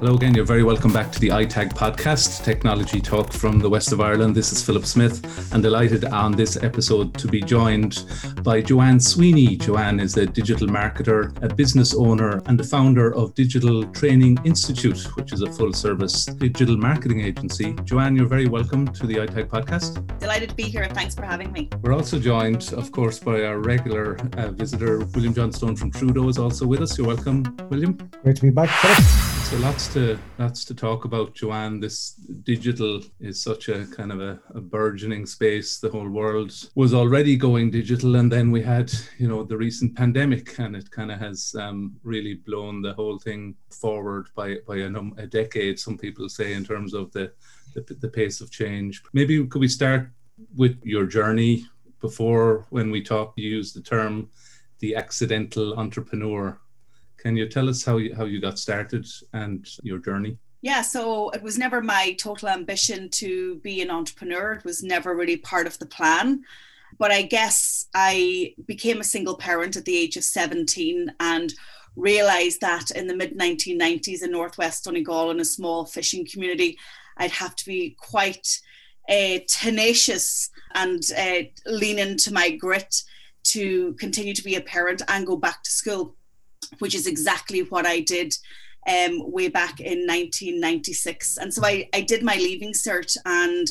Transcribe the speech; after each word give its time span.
Hello 0.00 0.14
again, 0.14 0.32
you're 0.32 0.44
very 0.44 0.62
welcome 0.62 0.92
back 0.92 1.10
to 1.10 1.18
the 1.18 1.30
iTag 1.30 1.72
podcast, 1.72 2.44
technology 2.44 3.00
talk 3.00 3.32
from 3.32 3.58
the 3.58 3.68
west 3.68 3.90
of 3.90 4.00
Ireland. 4.00 4.32
This 4.32 4.52
is 4.52 4.62
Philip 4.64 4.86
Smith, 4.86 5.52
and 5.52 5.60
delighted 5.60 6.04
on 6.04 6.30
this 6.30 6.56
episode 6.62 7.18
to 7.18 7.26
be 7.26 7.40
joined 7.40 8.04
by 8.44 8.62
Joanne 8.62 9.00
Sweeney. 9.00 9.56
Joanne 9.56 9.98
is 9.98 10.16
a 10.16 10.24
digital 10.24 10.68
marketer, 10.68 11.36
a 11.42 11.52
business 11.52 11.96
owner, 11.96 12.40
and 12.46 12.56
the 12.56 12.62
founder 12.62 13.12
of 13.12 13.34
Digital 13.34 13.84
Training 13.86 14.38
Institute, 14.44 15.04
which 15.16 15.32
is 15.32 15.42
a 15.42 15.50
full 15.50 15.72
service 15.72 16.26
digital 16.26 16.76
marketing 16.76 17.22
agency. 17.22 17.74
Joanne, 17.82 18.14
you're 18.14 18.26
very 18.28 18.46
welcome 18.46 18.86
to 18.86 19.04
the 19.04 19.16
iTag 19.16 19.48
podcast. 19.48 20.06
Delighted 20.20 20.50
to 20.50 20.54
be 20.54 20.62
here, 20.62 20.82
and 20.84 20.94
thanks 20.94 21.16
for 21.16 21.24
having 21.24 21.50
me. 21.50 21.70
We're 21.82 21.94
also 21.94 22.20
joined, 22.20 22.72
of 22.72 22.92
course, 22.92 23.18
by 23.18 23.42
our 23.42 23.58
regular 23.58 24.16
uh, 24.36 24.52
visitor, 24.52 25.00
William 25.06 25.34
Johnstone 25.34 25.74
from 25.74 25.90
Trudeau, 25.90 26.28
is 26.28 26.38
also 26.38 26.68
with 26.68 26.82
us. 26.82 26.96
You're 26.96 27.08
welcome, 27.08 27.42
William. 27.68 27.98
Great 28.22 28.36
to 28.36 28.42
be 28.42 28.50
back, 28.50 28.68
Philip. 28.68 29.28
So 29.48 29.56
lots 29.56 29.87
to 29.92 30.18
to 30.38 30.74
talk 30.74 31.04
about, 31.04 31.34
Joanne. 31.34 31.80
This 31.80 32.12
digital 32.42 33.02
is 33.20 33.42
such 33.42 33.68
a 33.68 33.86
kind 33.86 34.12
of 34.12 34.20
a, 34.20 34.40
a, 34.54 34.60
burgeoning 34.60 35.26
space. 35.26 35.78
The 35.78 35.90
whole 35.90 36.08
world 36.08 36.52
was 36.74 36.94
already 36.94 37.36
going 37.36 37.70
digital, 37.70 38.16
and 38.16 38.30
then 38.30 38.50
we 38.50 38.62
had, 38.62 38.92
you 39.18 39.28
know, 39.28 39.42
the 39.44 39.56
recent 39.56 39.96
pandemic, 39.96 40.58
and 40.58 40.76
it 40.76 40.90
kind 40.90 41.10
of 41.10 41.18
has 41.18 41.54
um, 41.58 41.96
really 42.02 42.34
blown 42.34 42.82
the 42.82 42.94
whole 42.94 43.18
thing 43.18 43.54
forward 43.70 44.28
by 44.34 44.56
by 44.66 44.76
a, 44.76 44.90
a 45.16 45.26
decade. 45.26 45.78
Some 45.78 45.96
people 45.96 46.28
say 46.28 46.52
in 46.54 46.64
terms 46.64 46.94
of 46.94 47.10
the, 47.12 47.32
the 47.74 47.82
the 47.94 48.08
pace 48.08 48.40
of 48.40 48.50
change. 48.50 49.02
Maybe 49.12 49.44
could 49.46 49.60
we 49.60 49.68
start 49.68 50.10
with 50.56 50.78
your 50.84 51.06
journey 51.06 51.66
before 52.00 52.66
when 52.70 52.90
we 52.90 53.02
talked, 53.02 53.38
you 53.38 53.48
used 53.48 53.74
the 53.74 53.82
term 53.82 54.30
the 54.80 54.94
accidental 54.94 55.78
entrepreneur 55.78 56.58
can 57.18 57.36
you 57.36 57.48
tell 57.48 57.68
us 57.68 57.84
how 57.84 57.96
you, 57.98 58.14
how 58.14 58.24
you 58.24 58.40
got 58.40 58.58
started 58.58 59.06
and 59.32 59.68
your 59.82 59.98
journey? 59.98 60.38
Yeah, 60.60 60.82
so 60.82 61.30
it 61.30 61.42
was 61.42 61.58
never 61.58 61.80
my 61.80 62.16
total 62.18 62.48
ambition 62.48 63.10
to 63.10 63.56
be 63.56 63.80
an 63.80 63.90
entrepreneur. 63.90 64.54
It 64.54 64.64
was 64.64 64.82
never 64.82 65.14
really 65.14 65.36
part 65.36 65.66
of 65.66 65.78
the 65.78 65.86
plan. 65.86 66.42
But 66.98 67.12
I 67.12 67.22
guess 67.22 67.86
I 67.94 68.54
became 68.66 69.00
a 69.00 69.04
single 69.04 69.36
parent 69.36 69.76
at 69.76 69.84
the 69.84 69.96
age 69.96 70.16
of 70.16 70.24
17 70.24 71.12
and 71.20 71.52
realized 71.94 72.60
that 72.60 72.90
in 72.92 73.06
the 73.06 73.16
mid 73.16 73.38
1990s 73.38 74.22
in 74.22 74.32
Northwest 74.32 74.84
Donegal, 74.84 75.30
in 75.30 75.40
a 75.40 75.44
small 75.44 75.84
fishing 75.84 76.26
community, 76.26 76.78
I'd 77.16 77.30
have 77.32 77.54
to 77.56 77.66
be 77.66 77.96
quite 77.98 78.48
uh, 79.08 79.38
tenacious 79.48 80.50
and 80.74 81.02
uh, 81.16 81.42
lean 81.66 81.98
into 81.98 82.32
my 82.32 82.50
grit 82.50 83.02
to 83.44 83.94
continue 83.94 84.34
to 84.34 84.44
be 84.44 84.56
a 84.56 84.60
parent 84.60 85.02
and 85.08 85.26
go 85.26 85.36
back 85.36 85.62
to 85.62 85.70
school 85.70 86.16
which 86.78 86.94
is 86.94 87.06
exactly 87.06 87.60
what 87.62 87.86
I 87.86 88.00
did 88.00 88.34
um, 88.88 89.30
way 89.30 89.48
back 89.48 89.80
in 89.80 90.06
1996. 90.06 91.36
And 91.38 91.52
so 91.52 91.64
I, 91.64 91.88
I 91.92 92.00
did 92.00 92.22
my 92.22 92.36
leaving 92.36 92.72
cert 92.72 93.16
and 93.24 93.68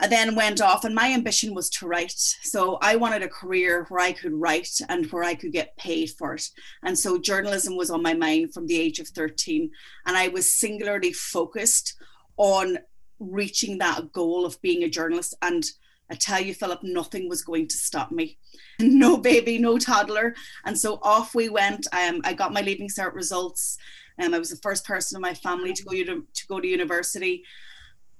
I 0.00 0.08
then 0.08 0.34
went 0.34 0.60
off, 0.60 0.84
and 0.84 0.94
my 0.94 1.12
ambition 1.12 1.54
was 1.54 1.70
to 1.70 1.86
write. 1.86 2.18
So 2.42 2.78
I 2.82 2.96
wanted 2.96 3.22
a 3.22 3.28
career 3.28 3.86
where 3.88 4.00
I 4.00 4.12
could 4.12 4.32
write 4.32 4.80
and 4.88 5.06
where 5.06 5.22
I 5.22 5.34
could 5.34 5.52
get 5.52 5.76
paid 5.76 6.10
for 6.10 6.34
it. 6.34 6.48
And 6.82 6.98
so 6.98 7.16
journalism 7.16 7.76
was 7.76 7.90
on 7.90 8.02
my 8.02 8.12
mind 8.12 8.52
from 8.52 8.66
the 8.66 8.80
age 8.80 8.98
of 8.98 9.06
13. 9.08 9.70
And 10.06 10.16
I 10.16 10.28
was 10.28 10.52
singularly 10.52 11.12
focused 11.12 11.94
on 12.36 12.78
reaching 13.20 13.78
that 13.78 14.12
goal 14.12 14.44
of 14.44 14.60
being 14.62 14.82
a 14.82 14.90
journalist. 14.90 15.34
And 15.42 15.64
I 16.10 16.14
tell 16.14 16.40
you, 16.40 16.54
Philip, 16.54 16.82
nothing 16.82 17.28
was 17.28 17.42
going 17.42 17.68
to 17.68 17.76
stop 17.76 18.10
me. 18.10 18.38
No 18.80 19.16
baby, 19.16 19.58
no 19.58 19.78
toddler. 19.78 20.34
And 20.64 20.76
so 20.76 20.98
off 21.02 21.34
we 21.34 21.48
went. 21.48 21.86
Um, 21.92 22.20
I 22.24 22.32
got 22.32 22.52
my 22.52 22.60
leaving 22.60 22.88
cert 22.88 23.14
results. 23.14 23.78
Um, 24.20 24.34
I 24.34 24.38
was 24.38 24.50
the 24.50 24.56
first 24.56 24.84
person 24.84 25.16
in 25.16 25.22
my 25.22 25.34
family 25.34 25.72
to 25.72 25.84
go 25.84 25.92
to, 25.92 26.26
to 26.32 26.46
go 26.48 26.60
to 26.60 26.66
university. 26.66 27.44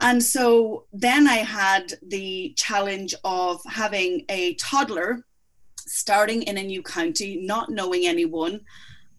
And 0.01 0.23
so 0.23 0.87
then 0.93 1.27
I 1.27 1.39
had 1.39 1.93
the 2.07 2.55
challenge 2.57 3.15
of 3.25 3.61
having 3.67 4.25
a 4.29 4.55
toddler 4.55 5.25
starting 5.79 6.43
in 6.43 6.59
a 6.59 6.63
new 6.63 6.83
county, 6.83 7.37
not 7.45 7.71
knowing 7.71 8.07
anyone, 8.07 8.61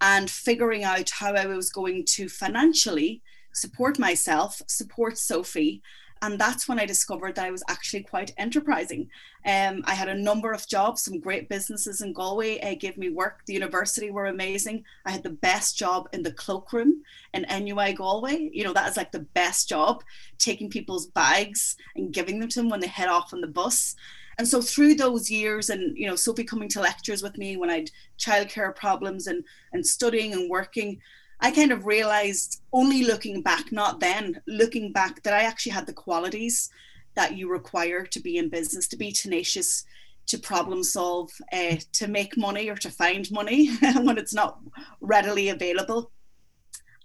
and 0.02 0.30
figuring 0.30 0.84
out 0.84 1.10
how 1.10 1.34
I 1.34 1.46
was 1.46 1.70
going 1.70 2.06
to 2.10 2.30
financially 2.30 3.22
support 3.54 3.98
myself, 3.98 4.62
support 4.68 5.18
Sophie, 5.18 5.82
and 6.22 6.40
that's 6.40 6.68
when 6.68 6.80
I 6.80 6.86
discovered 6.86 7.36
that 7.36 7.46
I 7.46 7.52
was 7.52 7.64
actually 7.68 8.04
quite 8.04 8.34
enterprising. 8.38 9.10
Um, 9.46 9.84
I 9.86 9.94
had 9.94 10.10
a 10.10 10.18
number 10.18 10.54
of 10.54 10.68
jobs, 10.68 11.04
some 11.04 11.20
great 11.20 11.50
businesses 11.50 12.02
in 12.02 12.14
Galway 12.14 12.60
uh, 12.62 12.76
gave 12.80 12.98
me 12.98 13.10
work. 13.10 13.42
The 13.46 13.54
university 13.54 14.12
were 14.12 14.28
amazing. 14.28 14.86
I 15.06 15.12
had 15.12 15.24
the 15.24 15.30
best 15.30 15.78
job 15.78 16.10
in 16.14 16.24
the 16.24 16.32
cloakroom 16.32 17.04
in 17.34 17.46
NUI 17.50 17.94
Galway. 17.94 18.50
You 18.54 18.64
know, 18.64 18.74
that 18.74 18.90
is 18.90 18.98
like 18.98 19.12
the 19.12 19.28
best 19.36 19.70
job, 19.70 20.04
taking 20.38 20.70
people's 20.70 21.08
bags 21.08 21.76
and 21.96 22.14
giving 22.14 22.40
them 22.40 22.50
to 22.50 22.60
them 22.60 22.70
when 22.70 22.80
they 22.80 22.88
head 22.88 23.10
off 23.10 23.34
on 23.34 23.42
the 23.42 23.48
bus. 23.48 23.96
And 24.38 24.48
so 24.48 24.62
through 24.62 24.96
those 24.96 25.30
years, 25.30 25.70
and 25.70 25.98
you 25.98 26.08
know, 26.08 26.16
Sophie 26.16 26.44
coming 26.44 26.70
to 26.70 26.82
lectures 26.82 27.24
with 27.24 27.38
me 27.38 27.56
when 27.58 27.70
I 27.70 27.76
had 27.76 27.92
childcare 28.20 28.76
problems 28.76 29.28
and 29.28 29.44
and 29.74 29.86
studying 29.86 30.34
and 30.34 30.50
working, 30.50 31.00
I 31.40 31.52
kind 31.52 31.72
of 31.72 31.86
realized 31.86 32.62
only 32.72 33.04
looking 33.04 33.42
back, 33.42 33.72
not 33.72 34.00
then, 34.00 34.42
looking 34.48 34.92
back, 34.92 35.24
that 35.24 35.34
I 35.34 35.44
actually 35.44 35.74
had 35.74 35.86
the 35.86 35.94
qualities 35.94 36.70
that 37.16 37.38
you 37.38 37.50
require 37.50 38.06
to 38.06 38.20
be 38.20 38.38
in 38.38 38.50
business, 38.50 38.88
to 38.90 38.98
be 38.98 39.12
tenacious, 39.12 39.86
to 40.28 40.38
problem 40.38 40.84
solve, 40.84 41.32
uh, 41.54 41.76
to 41.94 42.08
make 42.08 42.38
money 42.38 42.70
or 42.70 42.76
to 42.76 42.90
find 42.90 43.30
money 43.32 43.76
when 44.02 44.18
it's 44.18 44.34
not 44.34 44.60
readily 45.02 45.50
available, 45.50 46.12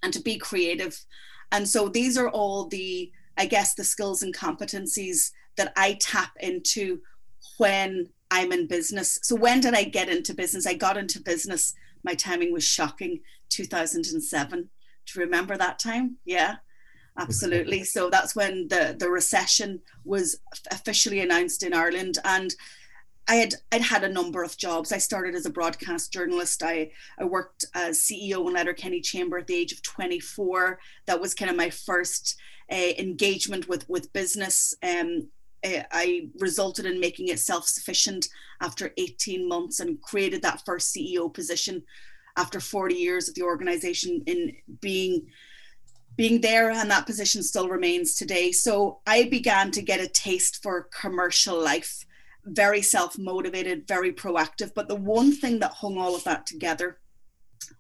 and 0.03 0.13
to 0.13 0.21
be 0.21 0.39
creative. 0.39 0.99
And 1.53 1.69
so 1.69 1.89
these 1.89 2.17
are 2.17 2.29
all 2.29 2.67
the, 2.67 3.11
I 3.37 3.47
guess, 3.47 3.75
the 3.75 3.85
skills 3.85 4.23
and 4.23 4.35
competencies 4.35 5.31
that 5.57 5.73
I 5.77 5.99
tap 6.01 6.31
into 6.41 7.01
when 7.59 8.09
I'm 8.31 8.53
in 8.53 8.67
business. 8.67 9.19
So 9.23 9.35
when 9.35 9.61
did 9.61 9.75
I 9.75 9.85
get 9.85 10.09
into 10.09 10.35
business? 10.35 10.67
I 10.67 10.75
got 10.75 10.97
into 10.97 11.21
business. 11.21 11.75
My 12.05 12.15
timing 12.15 12.53
was 12.53 12.65
shocking 12.65 13.21
2007. 13.51 14.61
Do 14.61 14.69
you 15.15 15.25
remember 15.25 15.57
that 15.57 15.79
time? 15.79 16.17
Yeah, 16.25 16.57
absolutely. 17.19 17.85
So 17.85 18.11
that's 18.11 18.37
when 18.37 18.69
the, 18.69 18.97
the 18.99 19.11
recession 19.11 19.81
was 20.05 20.41
officially 20.71 21.21
announced 21.21 21.63
in 21.63 21.75
Ireland. 21.75 22.19
And 22.25 22.55
I 23.29 23.37
had 23.37 23.55
I'd 23.71 23.83
had 23.83 24.03
a 24.03 24.09
number 24.09 24.43
of 24.43 24.57
jobs. 24.57 24.93
I 24.93 24.99
started 24.99 25.35
as 25.35 25.47
a 25.47 25.51
broadcast 25.51 26.13
journalist. 26.13 26.63
I, 26.65 26.91
I 27.19 27.25
worked 27.25 27.65
as 27.75 28.01
CEO 28.01 28.47
in 28.49 28.55
Letterkenny 28.55 29.01
Chamber 29.01 29.39
at 29.39 29.47
the 29.47 29.55
age 29.55 29.73
of 29.73 29.83
24. 29.83 30.81
That 31.07 31.21
was 31.21 31.35
kind 31.35 31.51
of 31.51 31.57
my 31.57 31.71
first 31.71 32.37
uh, 32.73 32.93
engagement 32.99 33.69
with 33.69 33.89
with 33.89 34.13
business. 34.13 34.75
Um, 34.83 35.29
uh, 35.65 35.83
I 35.91 36.29
resulted 36.39 36.87
in 36.87 37.01
making 37.01 37.29
it 37.29 37.39
self 37.39 37.67
sufficient 37.67 38.29
after 38.61 38.93
18 38.97 39.49
months 39.49 39.81
and 39.81 40.01
created 40.01 40.43
that 40.43 40.63
first 40.65 40.95
CEO 40.95 41.33
position 41.33 41.83
after 42.37 42.61
40 42.61 42.95
years 42.95 43.29
of 43.29 43.35
the 43.35 43.43
organization 43.43 44.23
in 44.27 44.57
being 44.81 45.27
being 46.17 46.41
there 46.41 46.71
and 46.71 46.91
that 46.91 47.07
position 47.07 47.43
still 47.43 47.69
remains 47.69 48.15
today. 48.15 48.53
So 48.53 49.01
i 49.07 49.25
began 49.25 49.71
to 49.73 49.83
get 49.83 50.01
a 50.01 50.09
taste 50.09 50.63
for 50.63 50.89
commercial 51.01 51.63
life 51.63 52.05
very 52.45 52.81
self-motivated 52.81 53.87
very 53.87 54.13
proactive 54.13 54.73
but 54.75 54.89
the 54.89 54.97
one 54.97 55.31
thing 55.31 55.59
that 55.59 55.73
hung 55.73 55.99
all 55.99 56.15
of 56.15 56.25
that 56.25 56.47
together 56.47 56.99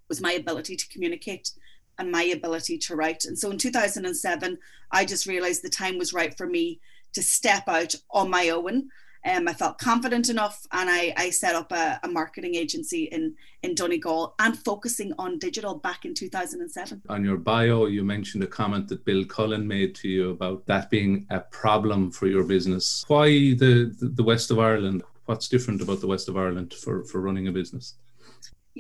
was 0.08 0.20
my 0.20 0.32
ability 0.32 0.76
to 0.76 0.88
communicate 0.88 1.52
and 1.98 2.10
my 2.10 2.24
ability 2.24 2.78
to 2.78 2.96
write. 2.96 3.24
And 3.24 3.38
so 3.38 3.50
in 3.50 3.58
2007 3.58 4.58
i 4.92 5.04
just 5.04 5.26
realized 5.26 5.62
the 5.62 5.69
time 5.69 5.98
was 5.98 6.12
right 6.12 6.36
for 6.36 6.46
me 6.46 6.80
to 7.12 7.22
step 7.22 7.69
out 7.69 7.94
on 8.10 8.31
my 8.31 8.48
own 8.48 8.91
um, 9.25 9.48
I 9.48 9.53
felt 9.53 9.78
confident 9.78 10.31
enough, 10.31 10.66
and 10.72 10.88
I, 10.88 11.12
I 11.16 11.31
set 11.31 11.54
up 11.54 11.72
a, 11.72 12.00
a, 12.03 12.09
marketing 12.09 12.54
agency 12.54 13.04
in 13.04 13.34
in 13.62 13.75
Donegal 13.75 14.34
and 14.38 14.59
focusing 14.59 15.12
on 15.19 15.38
digital 15.38 15.75
back 15.75 16.06
in 16.06 16.14
2007. 16.14 17.02
On 17.11 17.25
your 17.25 17.37
bio, 17.37 17.84
you 17.84 18.02
mentioned 18.02 18.43
a 18.43 18.46
comment 18.46 18.88
that 18.88 19.05
Bill 19.05 19.25
Cullen 19.26 19.69
made 19.69 19.94
to 19.96 20.08
you 20.08 20.31
about 20.31 20.64
that 20.67 20.88
being 20.88 21.26
a 21.29 21.40
problem 21.40 22.11
for 22.11 22.29
your 22.29 22.44
business. 22.44 23.05
Why 23.08 23.29
the 23.29 23.94
the, 23.99 24.08
the 24.08 24.25
west 24.25 24.50
of 24.50 24.58
Ireland? 24.58 25.02
What's 25.26 25.49
different 25.49 25.82
about 25.82 26.00
the 26.00 26.06
west 26.06 26.29
of 26.31 26.38
Ireland 26.38 26.73
for 26.73 27.05
for 27.05 27.20
running 27.20 27.46
a 27.46 27.52
business? 27.52 27.96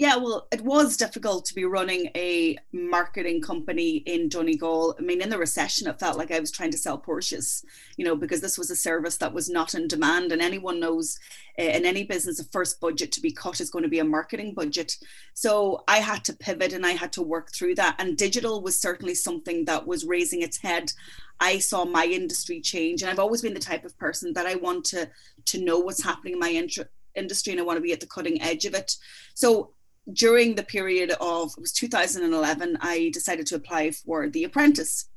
Yeah, 0.00 0.16
well, 0.16 0.48
it 0.50 0.62
was 0.62 0.96
difficult 0.96 1.44
to 1.44 1.54
be 1.54 1.66
running 1.66 2.08
a 2.16 2.56
marketing 2.72 3.42
company 3.42 3.96
in 3.96 4.30
Donegal. 4.30 4.96
I 4.98 5.02
mean, 5.02 5.20
in 5.20 5.28
the 5.28 5.36
recession, 5.36 5.86
it 5.86 6.00
felt 6.00 6.16
like 6.16 6.30
I 6.30 6.40
was 6.40 6.50
trying 6.50 6.70
to 6.70 6.78
sell 6.78 6.98
Porsches, 6.98 7.62
you 7.98 8.06
know, 8.06 8.16
because 8.16 8.40
this 8.40 8.56
was 8.56 8.70
a 8.70 8.76
service 8.76 9.18
that 9.18 9.34
was 9.34 9.50
not 9.50 9.74
in 9.74 9.88
demand. 9.88 10.32
And 10.32 10.40
anyone 10.40 10.80
knows 10.80 11.18
uh, 11.58 11.64
in 11.64 11.84
any 11.84 12.04
business, 12.04 12.38
the 12.38 12.44
first 12.44 12.80
budget 12.80 13.12
to 13.12 13.20
be 13.20 13.30
cut 13.30 13.60
is 13.60 13.68
going 13.68 13.82
to 13.82 13.90
be 13.90 13.98
a 13.98 14.04
marketing 14.04 14.54
budget. 14.54 14.96
So 15.34 15.84
I 15.86 15.98
had 15.98 16.24
to 16.24 16.32
pivot 16.32 16.72
and 16.72 16.86
I 16.86 16.92
had 16.92 17.12
to 17.12 17.22
work 17.22 17.52
through 17.52 17.74
that. 17.74 17.96
And 17.98 18.16
digital 18.16 18.62
was 18.62 18.80
certainly 18.80 19.14
something 19.14 19.66
that 19.66 19.86
was 19.86 20.06
raising 20.06 20.40
its 20.40 20.56
head. 20.56 20.94
I 21.40 21.58
saw 21.58 21.84
my 21.84 22.06
industry 22.06 22.62
change, 22.62 23.02
and 23.02 23.10
I've 23.10 23.18
always 23.18 23.42
been 23.42 23.52
the 23.52 23.60
type 23.60 23.84
of 23.84 23.98
person 23.98 24.32
that 24.32 24.46
I 24.46 24.54
want 24.54 24.86
to 24.86 25.10
to 25.44 25.62
know 25.62 25.78
what's 25.78 26.02
happening 26.02 26.32
in 26.34 26.38
my 26.38 26.52
industry 27.14 27.52
and 27.52 27.60
I 27.60 27.64
want 27.64 27.76
to 27.76 27.82
be 27.82 27.92
at 27.92 28.00
the 28.00 28.06
cutting 28.06 28.40
edge 28.40 28.64
of 28.64 28.74
it. 28.74 28.96
So 29.34 29.72
during 30.12 30.54
the 30.54 30.62
period 30.62 31.12
of 31.20 31.52
it 31.56 31.60
was 31.60 31.72
2011, 31.72 32.78
I 32.80 33.10
decided 33.12 33.46
to 33.46 33.56
apply 33.56 33.90
for 33.92 34.28
The 34.28 34.44
Apprentice, 34.44 35.08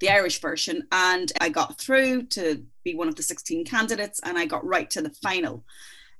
the 0.00 0.10
Irish 0.10 0.40
version, 0.40 0.86
and 0.92 1.32
I 1.40 1.48
got 1.48 1.80
through 1.80 2.24
to 2.26 2.62
be 2.84 2.94
one 2.94 3.08
of 3.08 3.16
the 3.16 3.22
16 3.22 3.64
candidates, 3.64 4.20
and 4.22 4.38
I 4.38 4.46
got 4.46 4.64
right 4.64 4.88
to 4.90 5.02
the 5.02 5.10
final. 5.10 5.64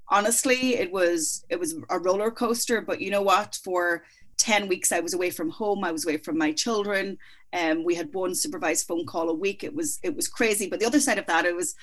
Honestly, 0.09 0.75
it 0.77 0.91
was 0.91 1.45
it 1.49 1.61
was 1.61 1.77
a 1.91 1.99
roller 1.99 2.31
coaster, 2.31 2.81
but 2.81 3.01
you 3.01 3.11
know 3.11 3.23
what? 3.23 3.59
For 3.63 4.05
10 4.39 4.69
weeks 4.69 4.91
I 4.91 5.01
was 5.01 5.15
away 5.15 5.31
from 5.31 5.51
home, 5.51 5.85
I 5.85 5.93
was 5.93 6.05
away 6.05 6.17
from 6.17 6.39
my 6.39 6.53
children. 6.53 7.19
Um, 7.53 7.85
we 7.85 7.95
had 7.95 8.13
one 8.15 8.35
supervised 8.35 8.87
phone 8.87 9.07
call 9.07 9.29
a 9.29 9.35
week. 9.35 9.65
It 9.65 9.75
was 9.75 9.99
it 10.03 10.17
was 10.17 10.29
crazy. 10.29 10.69
But 10.69 10.81
the 10.81 10.87
other 10.87 11.01
side 11.01 11.19
of 11.19 11.27
that, 11.27 11.45
it 11.45 11.55
was 11.55 11.75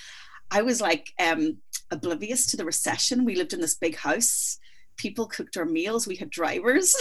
I 0.52 0.62
was 0.62 0.82
like 0.82 1.14
um, 1.20 1.58
oblivious 1.92 2.46
to 2.48 2.58
the 2.58 2.66
recession. 2.66 3.26
We 3.26 3.36
lived 3.36 3.54
in 3.54 3.62
this 3.62 3.76
big 3.76 3.96
house. 3.96 4.60
People 4.98 5.26
cooked 5.26 5.58
our 5.58 5.66
meals. 5.66 6.08
We 6.08 6.16
had 6.16 6.30
drivers. 6.30 6.96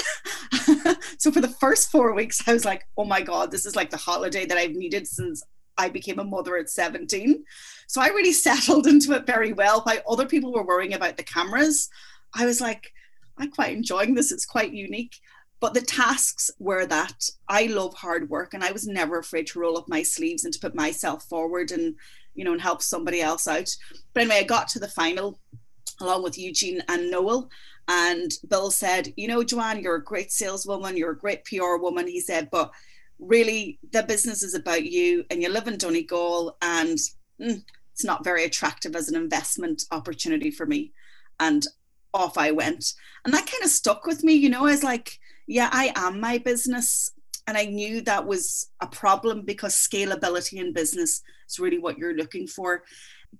so 1.18 1.30
for 1.30 1.40
the 1.40 1.54
first 1.60 1.90
four 1.90 2.12
weeks, 2.14 2.46
I 2.46 2.52
was 2.52 2.64
like, 2.64 2.86
oh 2.96 3.04
my 3.04 3.22
God, 3.22 3.50
this 3.50 3.66
is 3.66 3.76
like 3.76 3.90
the 3.90 3.96
holiday 3.96 4.46
that 4.46 4.58
I've 4.58 4.74
needed 4.74 5.06
since 5.06 5.42
I 5.76 5.88
became 5.88 6.18
a 6.18 6.24
mother 6.24 6.56
at 6.56 6.70
17. 6.70 7.44
So 7.86 8.00
I 8.00 8.08
really 8.08 8.32
settled 8.48 8.86
into 8.86 9.12
it 9.12 9.26
very 9.26 9.52
well. 9.52 9.82
While 9.82 9.98
other 10.08 10.26
people 10.26 10.52
were 10.52 10.66
worrying 10.66 10.94
about 10.94 11.16
the 11.16 11.22
cameras, 11.22 11.88
I 12.34 12.46
was 12.46 12.60
like, 12.60 12.92
I'm 13.38 13.50
quite 13.50 13.76
enjoying 13.76 14.14
this. 14.14 14.32
It's 14.32 14.46
quite 14.46 14.72
unique. 14.72 15.16
But 15.60 15.74
the 15.74 15.80
tasks 15.80 16.50
were 16.58 16.84
that 16.86 17.30
I 17.48 17.66
love 17.66 17.94
hard 17.94 18.28
work 18.28 18.54
and 18.54 18.62
I 18.62 18.72
was 18.72 18.86
never 18.86 19.18
afraid 19.18 19.46
to 19.48 19.60
roll 19.60 19.78
up 19.78 19.88
my 19.88 20.02
sleeves 20.02 20.44
and 20.44 20.52
to 20.52 20.60
put 20.60 20.74
myself 20.74 21.24
forward 21.24 21.70
and, 21.70 21.94
you 22.34 22.44
know, 22.44 22.52
and 22.52 22.60
help 22.60 22.82
somebody 22.82 23.22
else 23.22 23.48
out. 23.48 23.74
But 24.12 24.24
anyway, 24.24 24.40
I 24.40 24.42
got 24.42 24.68
to 24.68 24.78
the 24.78 24.88
final 24.88 25.40
along 26.00 26.22
with 26.22 26.38
Eugene 26.38 26.82
and 26.88 27.10
Noel. 27.10 27.48
And 27.88 28.30
Bill 28.48 28.70
said, 28.70 29.12
You 29.16 29.28
know, 29.28 29.42
Joanne, 29.42 29.80
you're 29.80 29.96
a 29.96 30.04
great 30.04 30.32
saleswoman, 30.32 30.96
you're 30.96 31.12
a 31.12 31.18
great 31.18 31.44
PR 31.44 31.76
woman. 31.76 32.06
He 32.06 32.20
said, 32.20 32.48
But 32.50 32.72
really, 33.18 33.78
the 33.92 34.02
business 34.02 34.42
is 34.42 34.54
about 34.54 34.84
you 34.84 35.24
and 35.30 35.42
you 35.42 35.48
live 35.48 35.68
in 35.68 35.78
Donegal 35.78 36.56
and 36.62 36.98
mm, 37.40 37.62
it's 37.92 38.04
not 38.04 38.24
very 38.24 38.44
attractive 38.44 38.96
as 38.96 39.08
an 39.08 39.16
investment 39.16 39.84
opportunity 39.92 40.50
for 40.50 40.66
me. 40.66 40.92
And 41.40 41.64
off 42.14 42.38
I 42.38 42.52
went. 42.52 42.94
And 43.24 43.34
that 43.34 43.46
kind 43.46 43.62
of 43.62 43.70
stuck 43.70 44.06
with 44.06 44.22
me, 44.22 44.34
you 44.34 44.48
know, 44.48 44.66
as 44.66 44.82
like, 44.82 45.18
yeah, 45.46 45.68
I 45.72 45.92
am 45.96 46.20
my 46.20 46.38
business. 46.38 47.10
And 47.46 47.58
I 47.58 47.66
knew 47.66 48.00
that 48.02 48.26
was 48.26 48.70
a 48.80 48.86
problem 48.86 49.42
because 49.42 49.74
scalability 49.74 50.54
in 50.54 50.72
business 50.72 51.22
is 51.48 51.58
really 51.58 51.78
what 51.78 51.98
you're 51.98 52.16
looking 52.16 52.46
for. 52.46 52.84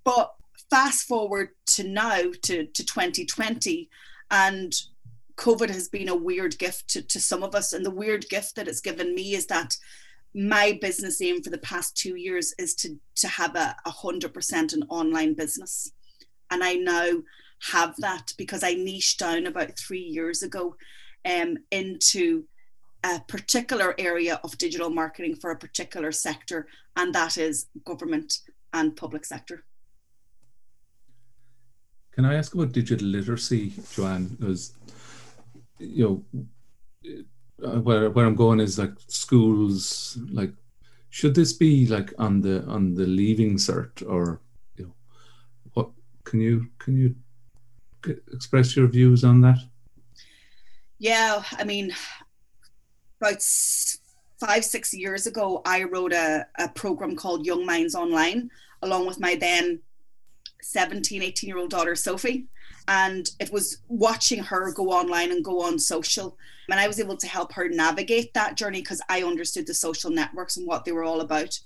But 0.05 0.35
fast 0.71 1.07
forward 1.07 1.51
to 1.67 1.85
now 1.85 2.21
to, 2.43 2.67
to 2.67 2.85
2020, 2.85 3.89
and 4.35 4.75
COVID 5.37 5.71
has 5.71 5.89
been 5.89 6.09
a 6.09 6.17
weird 6.17 6.59
gift 6.59 6.89
to, 6.89 7.03
to 7.03 7.21
some 7.21 7.45
of 7.45 7.55
us. 7.55 7.73
And 7.73 7.87
the 7.87 7.91
weird 7.91 8.29
gift 8.29 8.57
that 8.57 8.67
it's 8.67 8.81
given 8.81 9.15
me 9.15 9.35
is 9.35 9.47
that 9.47 9.77
my 10.35 10.77
business 10.81 11.23
aim 11.23 11.41
for 11.41 11.51
the 11.51 11.59
past 11.59 11.97
two 11.97 12.17
years 12.17 12.53
is 12.59 12.75
to, 12.77 12.99
to 13.17 13.29
have 13.29 13.55
a, 13.55 13.77
a 13.87 13.91
100% 13.91 14.73
an 14.73 14.83
online 14.89 15.35
business. 15.35 15.93
And 16.51 16.65
I 16.65 16.75
now 16.75 17.11
have 17.71 17.95
that 17.99 18.33
because 18.37 18.65
I 18.65 18.75
niched 18.75 19.21
down 19.21 19.47
about 19.47 19.79
three 19.79 20.03
years 20.03 20.43
ago 20.43 20.75
um, 21.25 21.57
into 21.71 22.45
a 23.05 23.21
particular 23.29 23.95
area 23.99 24.41
of 24.43 24.59
digital 24.59 24.91
marketing 24.91 25.37
for 25.37 25.53
a 25.53 25.59
particular 25.59 26.11
sector, 26.11 26.67
and 26.97 27.15
that 27.15 27.39
is 27.39 27.67
government 27.85 28.39
and 28.73 28.97
public 28.97 29.25
sector. 29.25 29.65
Can 32.15 32.25
I 32.25 32.35
ask 32.35 32.55
about 32.55 32.73
digital 32.73 33.09
literacy, 33.09 33.73
Joanne? 33.93 34.27
Because 34.27 34.73
you 35.79 36.05
know 36.05 37.15
uh, 37.65 37.81
where 37.81 38.11
where 38.11 38.27
I'm 38.27 38.37
going 38.37 38.61
is 38.61 38.79
like 38.79 38.93
schools. 39.09 40.17
Like, 40.31 40.53
should 41.11 41.35
this 41.35 41.53
be 41.53 41.87
like 41.87 42.13
on 42.19 42.41
the 42.41 42.65
on 42.67 42.95
the 42.95 43.07
leaving 43.07 43.57
cert 43.57 44.09
or 44.09 44.41
you 44.77 44.85
know 44.85 44.95
what? 45.73 45.91
Can 46.23 46.41
you 46.41 46.69
can 46.79 46.97
you 46.97 47.17
express 48.33 48.77
your 48.77 48.87
views 48.87 49.25
on 49.25 49.41
that? 49.41 49.59
Yeah, 50.99 51.43
I 51.59 51.65
mean, 51.65 51.93
about 53.21 53.43
five, 54.39 54.65
six 54.65 54.95
years 54.95 55.27
ago, 55.27 55.63
I 55.65 55.83
wrote 55.85 56.13
a, 56.13 56.47
a 56.59 56.69
program 56.69 57.17
called 57.17 57.45
Young 57.45 57.67
Minds 57.67 57.95
Online, 57.95 58.51
along 58.83 59.07
with 59.07 59.19
my 59.19 59.35
then 59.35 59.81
17, 60.65 61.23
18 61.23 61.49
year 61.49 61.59
old 61.59 61.71
daughter, 61.71 61.95
Sophie. 61.95 62.47
And 62.89 63.31
it 63.41 63.53
was 63.53 63.79
watching 63.89 64.43
her 64.43 64.73
go 64.73 64.91
online 64.91 65.31
and 65.31 65.45
go 65.45 65.63
on 65.63 65.79
social. 65.79 66.37
And 66.71 66.81
I 66.81 66.87
was 66.87 67.01
able 67.01 67.17
to 67.17 67.27
help 67.27 67.53
her 67.53 67.69
navigate 67.69 68.35
that 68.35 68.57
journey 68.57 68.81
because 68.81 69.03
I 69.09 69.23
understood 69.23 69.67
the 69.67 69.75
social 69.75 70.11
networks 70.11 70.57
and 70.57 70.67
what 70.67 70.85
they 70.85 70.93
were 70.93 71.05
all 71.05 71.21
about. 71.21 71.59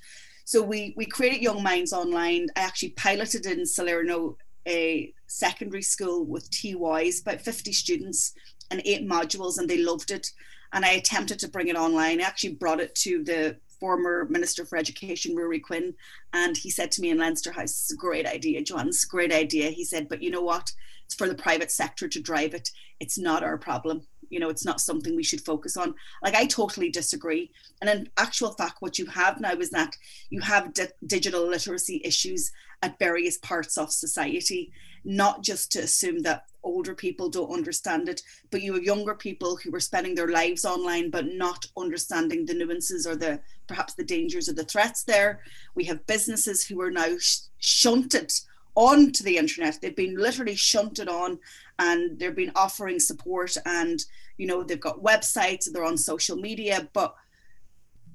So 0.45 0.63
we 0.63 0.95
we 0.97 1.05
created 1.05 1.43
Young 1.43 1.63
Minds 1.63 1.93
Online. 1.93 2.47
I 2.57 2.61
actually 2.61 2.91
piloted 2.91 3.47
in 3.47 3.67
Salerno 3.67 4.39
a 4.67 5.13
secondary 5.27 5.83
school 5.83 6.25
with 6.25 6.51
TYs, 6.51 7.23
about 7.23 7.41
50 7.41 7.73
students 7.73 8.33
and 8.71 8.83
eight 8.85 9.07
modules, 9.07 9.59
and 9.59 9.69
they 9.69 9.79
loved 9.79 10.11
it. 10.11 10.31
And 10.73 10.85
I 10.85 10.93
attempted 10.93 11.39
to 11.41 11.49
bring 11.49 11.69
it 11.69 11.77
online. 11.77 12.21
I 12.21 12.25
actually 12.25 12.55
brought 12.55 12.81
it 12.81 12.95
to 12.97 13.25
the 13.25 13.57
former 13.79 14.27
Minister 14.29 14.65
for 14.65 14.77
Education, 14.77 15.37
Ruairí 15.37 15.63
Quinn, 15.63 15.95
and 16.33 16.57
he 16.57 16.71
said 16.71 16.91
to 16.93 17.01
me 17.01 17.11
in 17.11 17.19
Leinster 17.19 17.53
House, 17.53 17.71
It's 17.71 17.93
a 17.93 17.97
great 17.97 18.27
idea, 18.27 18.63
John, 18.63 18.89
it's 18.89 19.05
a 19.05 19.09
great 19.09 19.33
idea. 19.33 19.71
He 19.71 19.85
said, 19.85 20.09
But 20.09 20.23
you 20.23 20.31
know 20.31 20.43
what? 20.43 20.73
It's 21.07 21.15
for 21.15 21.29
the 21.29 21.35
private 21.35 21.71
sector 21.71 22.07
to 22.07 22.21
drive 22.21 22.55
it. 22.55 22.71
It's 23.01 23.19
not 23.19 23.43
our 23.43 23.57
problem. 23.57 24.03
You 24.31 24.41
know, 24.41 24.49
it's 24.49 24.65
not 24.65 24.81
something 24.81 25.15
we 25.15 25.23
should 25.23 25.41
focus 25.41 25.77
on. 25.77 25.95
Like, 26.23 26.35
I 26.35 26.47
totally 26.47 26.91
disagree. 26.91 27.51
And 27.81 27.91
in 27.91 28.09
actual 28.17 28.53
fact, 28.53 28.81
what 28.81 28.99
you 28.99 29.07
have 29.07 29.41
now 29.41 29.53
is 29.53 29.71
that 29.71 29.97
you 30.31 30.41
have 30.41 30.75
di- 30.75 30.89
digital 31.07 31.47
literacy 31.47 32.01
issues 32.05 32.53
at 32.83 32.99
various 32.99 33.39
parts 33.39 33.77
of 33.77 33.93
society, 33.93 34.73
not 35.05 35.43
just 35.43 35.73
to 35.73 35.81
assume 35.81 36.21
that 36.23 36.45
older 36.63 36.95
people 36.95 37.31
don't 37.31 37.53
understand 37.53 38.09
it, 38.09 38.23
but 38.51 38.63
you 38.63 38.75
have 38.75 38.83
younger 38.83 39.15
people 39.15 39.57
who 39.57 39.75
are 39.75 39.81
spending 39.81 40.15
their 40.15 40.29
lives 40.29 40.65
online 40.65 41.11
but 41.11 41.27
not 41.27 41.67
understanding 41.77 42.45
the 42.45 42.55
nuances 42.55 43.07
or 43.07 43.17
the 43.17 43.41
perhaps 43.67 43.95
the 43.95 44.05
dangers 44.05 44.49
or 44.49 44.53
the 44.53 44.65
threats 44.65 45.05
there. 45.05 45.41
We 45.75 45.85
have 45.85 46.07
businesses 46.07 46.67
who 46.67 46.81
are 46.81 46.91
now 46.91 47.17
sh- 47.19 47.39
shunted 47.59 48.33
onto 48.75 49.25
the 49.25 49.37
internet. 49.37 49.81
They've 49.81 49.95
been 49.95 50.17
literally 50.17 50.55
shunted 50.55 51.09
on 51.09 51.39
and 51.79 52.19
they've 52.19 52.35
been 52.35 52.53
offering 52.57 52.99
support 52.99 53.57
and 53.65 54.05
you 54.37 54.47
know 54.47 54.63
they've 54.63 54.81
got 54.81 55.03
websites, 55.03 55.71
they're 55.71 55.85
on 55.85 55.97
social 55.97 56.37
media, 56.37 56.89
but 56.93 57.15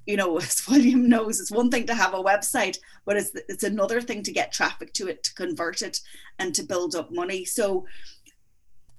you 0.05 0.17
know, 0.17 0.37
as 0.39 0.67
William 0.67 1.07
knows, 1.07 1.39
it's 1.39 1.51
one 1.51 1.69
thing 1.69 1.85
to 1.87 1.95
have 1.95 2.13
a 2.13 2.23
website, 2.23 2.77
but 3.05 3.17
it's 3.17 3.31
it's 3.49 3.63
another 3.63 4.01
thing 4.01 4.23
to 4.23 4.31
get 4.31 4.51
traffic 4.51 4.93
to 4.93 5.07
it, 5.07 5.23
to 5.23 5.33
convert 5.33 5.81
it, 5.81 5.99
and 6.39 6.53
to 6.55 6.63
build 6.63 6.95
up 6.95 7.11
money. 7.11 7.45
So, 7.45 7.85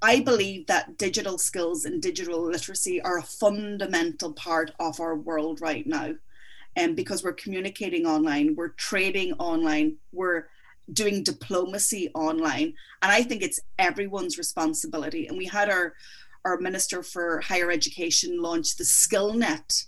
I 0.02 0.20
believe 0.20 0.66
that 0.66 0.98
digital 0.98 1.38
skills 1.38 1.84
and 1.84 2.02
digital 2.02 2.42
literacy 2.42 3.00
are 3.00 3.18
a 3.18 3.22
fundamental 3.22 4.32
part 4.34 4.72
of 4.78 5.00
our 5.00 5.16
world 5.16 5.60
right 5.60 5.86
now, 5.86 6.14
and 6.76 6.96
because 6.96 7.22
we're 7.22 7.32
communicating 7.32 8.06
online, 8.06 8.54
we're 8.56 8.68
trading 8.68 9.32
online, 9.34 9.96
we're 10.12 10.46
doing 10.92 11.22
diplomacy 11.22 12.10
online, 12.14 12.74
and 13.02 13.12
I 13.12 13.22
think 13.22 13.42
it's 13.42 13.60
everyone's 13.78 14.38
responsibility. 14.38 15.26
And 15.26 15.38
we 15.38 15.46
had 15.46 15.70
our 15.70 15.94
our 16.44 16.58
minister 16.58 17.02
for 17.02 17.40
higher 17.40 17.70
education 17.70 18.42
launch 18.42 18.76
the 18.76 18.84
SkillNet 18.84 19.86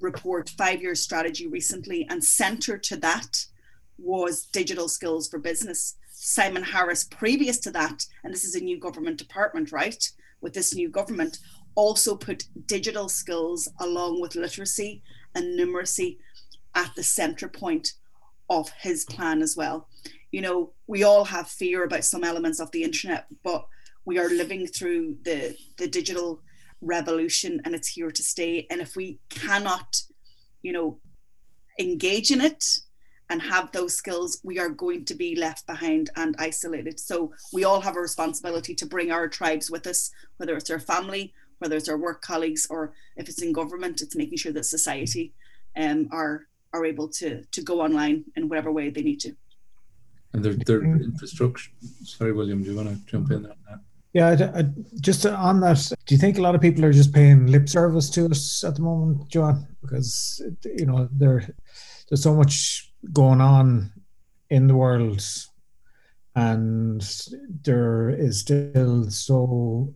report 0.00 0.50
five 0.58 0.82
year 0.82 0.94
strategy 0.94 1.46
recently, 1.46 2.06
and 2.10 2.22
center 2.22 2.76
to 2.78 2.96
that 2.96 3.46
was 3.98 4.46
digital 4.46 4.88
skills 4.88 5.28
for 5.28 5.38
business. 5.38 5.96
Simon 6.10 6.62
Harris, 6.62 7.04
previous 7.04 7.58
to 7.60 7.70
that, 7.70 8.04
and 8.22 8.32
this 8.32 8.44
is 8.44 8.54
a 8.54 8.60
new 8.60 8.78
government 8.78 9.18
department, 9.18 9.72
right? 9.72 10.10
With 10.40 10.54
this 10.54 10.74
new 10.74 10.88
government, 10.88 11.38
also 11.74 12.16
put 12.16 12.44
digital 12.66 13.08
skills 13.08 13.68
along 13.80 14.20
with 14.20 14.34
literacy 14.36 15.02
and 15.34 15.58
numeracy 15.58 16.18
at 16.74 16.94
the 16.94 17.02
center 17.02 17.48
point 17.48 17.94
of 18.48 18.70
his 18.80 19.04
plan 19.04 19.42
as 19.42 19.56
well. 19.56 19.88
You 20.34 20.40
know, 20.40 20.72
we 20.88 21.04
all 21.04 21.24
have 21.26 21.46
fear 21.46 21.84
about 21.84 22.04
some 22.04 22.24
elements 22.24 22.58
of 22.58 22.68
the 22.72 22.82
internet, 22.82 23.26
but 23.44 23.68
we 24.04 24.18
are 24.18 24.28
living 24.28 24.66
through 24.66 25.18
the 25.22 25.56
the 25.78 25.86
digital 25.86 26.42
revolution 26.80 27.60
and 27.64 27.72
it's 27.72 27.86
here 27.86 28.10
to 28.10 28.22
stay. 28.34 28.66
And 28.68 28.80
if 28.80 28.96
we 28.96 29.20
cannot, 29.28 29.90
you 30.60 30.72
know, 30.72 30.98
engage 31.78 32.32
in 32.32 32.40
it 32.40 32.64
and 33.30 33.42
have 33.42 33.70
those 33.70 33.94
skills, 33.94 34.40
we 34.42 34.58
are 34.58 34.70
going 34.84 35.04
to 35.04 35.14
be 35.14 35.36
left 35.36 35.68
behind 35.68 36.10
and 36.16 36.34
isolated. 36.36 36.98
So 36.98 37.32
we 37.52 37.62
all 37.62 37.82
have 37.82 37.96
a 37.96 38.00
responsibility 38.08 38.74
to 38.74 38.86
bring 38.86 39.12
our 39.12 39.28
tribes 39.28 39.70
with 39.70 39.86
us, 39.86 40.10
whether 40.38 40.56
it's 40.56 40.74
our 40.74 40.80
family, 40.80 41.32
whether 41.60 41.76
it's 41.76 41.88
our 41.88 41.96
work 42.06 42.22
colleagues, 42.22 42.66
or 42.68 42.92
if 43.16 43.28
it's 43.28 43.42
in 43.42 43.52
government, 43.52 44.02
it's 44.02 44.16
making 44.16 44.38
sure 44.38 44.54
that 44.54 44.66
society 44.66 45.32
um, 45.76 46.08
are 46.10 46.48
are 46.72 46.84
able 46.84 47.08
to 47.20 47.44
to 47.52 47.62
go 47.62 47.80
online 47.80 48.24
in 48.34 48.48
whatever 48.48 48.72
way 48.72 48.90
they 48.90 49.06
need 49.10 49.20
to. 49.20 49.36
And 50.34 50.44
their 50.44 50.54
their 50.54 50.82
infrastructure. 50.82 51.70
Sorry, 52.04 52.32
William, 52.32 52.62
do 52.62 52.70
you 52.70 52.76
want 52.76 52.88
to 52.88 52.96
jump 53.06 53.30
in 53.30 53.46
on 53.46 53.56
that? 53.68 53.80
Yeah, 54.12 54.28
I, 54.28 54.60
I, 54.60 54.64
just 55.00 55.24
on 55.26 55.60
that, 55.60 55.92
do 56.06 56.14
you 56.14 56.20
think 56.20 56.38
a 56.38 56.42
lot 56.42 56.54
of 56.54 56.60
people 56.60 56.84
are 56.84 56.92
just 56.92 57.12
paying 57.12 57.46
lip 57.46 57.68
service 57.68 58.10
to 58.10 58.26
us 58.26 58.62
at 58.64 58.74
the 58.74 58.82
moment, 58.82 59.28
John? 59.28 59.66
Because 59.80 60.42
you 60.64 60.86
know 60.86 61.08
there, 61.12 61.48
there's 62.08 62.22
so 62.22 62.34
much 62.34 62.92
going 63.12 63.40
on 63.40 63.92
in 64.50 64.66
the 64.66 64.74
world, 64.74 65.24
and 66.34 67.00
there 67.62 68.10
is 68.10 68.40
still 68.40 69.08
so 69.10 69.94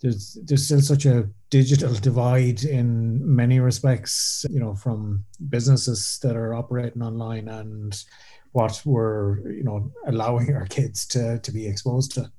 there's 0.00 0.38
there's 0.44 0.64
still 0.64 0.80
such 0.80 1.06
a 1.06 1.28
digital 1.50 1.94
divide 1.94 2.64
in 2.64 3.20
many 3.24 3.60
respects. 3.60 4.44
You 4.50 4.58
know, 4.58 4.74
from 4.74 5.24
businesses 5.48 6.18
that 6.22 6.36
are 6.36 6.54
operating 6.54 7.02
online 7.02 7.48
and 7.48 7.92
what 8.52 8.80
we're 8.84 9.50
you 9.50 9.64
know 9.64 9.90
allowing 10.06 10.54
our 10.54 10.66
kids 10.66 11.06
to 11.08 11.38
to 11.40 11.52
be 11.52 11.66
exposed 11.66 12.12
to. 12.14 12.30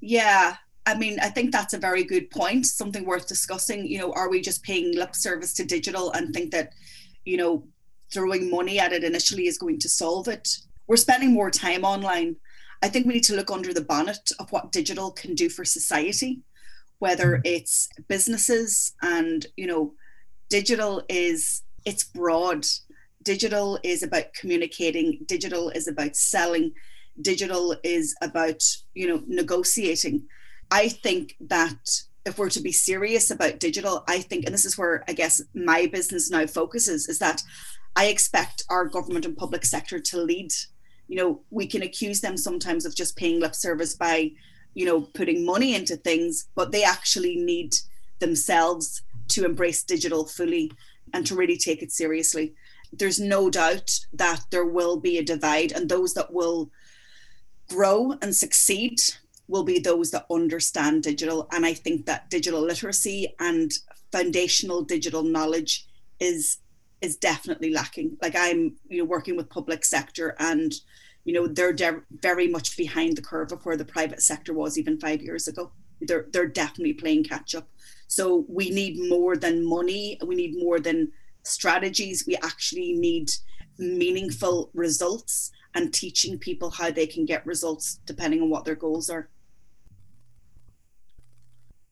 Yeah, 0.00 0.56
I 0.86 0.94
mean, 0.94 1.18
I 1.20 1.28
think 1.30 1.50
that's 1.50 1.74
a 1.74 1.78
very 1.78 2.04
good 2.04 2.30
point, 2.30 2.64
something 2.64 3.04
worth 3.04 3.26
discussing. 3.26 3.86
You 3.86 3.98
know, 3.98 4.12
are 4.12 4.30
we 4.30 4.40
just 4.40 4.62
paying 4.62 4.94
lip 4.94 5.16
service 5.16 5.52
to 5.54 5.64
digital 5.64 6.12
and 6.12 6.32
think 6.32 6.52
that, 6.52 6.72
you 7.24 7.36
know, 7.36 7.66
throwing 8.12 8.48
money 8.48 8.78
at 8.78 8.92
it 8.92 9.02
initially 9.02 9.48
is 9.48 9.58
going 9.58 9.80
to 9.80 9.88
solve 9.88 10.28
it? 10.28 10.48
We're 10.86 10.96
spending 10.96 11.32
more 11.32 11.50
time 11.50 11.84
online. 11.84 12.36
I 12.82 12.88
think 12.88 13.06
we 13.06 13.14
need 13.14 13.24
to 13.24 13.34
look 13.34 13.50
under 13.50 13.74
the 13.74 13.80
bonnet 13.80 14.30
of 14.38 14.52
what 14.52 14.70
digital 14.70 15.10
can 15.10 15.34
do 15.34 15.48
for 15.48 15.64
society, 15.64 16.42
whether 17.00 17.32
mm-hmm. 17.32 17.42
it's 17.44 17.88
businesses 18.06 18.94
and, 19.02 19.44
you 19.56 19.66
know, 19.66 19.92
digital 20.50 21.02
is 21.08 21.62
it's 21.84 22.04
broad. 22.04 22.64
Digital 23.26 23.76
is 23.82 24.04
about 24.04 24.32
communicating, 24.34 25.18
digital 25.26 25.70
is 25.70 25.88
about 25.88 26.14
selling, 26.14 26.72
digital 27.20 27.74
is 27.82 28.14
about 28.22 28.62
you 28.94 29.08
know 29.08 29.20
negotiating. 29.26 30.22
I 30.70 30.88
think 30.88 31.34
that 31.40 32.02
if 32.24 32.38
we're 32.38 32.50
to 32.50 32.60
be 32.60 32.72
serious 32.72 33.30
about 33.30 33.60
digital 33.60 34.04
i 34.08 34.18
think 34.18 34.44
and 34.44 34.52
this 34.52 34.64
is 34.64 34.76
where 34.76 35.04
i 35.08 35.12
guess 35.12 35.40
my 35.54 35.86
business 35.86 36.28
now 36.30 36.44
focuses 36.44 37.08
is 37.08 37.20
that 37.20 37.40
i 37.94 38.06
expect 38.06 38.64
our 38.68 38.84
government 38.84 39.24
and 39.24 39.36
public 39.36 39.64
sector 39.64 40.00
to 40.00 40.20
lead. 40.20 40.50
You 41.08 41.16
know 41.16 41.40
we 41.50 41.66
can 41.66 41.82
accuse 41.82 42.20
them 42.20 42.36
sometimes 42.36 42.84
of 42.84 42.96
just 42.96 43.16
paying 43.16 43.40
lip 43.40 43.56
service 43.56 43.94
by 43.96 44.32
you 44.74 44.86
know 44.86 45.00
putting 45.00 45.44
money 45.44 45.74
into 45.74 45.96
things 45.96 46.48
but 46.54 46.70
they 46.70 46.84
actually 46.84 47.36
need 47.36 47.74
themselves 48.20 49.02
to 49.28 49.44
embrace 49.44 49.82
digital 49.82 50.26
fully 50.26 50.70
and 51.12 51.26
to 51.26 51.36
really 51.36 51.56
take 51.56 51.82
it 51.82 51.92
seriously 51.92 52.54
there's 52.92 53.20
no 53.20 53.50
doubt 53.50 54.00
that 54.12 54.44
there 54.50 54.66
will 54.66 54.98
be 54.98 55.18
a 55.18 55.24
divide 55.24 55.72
and 55.72 55.88
those 55.88 56.14
that 56.14 56.32
will 56.32 56.70
grow 57.68 58.14
and 58.22 58.34
succeed 58.34 59.00
will 59.48 59.64
be 59.64 59.78
those 59.78 60.10
that 60.10 60.26
understand 60.30 61.02
digital. 61.02 61.48
And 61.52 61.64
I 61.64 61.74
think 61.74 62.06
that 62.06 62.30
digital 62.30 62.60
literacy 62.60 63.34
and 63.38 63.72
foundational 64.12 64.82
digital 64.82 65.22
knowledge 65.22 65.86
is 66.20 66.58
is 67.02 67.16
definitely 67.16 67.72
lacking. 67.72 68.16
Like 68.22 68.34
I'm, 68.36 68.76
you 68.88 68.98
know, 68.98 69.04
working 69.04 69.36
with 69.36 69.50
public 69.50 69.84
sector, 69.84 70.34
and 70.38 70.72
you 71.24 71.34
know 71.34 71.46
they're 71.46 71.72
de- 71.72 72.02
very 72.10 72.48
much 72.48 72.76
behind 72.76 73.16
the 73.16 73.22
curve 73.22 73.52
of 73.52 73.64
where 73.64 73.76
the 73.76 73.84
private 73.84 74.22
sector 74.22 74.52
was 74.52 74.78
even 74.78 74.98
five 74.98 75.22
years 75.22 75.46
ago. 75.46 75.70
They're 76.00 76.26
they're 76.32 76.48
definitely 76.48 76.94
playing 76.94 77.24
catch 77.24 77.54
up. 77.54 77.68
So 78.08 78.46
we 78.48 78.70
need 78.70 79.08
more 79.08 79.36
than 79.36 79.64
money. 79.64 80.18
We 80.24 80.34
need 80.36 80.56
more 80.56 80.78
than 80.80 81.12
strategies. 81.46 82.26
We 82.26 82.36
actually 82.36 82.94
need 82.94 83.30
meaningful 83.78 84.70
results 84.74 85.50
and 85.74 85.92
teaching 85.92 86.38
people 86.38 86.70
how 86.70 86.90
they 86.90 87.06
can 87.06 87.26
get 87.26 87.46
results 87.46 88.00
depending 88.06 88.40
on 88.40 88.50
what 88.50 88.64
their 88.64 88.74
goals 88.74 89.10
are. 89.10 89.28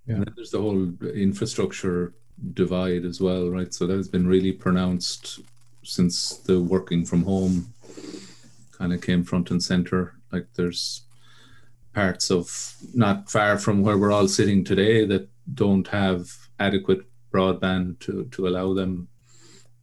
Yeah. 0.07 0.17
And 0.17 0.33
there's 0.37 0.51
the 0.51 0.61
whole 0.61 0.93
infrastructure 1.15 2.15
divide 2.53 3.05
as 3.05 3.21
well, 3.21 3.49
right? 3.51 3.73
So 3.73 3.87
that 3.87 3.97
has 3.97 4.09
been 4.09 4.27
really 4.27 4.53
pronounced 4.53 5.41
since 5.83 6.39
the 6.39 6.61
working 6.61 7.05
from 7.05 7.23
home 7.23 7.73
kind 8.73 8.93
of 8.93 9.01
came 9.01 9.25
front 9.25 9.51
and 9.51 9.63
center. 9.63 10.15
Like 10.33 10.47
there's 10.55 11.03
parts 11.95 12.31
of 12.31 12.75
not 12.93 13.31
far 13.31 13.57
from 13.59 13.83
where 13.83 13.97
we're 13.97 14.13
all 14.13 14.29
sitting 14.29 14.65
today 14.65 15.07
that 15.07 15.29
don't 15.55 15.87
have 15.89 16.31
adequate 16.59 17.03
broadband 17.33 17.99
to, 18.01 18.25
to 18.33 18.49
allow 18.49 18.75
them 18.75 19.09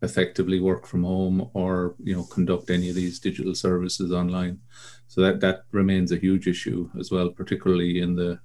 effectively 0.02 0.60
work 0.60 0.88
from 0.88 1.04
home 1.04 1.50
or 1.54 1.96
you 2.04 2.16
know 2.16 2.24
conduct 2.24 2.70
any 2.70 2.90
of 2.90 2.96
these 2.96 3.20
digital 3.20 3.56
services 3.56 4.12
online. 4.12 4.60
So 5.08 5.22
that 5.22 5.42
that 5.42 5.64
remains 5.72 6.12
a 6.12 6.18
huge 6.18 6.48
issue 6.48 6.90
as 7.00 7.12
well 7.12 7.30
particularly 7.30 8.02
in 8.02 8.16
the 8.16 8.40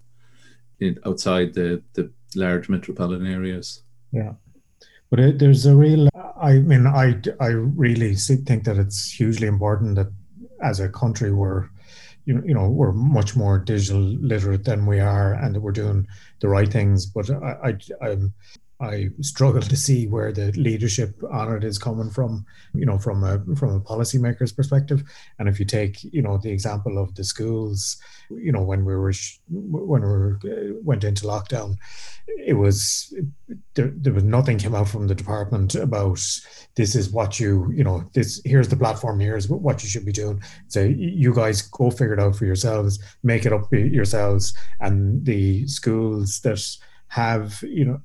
in, 0.81 0.99
outside 1.07 1.55
the 1.55 1.83
the 1.95 2.11
large 2.35 2.69
metropolitan 2.69 3.27
areas. 3.27 3.83
Yeah. 4.13 4.35
But 5.11 5.21
it, 5.21 5.39
there's 5.39 5.67
a 5.67 5.77
real 5.77 6.09
i 6.41 6.55
mean 6.55 6.87
i 6.87 7.15
i 7.41 7.47
really 7.47 8.15
think 8.15 8.65
that 8.65 8.77
it's 8.77 9.11
hugely 9.11 9.47
important 9.47 9.95
that 9.97 10.13
as 10.63 10.81
a 10.81 10.89
country 10.89 11.33
we're 11.33 11.69
you, 12.27 12.43
you 12.45 12.53
know 12.53 12.69
we're 12.69 12.93
much 12.93 13.37
more 13.37 13.59
digital 13.59 14.03
literate 14.03 14.65
than 14.65 14.85
we 14.85 15.01
are 15.01 15.35
and 15.35 15.55
that 15.55 15.61
we're 15.61 15.73
doing 15.73 16.07
the 16.41 16.49
right 16.49 16.71
things. 16.71 17.07
But 17.07 17.31
i, 17.31 17.71
I 18.03 18.07
i'm 18.07 18.35
I 18.79 19.09
struggle 19.23 19.63
to 19.63 19.77
see 19.77 20.07
where 20.07 20.33
the 20.33 20.53
leadership 20.53 21.19
on 21.31 21.55
it 21.55 21.65
is 21.65 21.79
coming 21.79 22.11
from, 22.11 22.45
you 22.75 22.85
know, 22.85 22.99
from 22.99 23.25
a 23.25 23.43
from 23.57 23.75
a 23.75 23.81
policymaker's 23.81 24.53
perspective. 24.53 25.03
And 25.39 25.49
if 25.49 25.59
you 25.59 25.65
take, 25.65 26.05
you 26.05 26.21
know, 26.21 26.37
the 26.37 26.51
example 26.51 26.99
of 26.99 27.15
the 27.15 27.25
schools, 27.25 27.97
you 28.31 28.53
know, 28.53 28.63
when 28.63 28.85
we 28.85 28.95
were 28.95 29.15
when 29.49 30.03
we 30.03 30.09
were, 30.09 30.41
went 30.83 31.05
into 31.05 31.25
lockdown, 31.25 31.77
it 32.29 32.55
was 32.55 33.15
there, 33.75 33.93
there 33.97 34.13
was 34.13 34.25
nothing 34.25 34.59
came 34.59 34.75
out 34.75 34.89
from 34.89 35.07
the 35.07 35.15
department 35.15 35.75
about 35.75 36.21
this 36.75 36.95
is 36.95 37.11
what 37.11 37.41
you 37.41 37.73
you 37.75 37.85
know 37.85 38.05
this 38.13 38.43
here's 38.45 38.69
the 38.69 38.77
platform 38.77 39.21
here's 39.21 39.49
what 39.49 39.83
you 39.83 39.89
should 39.89 40.05
be 40.05 40.13
doing. 40.13 40.43
So 40.69 40.83
you 40.83 41.33
guys 41.33 41.63
go 41.63 41.91
figure 41.91 42.15
it 42.15 42.21
out 42.21 42.37
for 42.37 42.45
yourselves, 42.45 42.99
make 43.23 43.47
it 43.47 43.55
up 43.55 43.73
yourselves, 43.73 44.55
and 44.81 45.25
the 45.25 45.67
schools 45.67 46.41
that 46.41 46.59
have 47.09 47.63
you 47.63 47.85
know 47.85 48.01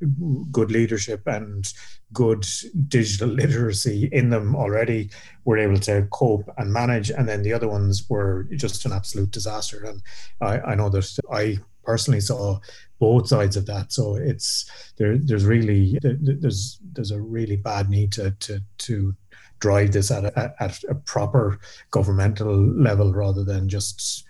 good 0.52 0.72
leadership 0.72 1.26
and 1.26 1.74
good 2.14 2.46
digital 2.88 3.30
literacy 3.30 4.10
in 4.12 4.30
them 4.30 4.56
already 4.56 5.10
were 5.46 5.58
able 5.58 5.80
to 5.80 6.08
cope 6.12 6.50
and 6.58 6.72
manage. 6.72 7.10
And 7.10 7.28
then 7.28 7.42
the 7.42 7.54
other 7.54 7.68
ones 7.68 8.10
were 8.10 8.48
just 8.52 8.86
an 8.86 8.92
absolute 8.92 9.32
disaster. 9.32 9.84
And 9.84 10.02
i, 10.42 10.60
I 10.72 10.76
know 10.76 10.90
that 10.90 11.20
i 11.32 11.58
personally 11.84 12.22
saw 12.22 12.60
both 13.00 13.28
sides 13.28 13.58
of 13.58 13.66
that. 13.66 13.92
So 13.92 14.16
it's 14.16 14.70
there 14.98 15.18
there's 15.18 15.46
really 15.46 15.98
there's 16.04 16.80
there's 16.94 17.12
a 17.12 17.22
really 17.22 17.56
bad 17.56 17.90
need 17.90 18.12
to 18.14 18.32
to 18.32 18.60
to 18.80 19.16
drive 19.60 19.92
this 19.92 20.12
at 20.12 20.26
a, 20.26 20.54
at 20.60 20.84
a 20.90 20.96
proper 20.96 21.60
governmental 21.92 22.56
level 22.56 23.14
rather 23.14 23.44
than 23.44 23.70
just 23.70 24.26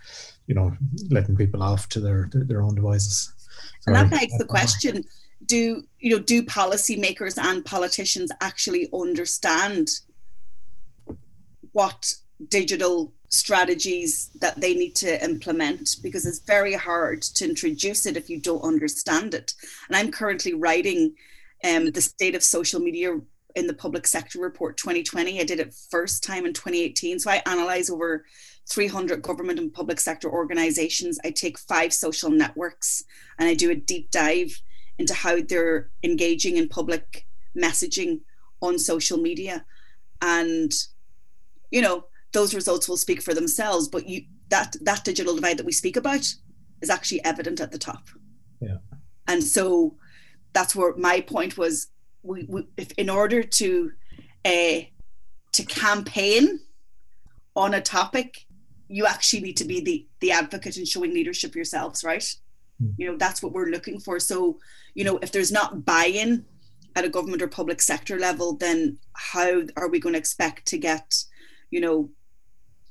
you 0.47 0.55
know 0.55 0.75
letting 1.09 1.35
people 1.35 1.63
off 1.63 1.89
to 1.89 1.99
their 1.99 2.29
their 2.33 2.61
own 2.61 2.75
devices 2.75 3.33
and 3.87 3.95
that 3.95 4.09
begs 4.09 4.37
the 4.37 4.45
question 4.45 5.03
do 5.45 5.83
you 5.99 6.15
know 6.15 6.23
do 6.23 6.43
policymakers 6.43 7.37
and 7.37 7.65
politicians 7.65 8.31
actually 8.41 8.87
understand 8.93 9.89
what 11.71 12.13
digital 12.49 13.13
strategies 13.29 14.29
that 14.41 14.59
they 14.59 14.73
need 14.73 14.93
to 14.95 15.23
implement? 15.23 15.97
Because 16.03 16.25
it's 16.25 16.39
very 16.39 16.73
hard 16.73 17.21
to 17.21 17.45
introduce 17.45 18.05
it 18.05 18.17
if 18.17 18.29
you 18.29 18.39
don't 18.39 18.63
understand 18.63 19.33
it. 19.33 19.53
And 19.87 19.95
i'm 19.95 20.11
currently 20.11 20.53
writing 20.53 21.15
um, 21.63 21.91
the 21.91 22.01
state 22.01 22.35
of 22.35 22.43
social 22.43 22.79
media 22.79 23.19
in 23.55 23.67
the 23.67 23.73
public 23.73 24.07
sector 24.07 24.39
report 24.39 24.77
2020 24.77 25.41
i 25.41 25.43
did 25.43 25.59
it 25.59 25.75
first 25.89 26.23
time 26.23 26.45
in 26.45 26.53
2018 26.53 27.19
so 27.19 27.29
i 27.29 27.41
analyze 27.45 27.89
over 27.89 28.23
300 28.71 29.21
government 29.21 29.59
and 29.59 29.73
public 29.73 29.99
sector 29.99 30.29
organizations. 30.29 31.19
I 31.23 31.31
take 31.31 31.59
five 31.59 31.93
social 31.93 32.29
networks 32.29 33.03
and 33.37 33.49
I 33.49 33.53
do 33.53 33.69
a 33.69 33.75
deep 33.75 34.11
dive 34.11 34.61
into 34.97 35.13
how 35.13 35.41
they're 35.41 35.89
engaging 36.03 36.57
in 36.57 36.69
public 36.69 37.25
messaging 37.57 38.21
on 38.61 38.79
social 38.79 39.17
media. 39.17 39.65
And, 40.21 40.71
you 41.69 41.81
know, 41.81 42.05
those 42.31 42.55
results 42.55 42.87
will 42.87 42.97
speak 42.97 43.21
for 43.21 43.33
themselves, 43.33 43.87
but 43.87 44.07
you 44.07 44.23
that 44.49 44.75
that 44.81 45.03
digital 45.03 45.35
divide 45.35 45.57
that 45.57 45.65
we 45.65 45.71
speak 45.71 45.95
about 45.97 46.33
is 46.81 46.89
actually 46.89 47.23
evident 47.25 47.59
at 47.59 47.71
the 47.71 47.77
top. 47.77 48.07
Yeah. 48.61 48.77
And 49.27 49.43
so 49.43 49.95
that's 50.53 50.75
where 50.75 50.95
my 50.95 51.21
point 51.21 51.57
was 51.57 51.87
we, 52.23 52.45
we 52.47 52.67
if 52.77 52.91
in 52.93 53.09
order 53.09 53.43
to 53.43 53.91
uh, 54.45 54.79
to 55.53 55.65
campaign 55.67 56.59
on 57.55 57.73
a 57.73 57.81
topic 57.81 58.45
you 58.91 59.05
actually 59.05 59.41
need 59.41 59.57
to 59.57 59.65
be 59.65 59.79
the 59.79 60.07
the 60.19 60.31
advocate 60.31 60.77
and 60.77 60.87
showing 60.87 61.13
leadership 61.13 61.55
yourselves 61.55 62.03
right? 62.03 62.35
Mm. 62.81 62.93
you 62.97 63.09
know 63.09 63.17
that's 63.17 63.41
what 63.41 63.53
we're 63.53 63.69
looking 63.69 63.99
for. 63.99 64.19
So 64.19 64.59
you 64.93 65.03
know 65.03 65.17
if 65.21 65.31
there's 65.31 65.51
not 65.51 65.85
buy-in 65.85 66.45
at 66.95 67.05
a 67.05 67.09
government 67.09 67.41
or 67.41 67.47
public 67.47 67.81
sector 67.81 68.19
level 68.19 68.57
then 68.57 68.97
how 69.13 69.61
are 69.77 69.87
we 69.87 69.99
going 69.99 70.13
to 70.13 70.19
expect 70.19 70.65
to 70.67 70.77
get 70.77 71.23
you 71.69 71.79
know 71.79 72.09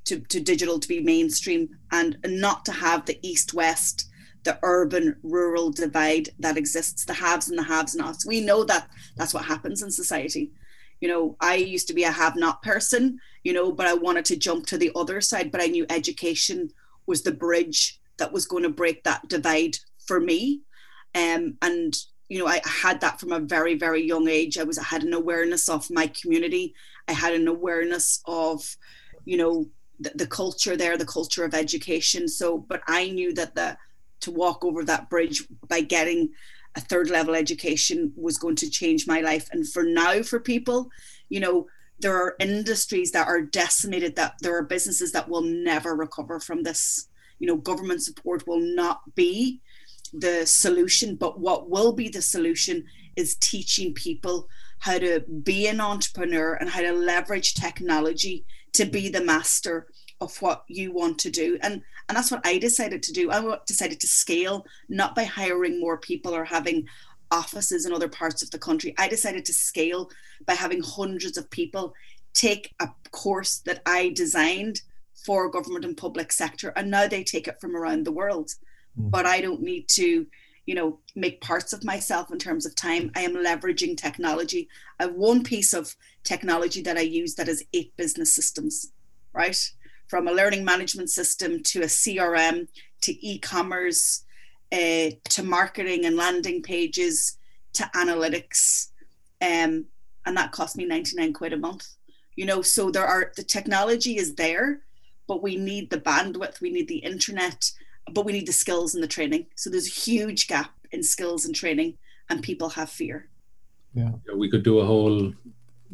to, 0.06 0.20
to 0.20 0.40
digital 0.40 0.78
to 0.80 0.88
be 0.88 1.00
mainstream 1.00 1.68
and 1.92 2.16
not 2.24 2.64
to 2.64 2.72
have 2.72 3.04
the 3.04 3.18
east 3.22 3.52
west 3.52 4.08
the 4.44 4.58
urban 4.62 5.16
rural 5.22 5.70
divide 5.70 6.30
that 6.38 6.56
exists 6.56 7.04
the 7.04 7.12
haves 7.12 7.50
and 7.50 7.58
the 7.58 7.62
haves 7.62 7.94
nots 7.94 8.24
we 8.24 8.40
know 8.40 8.64
that 8.64 8.88
that's 9.16 9.34
what 9.34 9.44
happens 9.44 9.82
in 9.82 9.90
society 9.90 10.50
you 11.00 11.08
know 11.08 11.36
i 11.40 11.54
used 11.54 11.88
to 11.88 11.94
be 11.94 12.04
a 12.04 12.10
have 12.10 12.36
not 12.36 12.62
person 12.62 13.18
you 13.42 13.52
know 13.52 13.72
but 13.72 13.86
i 13.86 13.94
wanted 13.94 14.24
to 14.24 14.36
jump 14.36 14.66
to 14.66 14.78
the 14.78 14.92
other 14.94 15.20
side 15.20 15.50
but 15.50 15.62
i 15.62 15.66
knew 15.66 15.86
education 15.88 16.70
was 17.06 17.22
the 17.22 17.32
bridge 17.32 18.00
that 18.20 18.32
was 18.32 18.46
going 18.46 18.62
to 18.62 18.68
break 18.68 19.02
that 19.02 19.26
divide 19.28 19.76
for 20.06 20.20
me. 20.20 20.60
Um, 21.14 21.56
and 21.60 21.92
you 22.28 22.38
know 22.38 22.46
i 22.46 22.60
had 22.64 23.00
that 23.00 23.18
from 23.18 23.32
a 23.32 23.40
very 23.40 23.74
very 23.74 24.02
young 24.06 24.28
age. 24.28 24.56
I 24.56 24.62
was 24.62 24.78
i 24.78 24.84
had 24.84 25.02
an 25.02 25.14
awareness 25.14 25.68
of 25.68 25.90
my 25.90 26.06
community. 26.06 26.74
I 27.08 27.12
had 27.12 27.34
an 27.34 27.48
awareness 27.48 28.22
of 28.26 28.76
you 29.24 29.36
know 29.36 29.66
the, 29.98 30.12
the 30.14 30.26
culture 30.28 30.76
there 30.76 30.96
the 30.96 31.04
culture 31.04 31.44
of 31.44 31.54
education. 31.54 32.28
So 32.28 32.58
but 32.58 32.82
i 32.86 33.10
knew 33.10 33.34
that 33.34 33.56
the 33.56 33.76
to 34.20 34.30
walk 34.30 34.64
over 34.64 34.84
that 34.84 35.10
bridge 35.10 35.42
by 35.66 35.80
getting 35.80 36.30
a 36.76 36.80
third 36.80 37.10
level 37.10 37.34
education 37.34 38.12
was 38.16 38.38
going 38.38 38.56
to 38.56 38.70
change 38.70 39.06
my 39.06 39.20
life. 39.20 39.48
And 39.52 39.68
for 39.68 39.82
now 39.82 40.22
for 40.22 40.40
people 40.40 40.90
you 41.28 41.40
know 41.40 41.66
there 42.00 42.16
are 42.16 42.36
industries 42.40 43.12
that 43.12 43.28
are 43.28 43.42
decimated 43.42 44.16
that 44.16 44.34
there 44.40 44.56
are 44.56 44.62
businesses 44.62 45.12
that 45.12 45.28
will 45.28 45.42
never 45.42 45.94
recover 45.94 46.40
from 46.40 46.62
this. 46.62 47.08
You 47.38 47.46
know 47.46 47.56
government 47.56 48.02
support 48.02 48.46
will 48.46 48.60
not 48.60 49.14
be 49.14 49.60
the 50.12 50.44
solution 50.44 51.14
but 51.14 51.38
what 51.38 51.70
will 51.70 51.92
be 51.92 52.08
the 52.08 52.22
solution 52.22 52.84
is 53.16 53.36
teaching 53.36 53.94
people 53.94 54.48
how 54.80 54.98
to 54.98 55.20
be 55.42 55.68
an 55.68 55.80
entrepreneur 55.80 56.54
and 56.54 56.68
how 56.68 56.80
to 56.80 56.92
leverage 56.92 57.54
technology 57.54 58.44
to 58.72 58.84
be 58.84 59.08
the 59.08 59.22
master 59.22 59.86
of 60.20 60.40
what 60.42 60.64
you 60.68 60.92
want 60.92 61.18
to 61.18 61.30
do. 61.30 61.58
And 61.62 61.82
and 62.08 62.16
that's 62.16 62.30
what 62.30 62.46
i 62.46 62.58
decided 62.58 63.02
to 63.04 63.12
do. 63.12 63.30
I 63.30 63.58
decided 63.66 64.00
to 64.00 64.06
scale 64.06 64.66
not 64.88 65.14
by 65.14 65.24
hiring 65.24 65.80
more 65.80 65.98
people 65.98 66.34
or 66.34 66.44
having 66.44 66.86
offices 67.30 67.86
in 67.86 67.92
other 67.92 68.08
parts 68.08 68.42
of 68.42 68.50
the 68.50 68.58
country. 68.58 68.94
I 68.98 69.08
decided 69.08 69.44
to 69.46 69.52
scale 69.52 70.10
by 70.46 70.54
having 70.54 70.82
hundreds 70.82 71.36
of 71.38 71.50
people 71.50 71.94
take 72.34 72.74
a 72.80 72.88
course 73.10 73.58
that 73.66 73.82
i 73.86 74.10
designed 74.10 74.82
for 75.26 75.50
government 75.50 75.84
and 75.84 75.96
public 75.96 76.30
sector 76.30 76.72
and 76.76 76.88
now 76.88 77.08
they 77.08 77.24
take 77.24 77.48
it 77.48 77.60
from 77.60 77.76
around 77.76 78.04
the 78.04 78.12
world. 78.12 78.50
Mm. 78.98 79.10
but 79.10 79.26
i 79.26 79.40
don't 79.40 79.62
need 79.62 79.88
to 79.88 80.26
you 80.66 80.74
know 80.74 80.98
make 81.16 81.40
parts 81.40 81.72
of 81.72 81.84
myself 81.84 82.30
in 82.30 82.38
terms 82.38 82.64
of 82.66 82.74
time. 82.76 83.10
I 83.16 83.22
am 83.22 83.34
leveraging 83.34 83.96
technology. 83.96 84.68
I 84.98 85.04
have 85.04 85.14
one 85.14 85.42
piece 85.42 85.72
of 85.72 85.96
technology 86.22 86.82
that 86.82 86.96
i 86.96 87.00
use 87.00 87.34
that 87.34 87.48
is 87.48 87.64
eight 87.72 87.96
business 87.96 88.34
systems 88.34 88.92
right 89.32 89.58
from 90.10 90.26
a 90.26 90.32
learning 90.32 90.64
management 90.64 91.08
system 91.08 91.62
to 91.62 91.82
a 91.82 91.86
CRM 91.86 92.66
to 93.00 93.26
e-commerce 93.26 94.24
uh, 94.72 95.10
to 95.28 95.42
marketing 95.44 96.04
and 96.04 96.16
landing 96.16 96.60
pages 96.62 97.38
to 97.72 97.84
analytics 97.94 98.88
um, 99.40 99.86
and 100.26 100.36
that 100.36 100.50
cost 100.50 100.76
me 100.76 100.84
99 100.84 101.32
quid 101.32 101.52
a 101.52 101.56
month. 101.56 101.86
You 102.34 102.44
know 102.44 102.60
so 102.60 102.90
there 102.90 103.06
are 103.06 103.32
the 103.36 103.44
technology 103.44 104.16
is 104.16 104.34
there 104.34 104.80
but 105.28 105.44
we 105.44 105.54
need 105.54 105.90
the 105.90 106.00
bandwidth 106.00 106.60
we 106.60 106.70
need 106.72 106.88
the 106.88 106.98
internet 107.12 107.70
but 108.12 108.24
we 108.24 108.32
need 108.32 108.48
the 108.48 108.52
skills 108.52 108.94
and 108.94 109.04
the 109.04 109.08
training. 109.08 109.46
So 109.54 109.70
there's 109.70 109.86
a 109.86 110.00
huge 110.08 110.48
gap 110.48 110.72
in 110.90 111.04
skills 111.04 111.44
and 111.44 111.54
training 111.54 111.98
and 112.28 112.42
people 112.42 112.70
have 112.70 112.90
fear. 112.90 113.28
Yeah, 113.94 114.10
yeah 114.26 114.34
we 114.34 114.50
could 114.50 114.64
do 114.64 114.80
a 114.80 114.84
whole 114.84 115.32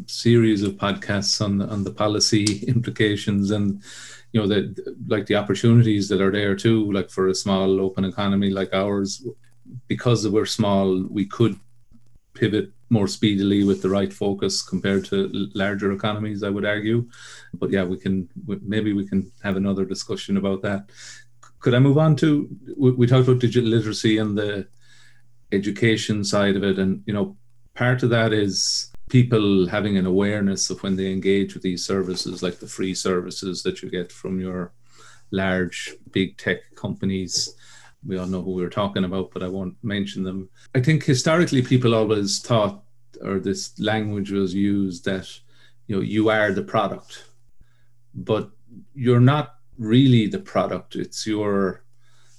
series 0.06 0.62
of 0.62 0.74
podcasts 0.74 1.40
on 1.40 1.58
the, 1.58 1.66
on 1.66 1.84
the 1.84 1.90
policy 1.90 2.64
implications 2.68 3.50
and 3.50 3.82
you 4.32 4.40
know 4.40 4.46
the 4.46 4.94
like 5.06 5.26
the 5.26 5.36
opportunities 5.36 6.08
that 6.08 6.20
are 6.20 6.32
there 6.32 6.54
too 6.54 6.92
like 6.92 7.10
for 7.10 7.28
a 7.28 7.34
small 7.34 7.80
open 7.80 8.04
economy 8.04 8.50
like 8.50 8.72
ours. 8.74 9.26
Because 9.88 10.28
we're 10.28 10.46
small 10.46 11.04
we 11.08 11.26
could 11.26 11.58
pivot 12.34 12.70
more 12.90 13.08
speedily 13.08 13.64
with 13.64 13.82
the 13.82 13.88
right 13.88 14.12
focus 14.12 14.62
compared 14.62 15.04
to 15.06 15.28
larger 15.54 15.90
economies 15.90 16.42
i 16.42 16.50
would 16.50 16.66
argue. 16.66 17.08
But 17.54 17.70
yeah 17.70 17.84
we 17.84 17.96
can 17.98 18.28
maybe 18.46 18.92
we 18.92 19.08
can 19.08 19.32
have 19.42 19.56
another 19.56 19.84
discussion 19.84 20.36
about 20.36 20.62
that. 20.62 20.90
Could 21.60 21.74
i 21.74 21.78
move 21.78 21.98
on 21.98 22.14
to 22.16 22.48
we 22.76 23.06
talked 23.06 23.28
about 23.28 23.40
digital 23.40 23.70
literacy 23.70 24.18
and 24.18 24.36
the 24.36 24.68
education 25.52 26.24
side 26.24 26.56
of 26.56 26.62
it. 26.62 26.78
And 26.78 27.02
you 27.06 27.14
know 27.14 27.36
part 27.74 28.02
of 28.02 28.10
that 28.10 28.32
is 28.32 28.92
people 29.08 29.66
having 29.68 29.96
an 29.96 30.06
awareness 30.06 30.70
of 30.70 30.82
when 30.82 30.96
they 30.96 31.12
engage 31.12 31.54
with 31.54 31.62
these 31.62 31.84
services, 31.84 32.42
like 32.42 32.58
the 32.58 32.66
free 32.66 32.94
services 32.94 33.62
that 33.62 33.82
you 33.82 33.90
get 33.90 34.10
from 34.10 34.40
your 34.40 34.72
large 35.30 35.94
big 36.10 36.36
tech 36.36 36.58
companies. 36.74 37.54
We 38.04 38.18
all 38.18 38.26
know 38.26 38.42
who 38.42 38.54
we're 38.54 38.68
talking 38.68 39.04
about, 39.04 39.30
but 39.32 39.42
I 39.42 39.48
won't 39.48 39.76
mention 39.82 40.22
them. 40.22 40.48
I 40.74 40.80
think 40.80 41.04
historically 41.04 41.62
people 41.62 41.94
always 41.94 42.40
thought, 42.40 42.82
or 43.22 43.38
this 43.38 43.78
language 43.78 44.30
was 44.30 44.54
used 44.54 45.04
that 45.06 45.28
you 45.86 45.96
know 45.96 46.02
you 46.02 46.28
are 46.28 46.52
the 46.52 46.62
product, 46.62 47.24
but 48.14 48.50
you're 48.94 49.20
not 49.20 49.56
really 49.78 50.26
the 50.26 50.38
product. 50.38 50.96
It's 50.96 51.26
your 51.26 51.85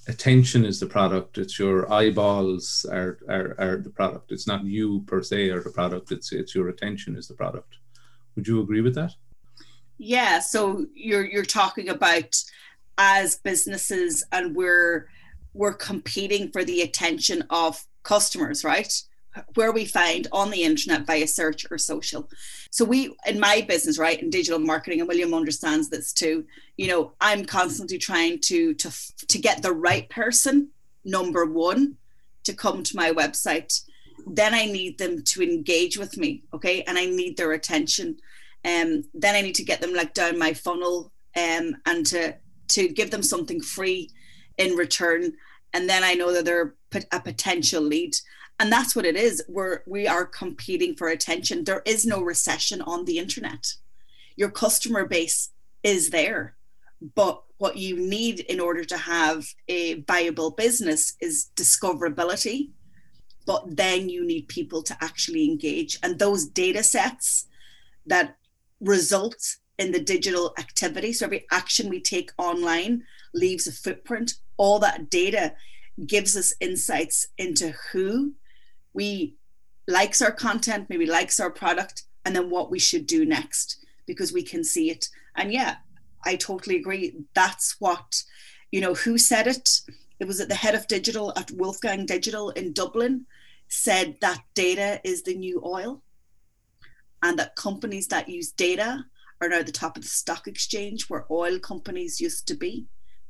attention 0.08 0.64
is 0.64 0.80
the 0.80 0.86
product 0.86 1.36
it's 1.36 1.58
your 1.58 1.90
eyeballs 1.92 2.86
are, 2.90 3.18
are 3.28 3.54
are 3.58 3.76
the 3.76 3.90
product 3.90 4.32
it's 4.32 4.46
not 4.46 4.64
you 4.64 5.02
per 5.06 5.22
se 5.22 5.50
or 5.50 5.62
the 5.62 5.70
product 5.70 6.10
it's 6.10 6.32
it's 6.32 6.54
your 6.54 6.68
attention 6.68 7.14
is 7.16 7.28
the 7.28 7.34
product. 7.34 7.76
Would 8.34 8.48
you 8.48 8.60
agree 8.60 8.80
with 8.80 8.94
that? 8.94 9.14
Yeah 9.98 10.40
so 10.40 10.86
you're 10.94 11.26
you're 11.26 11.44
talking 11.44 11.88
about 11.90 12.34
as 12.96 13.36
businesses 13.36 14.24
and 14.32 14.56
we're 14.56 15.08
we're 15.52 15.74
competing 15.74 16.50
for 16.50 16.64
the 16.64 16.80
attention 16.80 17.44
of 17.50 17.84
customers 18.02 18.64
right 18.64 19.02
where 19.54 19.72
we 19.72 19.84
find 19.84 20.26
on 20.32 20.50
the 20.50 20.62
internet 20.62 21.06
via 21.06 21.26
search 21.26 21.66
or 21.70 21.78
social. 21.78 22.28
So 22.70 22.84
we 22.84 23.14
in 23.26 23.40
my 23.40 23.64
business, 23.66 23.98
right, 23.98 24.20
in 24.20 24.30
digital 24.30 24.58
marketing, 24.58 25.00
and 25.00 25.08
William 25.08 25.34
understands 25.34 25.88
this 25.88 26.12
too. 26.12 26.44
You 26.76 26.88
know, 26.88 27.12
I'm 27.20 27.44
constantly 27.44 27.98
trying 27.98 28.40
to 28.42 28.74
to 28.74 28.90
to 29.26 29.38
get 29.38 29.62
the 29.62 29.72
right 29.72 30.08
person, 30.08 30.70
number 31.04 31.44
one, 31.44 31.96
to 32.44 32.54
come 32.54 32.82
to 32.82 32.96
my 32.96 33.10
website. 33.12 33.82
Then 34.26 34.54
I 34.54 34.66
need 34.66 34.98
them 34.98 35.22
to 35.24 35.42
engage 35.42 35.96
with 35.96 36.16
me, 36.16 36.42
okay, 36.52 36.82
and 36.82 36.98
I 36.98 37.06
need 37.06 37.36
their 37.36 37.52
attention. 37.52 38.18
Um, 38.64 39.04
then 39.14 39.34
I 39.34 39.40
need 39.40 39.54
to 39.54 39.64
get 39.64 39.80
them 39.80 39.94
like 39.94 40.14
down 40.14 40.38
my 40.38 40.52
funnel, 40.52 41.12
um, 41.36 41.76
and 41.86 42.04
to 42.06 42.34
to 42.68 42.88
give 42.88 43.10
them 43.10 43.22
something 43.22 43.60
free 43.60 44.10
in 44.58 44.76
return. 44.76 45.32
And 45.72 45.88
then 45.88 46.02
I 46.04 46.14
know 46.14 46.32
that 46.32 46.44
they're 46.44 46.74
a 47.12 47.20
potential 47.20 47.82
lead 47.82 48.14
and 48.58 48.72
that's 48.72 48.96
what 48.96 49.04
it 49.04 49.16
is. 49.16 49.42
We're 49.48 49.82
we 49.86 50.06
are 50.06 50.26
competing 50.26 50.94
for 50.96 51.08
attention. 51.08 51.64
There 51.64 51.82
is 51.84 52.04
no 52.04 52.20
recession 52.20 52.82
on 52.82 53.04
the 53.04 53.18
internet. 53.18 53.74
Your 54.36 54.50
customer 54.50 55.06
base 55.06 55.50
is 55.82 56.10
there. 56.10 56.56
But 57.14 57.42
what 57.58 57.76
you 57.76 57.96
need 57.96 58.40
in 58.40 58.58
order 58.58 58.84
to 58.84 58.96
have 58.96 59.46
a 59.68 60.02
viable 60.02 60.50
business 60.50 61.14
is 61.20 61.50
discoverability. 61.56 62.70
But 63.46 63.76
then 63.76 64.08
you 64.08 64.26
need 64.26 64.48
people 64.48 64.82
to 64.82 64.96
actually 65.00 65.44
engage. 65.44 65.98
And 66.02 66.18
those 66.18 66.46
data 66.46 66.82
sets 66.82 67.46
that 68.06 68.36
result 68.80 69.56
in 69.78 69.92
the 69.92 70.00
digital 70.00 70.52
activity 70.58 71.12
so 71.12 71.26
every 71.26 71.46
action 71.52 71.88
we 71.88 72.00
take 72.00 72.32
online 72.36 73.04
leaves 73.32 73.66
a 73.68 73.72
footprint. 73.72 74.34
All 74.56 74.80
that 74.80 75.08
data 75.08 75.54
gives 76.04 76.36
us 76.36 76.52
insights 76.60 77.28
into 77.38 77.74
who 77.92 78.34
we 78.94 79.36
likes 79.86 80.20
our 80.20 80.32
content, 80.32 80.88
maybe 80.88 81.06
likes 81.06 81.40
our 81.40 81.50
product, 81.50 82.04
and 82.24 82.36
then 82.36 82.50
what 82.50 82.70
we 82.70 82.78
should 82.78 83.06
do 83.06 83.24
next 83.24 83.84
because 84.06 84.32
we 84.32 84.42
can 84.42 84.62
see 84.62 84.90
it. 84.90 85.08
And 85.36 85.52
yeah, 85.52 85.76
I 86.24 86.36
totally 86.36 86.76
agree. 86.76 87.16
That's 87.34 87.76
what, 87.78 88.22
you 88.70 88.80
know, 88.80 88.94
who 88.94 89.18
said 89.18 89.46
it? 89.46 89.80
It 90.20 90.26
was 90.26 90.40
at 90.40 90.48
the 90.48 90.54
head 90.54 90.74
of 90.74 90.86
digital 90.88 91.32
at 91.36 91.50
Wolfgang 91.52 92.06
Digital 92.06 92.50
in 92.50 92.72
Dublin 92.72 93.26
said 93.68 94.16
that 94.20 94.42
data 94.54 95.00
is 95.04 95.22
the 95.22 95.34
new 95.34 95.62
oil 95.64 96.02
and 97.22 97.38
that 97.38 97.56
companies 97.56 98.08
that 98.08 98.28
use 98.28 98.50
data 98.52 99.04
are 99.40 99.48
now 99.48 99.62
the 99.62 99.72
top 99.72 99.96
of 99.96 100.02
the 100.02 100.08
stock 100.08 100.48
exchange 100.48 101.08
where 101.08 101.26
oil 101.30 101.58
companies 101.58 102.20
used 102.20 102.48
to 102.48 102.54
be. 102.54 102.86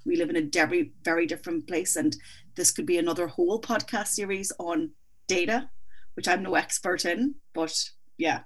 We 0.07 0.17
live 0.17 0.31
in 0.31 0.37
a 0.37 0.43
very, 0.43 0.93
very 1.05 1.27
different 1.27 1.67
place. 1.67 1.97
And 1.97 2.17
this 2.55 2.71
could 2.71 2.87
be 2.87 2.99
another 2.99 3.27
whole 3.27 3.61
podcast 3.61 4.09
series 4.09 4.53
on 4.59 4.91
data, 5.29 5.71
which 6.15 6.27
I'm 6.27 6.43
no 6.43 6.55
expert 6.55 7.05
in, 7.05 7.37
but 7.55 7.75
yeah. 8.17 8.41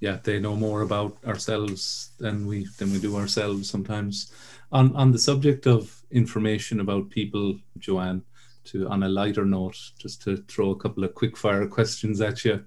Yeah, 0.00 0.18
they 0.22 0.38
know 0.38 0.56
more 0.56 0.82
about 0.82 1.18
ourselves 1.26 2.12
than 2.18 2.46
we 2.46 2.66
than 2.78 2.92
we 2.92 3.00
do 3.00 3.16
ourselves 3.16 3.68
sometimes. 3.68 4.32
On 4.70 4.94
on 4.94 5.12
the 5.12 5.18
subject 5.18 5.66
of 5.66 6.02
information 6.10 6.80
about 6.80 7.10
people, 7.10 7.58
Joanne, 7.78 8.22
to 8.66 8.88
on 8.88 9.02
a 9.02 9.08
lighter 9.08 9.44
note, 9.44 9.76
just 9.98 10.22
to 10.22 10.36
throw 10.48 10.70
a 10.70 10.78
couple 10.78 11.04
of 11.04 11.14
quick 11.14 11.36
fire 11.36 11.66
questions 11.66 12.20
at 12.20 12.44
you 12.44 12.64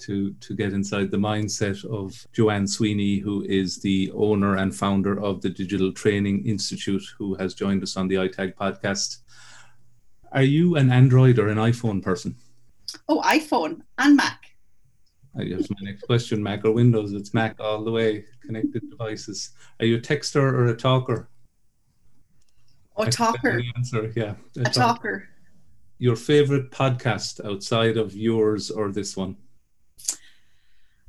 to 0.00 0.34
to 0.40 0.54
get 0.54 0.72
inside 0.72 1.10
the 1.10 1.16
mindset 1.16 1.84
of 1.84 2.26
Joanne 2.32 2.66
Sweeney, 2.66 3.18
who 3.18 3.44
is 3.44 3.78
the 3.78 4.10
owner 4.14 4.56
and 4.56 4.74
founder 4.74 5.22
of 5.22 5.40
the 5.40 5.50
Digital 5.50 5.92
Training 5.92 6.44
Institute, 6.46 7.04
who 7.16 7.34
has 7.36 7.54
joined 7.54 7.82
us 7.82 7.96
on 7.96 8.08
the 8.08 8.16
iTag 8.16 8.54
podcast. 8.54 9.18
Are 10.32 10.42
you 10.42 10.76
an 10.76 10.90
Android 10.90 11.38
or 11.38 11.48
an 11.48 11.58
iPhone 11.58 12.02
person? 12.02 12.36
Oh, 13.08 13.20
iPhone 13.20 13.80
and 13.98 14.16
Mac. 14.16 14.40
Here's 15.36 15.70
my 15.70 15.76
next 15.82 16.02
question: 16.02 16.42
Mac 16.42 16.64
or 16.64 16.72
Windows? 16.72 17.12
It's 17.12 17.32
Mac 17.32 17.58
all 17.58 17.84
the 17.84 17.90
way. 17.90 18.24
Connected 18.42 18.88
devices. 18.90 19.50
Are 19.80 19.86
you 19.86 19.96
a 19.96 20.00
texter 20.00 20.42
or 20.42 20.66
a 20.66 20.76
talker? 20.76 21.28
Oh, 22.96 23.04
a 23.04 23.10
talker. 23.10 23.62
Answer, 23.76 24.12
yeah. 24.14 24.34
A, 24.56 24.60
a 24.60 24.64
talker. 24.64 24.72
talker. 24.72 25.28
Your 25.98 26.16
favorite 26.16 26.70
podcast 26.70 27.44
outside 27.44 27.96
of 27.96 28.14
yours 28.14 28.70
or 28.70 28.92
this 28.92 29.16
one? 29.16 29.36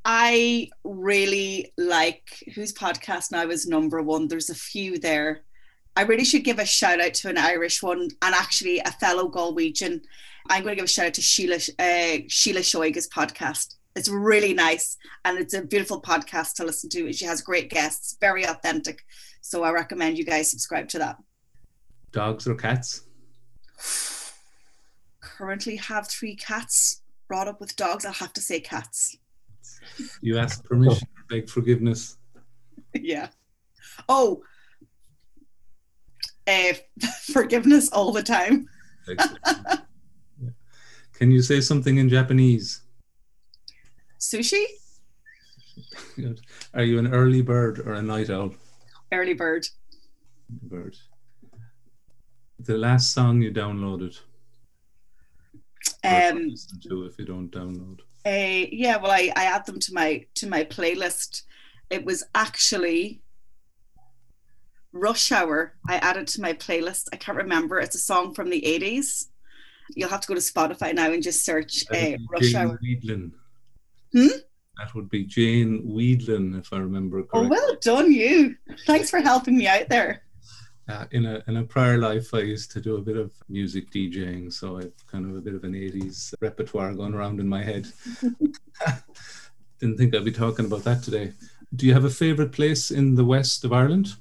I 0.05 0.69
really 0.83 1.73
like 1.77 2.43
whose 2.55 2.73
podcast 2.73 3.31
now 3.31 3.49
is 3.49 3.67
number 3.67 4.01
one. 4.01 4.27
There's 4.27 4.49
a 4.49 4.55
few 4.55 4.99
there. 4.99 5.43
I 5.95 6.01
really 6.03 6.25
should 6.25 6.43
give 6.43 6.59
a 6.59 6.65
shout 6.65 6.99
out 6.99 7.13
to 7.15 7.29
an 7.29 7.37
Irish 7.37 7.83
one 7.83 8.01
and 8.21 8.35
actually 8.35 8.79
a 8.79 8.91
fellow 8.91 9.29
Galwegian. 9.29 10.01
I'm 10.49 10.63
going 10.63 10.73
to 10.73 10.75
give 10.77 10.85
a 10.85 10.87
shout 10.87 11.07
out 11.07 11.13
to 11.15 11.21
Síle 11.21 11.69
uh, 11.79 12.23
Síle 12.27 12.63
Seoige's 12.63 13.07
podcast. 13.09 13.75
It's 13.95 14.09
really 14.09 14.53
nice 14.53 14.97
and 15.23 15.37
it's 15.37 15.53
a 15.53 15.61
beautiful 15.61 16.01
podcast 16.01 16.55
to 16.55 16.65
listen 16.65 16.89
to. 16.91 17.13
She 17.13 17.25
has 17.25 17.41
great 17.41 17.69
guests, 17.69 18.17
very 18.19 18.43
authentic. 18.43 19.03
So 19.41 19.63
I 19.63 19.71
recommend 19.71 20.17
you 20.17 20.25
guys 20.25 20.49
subscribe 20.49 20.89
to 20.89 20.99
that. 20.99 21.17
Dogs 22.11 22.47
or 22.47 22.55
cats? 22.55 23.01
Currently 25.19 25.75
have 25.75 26.07
three 26.07 26.35
cats. 26.35 27.01
Brought 27.27 27.47
up 27.47 27.61
with 27.61 27.75
dogs, 27.75 28.05
I'll 28.05 28.13
have 28.13 28.33
to 28.33 28.41
say 28.41 28.59
cats. 28.59 29.17
You 30.21 30.37
ask 30.37 30.63
permission 30.63 31.07
beg 31.29 31.49
forgiveness. 31.49 32.17
Yeah. 32.95 33.29
Oh, 34.07 34.43
uh, 36.47 36.73
forgiveness 37.33 37.89
all 37.89 38.11
the 38.11 38.23
time. 38.23 38.67
Can 41.13 41.31
you 41.31 41.41
say 41.41 41.61
something 41.61 41.97
in 41.97 42.09
Japanese? 42.09 42.81
Sushi. 44.19 44.63
Are 46.73 46.83
you 46.83 46.99
an 46.99 47.13
early 47.13 47.41
bird 47.41 47.79
or 47.79 47.93
a 47.93 48.01
night 48.01 48.29
owl? 48.29 48.53
Early 49.11 49.33
bird. 49.33 49.67
Bird. 50.49 50.95
The 52.59 52.77
last 52.77 53.13
song 53.13 53.41
you 53.41 53.51
downloaded. 53.51 54.19
Um, 56.03 56.49
listen 56.49 56.79
to 56.89 57.05
if 57.05 57.17
you 57.17 57.25
don't 57.25 57.51
download. 57.51 57.99
Uh, 58.25 58.67
yeah, 58.71 58.97
well, 58.97 59.11
I, 59.11 59.31
I 59.35 59.45
add 59.45 59.65
them 59.65 59.79
to 59.79 59.93
my 59.93 60.25
to 60.35 60.47
my 60.47 60.63
playlist. 60.63 61.43
It 61.89 62.05
was 62.05 62.23
actually 62.35 63.21
Rush 64.93 65.31
Hour. 65.31 65.73
I 65.89 65.97
added 65.97 66.27
to 66.27 66.41
my 66.41 66.53
playlist. 66.53 67.09
I 67.11 67.17
can't 67.17 67.37
remember. 67.37 67.79
It's 67.79 67.95
a 67.95 67.99
song 67.99 68.33
from 68.33 68.49
the 68.49 68.61
80s. 68.61 69.25
You'll 69.95 70.09
have 70.09 70.21
to 70.21 70.27
go 70.27 70.35
to 70.35 70.39
Spotify 70.39 70.93
now 70.93 71.11
and 71.11 71.21
just 71.21 71.43
search 71.43 71.83
uh, 71.91 72.17
Rush 72.31 72.51
Jane 72.51 72.55
Hour. 72.55 72.79
Wiedlin. 72.83 73.31
Hmm? 74.13 74.27
That 74.77 74.95
would 74.95 75.09
be 75.09 75.25
Jane 75.25 75.83
Wiedlin, 75.85 76.57
if 76.57 76.71
I 76.71 76.77
remember 76.77 77.23
correctly. 77.23 77.41
Oh, 77.45 77.49
well 77.49 77.77
done, 77.81 78.11
you. 78.11 78.55
Thanks 78.87 79.09
for 79.09 79.19
helping 79.19 79.57
me 79.57 79.67
out 79.67 79.89
there. 79.89 80.23
Uh, 80.89 81.05
in 81.11 81.25
a 81.25 81.41
in 81.47 81.57
a 81.57 81.63
prior 81.63 81.97
life, 81.97 82.33
I 82.33 82.39
used 82.39 82.71
to 82.71 82.81
do 82.81 82.97
a 82.97 83.01
bit 83.01 83.15
of 83.15 83.31
music 83.47 83.89
DJing, 83.91 84.51
so 84.51 84.79
I've 84.79 84.91
kind 85.07 85.25
of 85.25 85.37
a 85.37 85.41
bit 85.41 85.53
of 85.53 85.63
an 85.63 85.73
'80s 85.73 86.33
repertoire 86.41 86.93
going 86.93 87.13
around 87.13 87.39
in 87.39 87.47
my 87.47 87.63
head. 87.63 87.87
Didn't 89.79 89.97
think 89.97 90.13
I'd 90.13 90.25
be 90.25 90.31
talking 90.31 90.65
about 90.65 90.83
that 90.83 91.01
today. 91.01 91.31
Do 91.73 91.85
you 91.85 91.93
have 91.93 92.03
a 92.03 92.09
favorite 92.09 92.51
place 92.51 92.91
in 92.91 93.15
the 93.15 93.23
west 93.23 93.63
of 93.63 93.71
Ireland? 93.71 94.15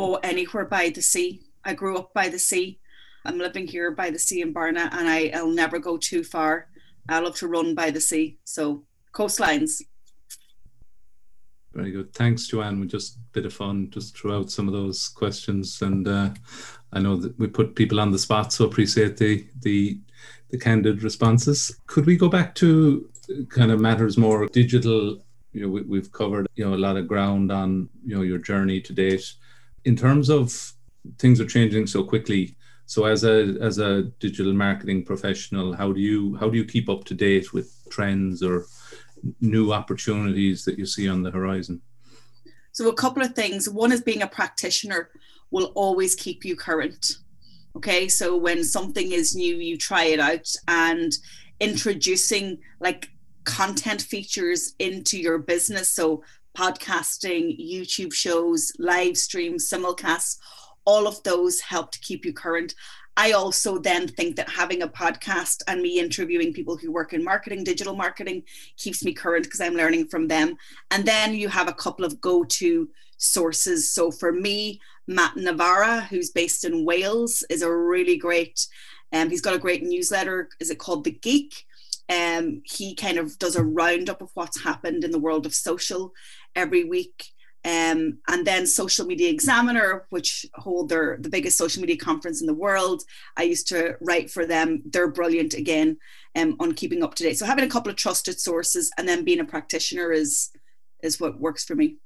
Oh, 0.00 0.14
anywhere 0.22 0.64
by 0.64 0.90
the 0.90 1.02
sea. 1.02 1.42
I 1.64 1.74
grew 1.74 1.98
up 1.98 2.14
by 2.14 2.28
the 2.28 2.38
sea. 2.38 2.78
I'm 3.24 3.36
living 3.36 3.66
here 3.66 3.90
by 3.90 4.10
the 4.10 4.18
sea 4.18 4.42
in 4.42 4.54
Barna, 4.54 4.88
and 4.92 5.08
I, 5.08 5.32
I'll 5.34 5.50
never 5.50 5.80
go 5.80 5.96
too 5.96 6.22
far. 6.22 6.68
I 7.08 7.18
love 7.18 7.34
to 7.38 7.48
run 7.48 7.74
by 7.74 7.90
the 7.90 8.00
sea, 8.00 8.38
so 8.44 8.84
coastlines. 9.12 9.82
Very 11.74 11.90
good. 11.90 12.14
Thanks, 12.14 12.46
Joanne. 12.46 12.78
We 12.78 12.86
just 12.86 13.18
bit 13.32 13.44
of 13.44 13.52
fun 13.52 13.90
just 13.90 14.16
throughout 14.16 14.42
out 14.42 14.50
some 14.52 14.68
of 14.68 14.72
those 14.72 15.08
questions, 15.08 15.82
and 15.82 16.06
uh, 16.06 16.30
I 16.92 17.00
know 17.00 17.16
that 17.16 17.36
we 17.36 17.48
put 17.48 17.74
people 17.74 17.98
on 17.98 18.12
the 18.12 18.20
spot, 18.20 18.52
so 18.52 18.66
appreciate 18.66 19.16
the 19.16 19.48
the 19.62 20.00
the 20.50 20.58
candid 20.58 21.02
responses. 21.02 21.76
Could 21.88 22.06
we 22.06 22.16
go 22.16 22.28
back 22.28 22.54
to 22.56 23.10
kind 23.48 23.72
of 23.72 23.80
matters 23.80 24.16
more 24.16 24.46
digital? 24.46 25.18
You 25.52 25.62
know, 25.62 25.68
we, 25.70 25.82
we've 25.82 26.12
covered 26.12 26.46
you 26.54 26.64
know 26.64 26.74
a 26.74 26.84
lot 26.86 26.96
of 26.96 27.08
ground 27.08 27.50
on 27.50 27.88
you 28.06 28.14
know 28.14 28.22
your 28.22 28.38
journey 28.38 28.80
to 28.80 28.92
date. 28.92 29.34
In 29.84 29.96
terms 29.96 30.28
of 30.28 30.72
things 31.18 31.40
are 31.40 31.46
changing 31.46 31.86
so 31.86 32.04
quickly, 32.04 32.56
so 32.86 33.04
as 33.04 33.24
a 33.24 33.56
as 33.60 33.78
a 33.78 34.04
digital 34.18 34.52
marketing 34.52 35.04
professional, 35.04 35.74
how 35.74 35.92
do 35.92 36.00
you 36.00 36.36
how 36.36 36.48
do 36.48 36.56
you 36.56 36.64
keep 36.64 36.88
up 36.88 37.04
to 37.04 37.14
date 37.14 37.52
with 37.52 37.72
trends 37.90 38.42
or 38.42 38.66
new 39.40 39.72
opportunities 39.72 40.64
that 40.64 40.78
you 40.78 40.86
see 40.86 41.08
on 41.08 41.22
the 41.22 41.30
horizon? 41.30 41.80
So, 42.72 42.88
a 42.88 42.94
couple 42.94 43.22
of 43.22 43.34
things. 43.34 43.68
One 43.68 43.92
is 43.92 44.00
being 44.00 44.22
a 44.22 44.26
practitioner 44.26 45.10
will 45.50 45.72
always 45.74 46.14
keep 46.14 46.44
you 46.44 46.56
current. 46.56 47.16
Okay, 47.76 48.08
so 48.08 48.36
when 48.36 48.64
something 48.64 49.12
is 49.12 49.34
new, 49.34 49.56
you 49.56 49.76
try 49.76 50.04
it 50.04 50.20
out 50.20 50.48
and 50.66 51.12
introducing 51.60 52.58
like 52.80 53.10
content 53.44 54.02
features 54.02 54.74
into 54.78 55.18
your 55.18 55.38
business. 55.38 55.90
So, 55.90 56.22
podcasting, 56.58 57.56
YouTube 57.56 58.12
shows, 58.12 58.72
live 58.80 59.16
streams, 59.16 59.70
simulcasts, 59.70 60.38
all 60.84 61.06
of 61.06 61.22
those 61.22 61.60
help 61.60 61.92
to 61.92 62.00
keep 62.00 62.24
you 62.24 62.32
current. 62.32 62.74
I 63.16 63.32
also 63.32 63.78
then 63.78 64.08
think 64.08 64.34
that 64.36 64.48
having 64.48 64.82
a 64.82 64.88
podcast 64.88 65.62
and 65.68 65.80
me 65.80 66.00
interviewing 66.00 66.52
people 66.52 66.76
who 66.76 66.90
work 66.90 67.12
in 67.12 67.22
marketing, 67.22 67.62
digital 67.62 67.94
marketing, 67.94 68.42
keeps 68.76 69.04
me 69.04 69.12
current 69.12 69.44
because 69.44 69.60
I'm 69.60 69.74
learning 69.74 70.08
from 70.08 70.26
them. 70.26 70.56
And 70.90 71.04
then 71.04 71.34
you 71.34 71.48
have 71.48 71.68
a 71.68 71.72
couple 71.72 72.04
of 72.04 72.20
go 72.20 72.42
to 72.44 72.88
sources. 73.18 73.92
So 73.92 74.10
for 74.10 74.32
me, 74.32 74.80
Matt 75.06 75.36
Navarra, 75.36 76.02
who's 76.02 76.30
based 76.30 76.64
in 76.64 76.84
Wales, 76.84 77.44
is 77.50 77.62
a 77.62 77.72
really 77.72 78.16
great, 78.16 78.66
um, 79.12 79.30
he's 79.30 79.40
got 79.40 79.54
a 79.54 79.58
great 79.58 79.84
newsletter. 79.84 80.48
Is 80.58 80.70
it 80.70 80.78
called 80.78 81.04
The 81.04 81.12
Geek? 81.12 81.66
Um, 82.08 82.62
he 82.64 82.94
kind 82.94 83.18
of 83.18 83.38
does 83.38 83.56
a 83.56 83.64
roundup 83.64 84.22
of 84.22 84.30
what's 84.34 84.62
happened 84.62 85.04
in 85.04 85.10
the 85.10 85.18
world 85.18 85.44
of 85.44 85.54
social 85.54 86.14
every 86.54 86.84
week. 86.84 87.32
Um, 87.64 88.18
and 88.28 88.46
then 88.46 88.66
Social 88.66 89.04
Media 89.04 89.30
Examiner, 89.30 90.06
which 90.10 90.46
hold 90.54 90.88
their 90.88 91.18
the 91.20 91.28
biggest 91.28 91.58
social 91.58 91.80
media 91.80 91.96
conference 91.96 92.40
in 92.40 92.46
the 92.46 92.54
world. 92.54 93.02
I 93.36 93.42
used 93.42 93.68
to 93.68 93.96
write 94.00 94.30
for 94.30 94.46
them. 94.46 94.82
They're 94.86 95.10
brilliant 95.10 95.54
again 95.54 95.98
um, 96.36 96.56
on 96.60 96.72
keeping 96.74 97.02
up 97.02 97.14
to 97.16 97.24
date. 97.24 97.38
So 97.38 97.46
having 97.46 97.64
a 97.64 97.68
couple 97.68 97.90
of 97.90 97.96
trusted 97.96 98.40
sources 98.40 98.90
and 98.96 99.08
then 99.08 99.24
being 99.24 99.40
a 99.40 99.44
practitioner 99.44 100.12
is 100.12 100.50
is 101.02 101.20
what 101.20 101.40
works 101.40 101.64
for 101.64 101.74
me. 101.74 101.96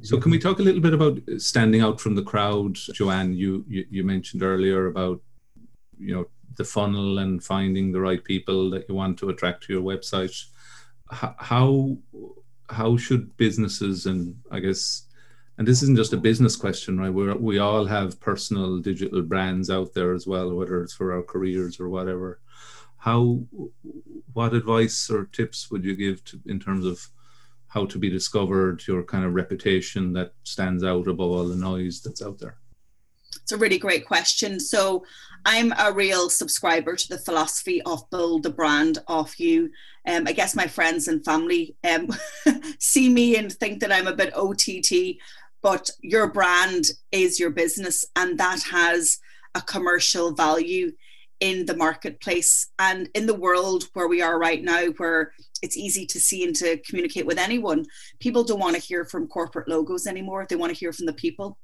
So 0.00 0.18
can 0.18 0.30
we 0.30 0.38
talk 0.38 0.58
a 0.58 0.62
little 0.62 0.80
bit 0.80 0.94
about 0.94 1.20
standing 1.36 1.82
out 1.82 2.00
from 2.00 2.14
the 2.14 2.22
crowd, 2.22 2.76
Joanne? 2.76 3.34
You 3.34 3.64
you, 3.68 3.84
you 3.90 4.04
mentioned 4.04 4.42
earlier 4.42 4.86
about 4.86 5.20
you 5.98 6.14
know 6.14 6.26
the 6.56 6.64
funnel 6.64 7.18
and 7.18 7.42
finding 7.42 7.92
the 7.92 8.00
right 8.00 8.22
people 8.22 8.70
that 8.70 8.88
you 8.88 8.94
want 8.94 9.18
to 9.18 9.30
attract 9.30 9.64
to 9.64 9.72
your 9.72 9.82
website. 9.82 10.36
How 11.10 11.98
how 12.72 12.96
should 12.96 13.36
businesses 13.36 14.06
and 14.06 14.36
I 14.50 14.60
guess 14.60 15.06
and 15.58 15.68
this 15.68 15.82
isn't 15.82 15.96
just 15.96 16.12
a 16.12 16.16
business 16.16 16.56
question, 16.56 16.98
right? 16.98 17.12
We 17.12 17.32
we 17.34 17.58
all 17.58 17.84
have 17.84 18.20
personal 18.20 18.78
digital 18.78 19.22
brands 19.22 19.70
out 19.70 19.92
there 19.94 20.12
as 20.14 20.26
well, 20.26 20.52
whether 20.54 20.82
it's 20.82 20.94
for 20.94 21.12
our 21.12 21.22
careers 21.22 21.78
or 21.78 21.88
whatever. 21.88 22.40
How, 22.96 23.40
what 24.32 24.54
advice 24.54 25.10
or 25.10 25.26
tips 25.26 25.70
would 25.70 25.84
you 25.84 25.96
give 25.96 26.24
to, 26.24 26.40
in 26.46 26.60
terms 26.60 26.86
of 26.86 27.06
how 27.66 27.86
to 27.86 27.98
be 27.98 28.08
discovered, 28.08 28.86
your 28.86 29.02
kind 29.02 29.24
of 29.24 29.34
reputation 29.34 30.12
that 30.14 30.32
stands 30.44 30.84
out 30.84 31.08
above 31.08 31.30
all 31.30 31.48
the 31.48 31.56
noise 31.56 32.00
that's 32.00 32.22
out 32.22 32.38
there? 32.38 32.61
It's 33.42 33.52
a 33.52 33.56
really 33.56 33.78
great 33.78 34.06
question. 34.06 34.60
So, 34.60 35.04
I'm 35.44 35.72
a 35.76 35.92
real 35.92 36.30
subscriber 36.30 36.94
to 36.94 37.08
the 37.08 37.18
philosophy 37.18 37.82
of 37.82 38.08
build 38.10 38.44
the 38.44 38.50
brand 38.50 38.98
of 39.08 39.34
you. 39.36 39.70
Um, 40.06 40.24
I 40.26 40.32
guess 40.32 40.54
my 40.54 40.68
friends 40.68 41.08
and 41.08 41.24
family 41.24 41.76
um, 41.88 42.08
see 42.78 43.08
me 43.08 43.36
and 43.36 43.52
think 43.52 43.80
that 43.80 43.92
I'm 43.92 44.06
a 44.06 44.14
bit 44.14 44.36
OTT, 44.36 45.16
but 45.60 45.90
your 46.00 46.28
brand 46.32 46.86
is 47.10 47.40
your 47.40 47.50
business, 47.50 48.04
and 48.14 48.38
that 48.38 48.62
has 48.70 49.18
a 49.54 49.60
commercial 49.60 50.32
value 50.32 50.92
in 51.40 51.66
the 51.66 51.76
marketplace 51.76 52.68
and 52.78 53.08
in 53.14 53.26
the 53.26 53.34
world 53.34 53.88
where 53.94 54.06
we 54.06 54.22
are 54.22 54.38
right 54.38 54.62
now, 54.62 54.86
where 54.98 55.32
it's 55.60 55.76
easy 55.76 56.06
to 56.06 56.20
see 56.20 56.44
and 56.44 56.54
to 56.54 56.76
communicate 56.88 57.26
with 57.26 57.38
anyone. 57.38 57.84
People 58.20 58.44
don't 58.44 58.60
want 58.60 58.76
to 58.76 58.82
hear 58.82 59.04
from 59.04 59.26
corporate 59.26 59.68
logos 59.68 60.06
anymore, 60.06 60.46
they 60.48 60.54
want 60.54 60.72
to 60.72 60.78
hear 60.78 60.92
from 60.92 61.06
the 61.06 61.12
people 61.12 61.58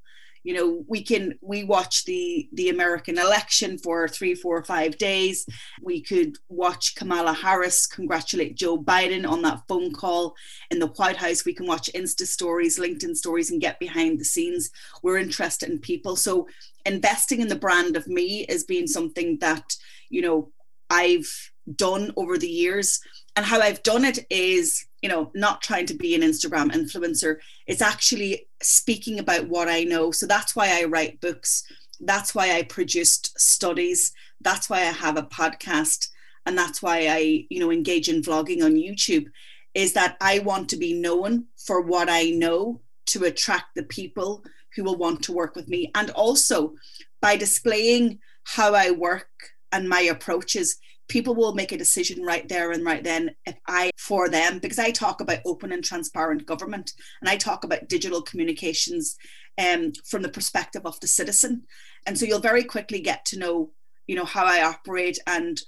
you 0.48 0.54
know 0.54 0.82
we 0.88 1.02
can 1.02 1.38
we 1.42 1.62
watch 1.62 2.06
the 2.06 2.48
the 2.54 2.70
american 2.70 3.18
election 3.18 3.76
for 3.76 4.08
three 4.08 4.34
four 4.34 4.64
five 4.64 4.96
days. 4.96 5.44
We 5.82 6.00
could 6.00 6.38
watch 6.48 6.94
kamala 6.94 7.34
harris 7.34 7.86
congratulate 7.86 8.56
joe 8.56 8.78
biden 8.78 9.28
on 9.28 9.42
that 9.42 9.60
phone 9.68 9.92
call 9.92 10.34
in 10.70 10.78
the 10.78 10.86
white 10.86 11.18
house. 11.18 11.44
We 11.44 11.52
can 11.52 11.66
watch 11.66 11.90
insta 11.94 12.26
stories 12.26 12.78
linkedin 12.78 13.14
stories 13.14 13.50
and 13.50 13.60
get 13.60 13.78
behind 13.78 14.18
the 14.18 14.24
scenes. 14.24 14.70
We're 15.02 15.18
interested 15.18 15.68
in 15.68 15.80
people. 15.80 16.16
So 16.16 16.48
investing 16.86 17.42
in 17.42 17.48
the 17.48 17.62
brand 17.66 17.94
of 17.94 18.08
me 18.08 18.46
is 18.48 18.64
being 18.64 18.86
something 18.86 19.36
that 19.40 19.76
you 20.08 20.22
know 20.22 20.50
i've 20.88 21.30
done 21.76 22.10
over 22.16 22.38
the 22.38 22.48
years. 22.48 23.00
And 23.36 23.44
how 23.44 23.60
i've 23.60 23.82
done 23.82 24.06
it 24.06 24.20
is 24.30 24.86
you 25.02 25.08
know 25.08 25.30
not 25.34 25.62
trying 25.62 25.86
to 25.86 25.94
be 25.94 26.14
an 26.14 26.22
instagram 26.22 26.70
influencer. 26.72 27.36
It's 27.66 27.82
actually 27.82 28.46
speaking 28.62 29.18
about 29.18 29.48
what 29.48 29.68
i 29.68 29.84
know. 29.84 30.10
So 30.10 30.26
that's 30.26 30.54
why 30.56 30.80
i 30.80 30.84
write 30.84 31.20
books. 31.20 31.64
That's 32.00 32.34
why 32.34 32.52
i 32.52 32.62
produced 32.62 33.38
studies. 33.40 34.12
That's 34.40 34.68
why 34.70 34.78
i 34.78 34.92
have 35.04 35.16
a 35.16 35.22
podcast. 35.22 36.08
And 36.46 36.56
that's 36.56 36.82
why 36.82 37.06
i 37.08 37.46
you 37.50 37.60
know 37.60 37.70
engage 37.70 38.08
in 38.08 38.22
vlogging 38.22 38.64
on 38.64 38.74
youtube 38.74 39.26
is 39.74 39.92
that 39.92 40.16
i 40.20 40.38
want 40.38 40.68
to 40.70 40.76
be 40.76 40.94
known 40.94 41.46
for 41.56 41.82
what 41.82 42.08
i 42.08 42.30
know 42.30 42.80
to 43.06 43.24
attract 43.24 43.74
the 43.74 43.82
people 43.82 44.42
who 44.74 44.84
will 44.84 44.96
want 44.96 45.22
to 45.22 45.32
work 45.32 45.56
with 45.56 45.68
me. 45.68 45.90
And 45.94 46.10
also 46.10 46.74
by 47.20 47.36
displaying 47.36 48.20
how 48.44 48.74
i 48.74 48.90
work 48.90 49.28
and 49.72 49.88
my 49.88 50.00
approaches 50.00 50.78
people 51.08 51.34
will 51.34 51.54
make 51.54 51.72
a 51.72 51.78
decision 51.78 52.22
right 52.22 52.48
there 52.48 52.70
and 52.70 52.84
right 52.84 53.02
then 53.02 53.30
if 53.46 53.56
I 53.66 53.90
for 53.98 54.28
them 54.28 54.58
because 54.58 54.78
I 54.78 54.90
talk 54.90 55.20
about 55.20 55.40
open 55.44 55.72
and 55.72 55.82
transparent 55.82 56.46
government 56.46 56.92
and 57.20 57.28
I 57.28 57.36
talk 57.36 57.64
about 57.64 57.88
digital 57.88 58.22
communications 58.22 59.16
um, 59.58 59.92
from 60.06 60.22
the 60.22 60.28
perspective 60.28 60.82
of 60.84 61.00
the 61.00 61.08
citizen. 61.08 61.64
And 62.06 62.18
so 62.18 62.26
you'll 62.26 62.38
very 62.38 62.62
quickly 62.62 63.00
get 63.00 63.24
to 63.26 63.38
know 63.38 63.70
you 64.06 64.16
know 64.16 64.24
how 64.24 64.44
I 64.44 64.62
operate 64.62 65.18
and 65.26 65.60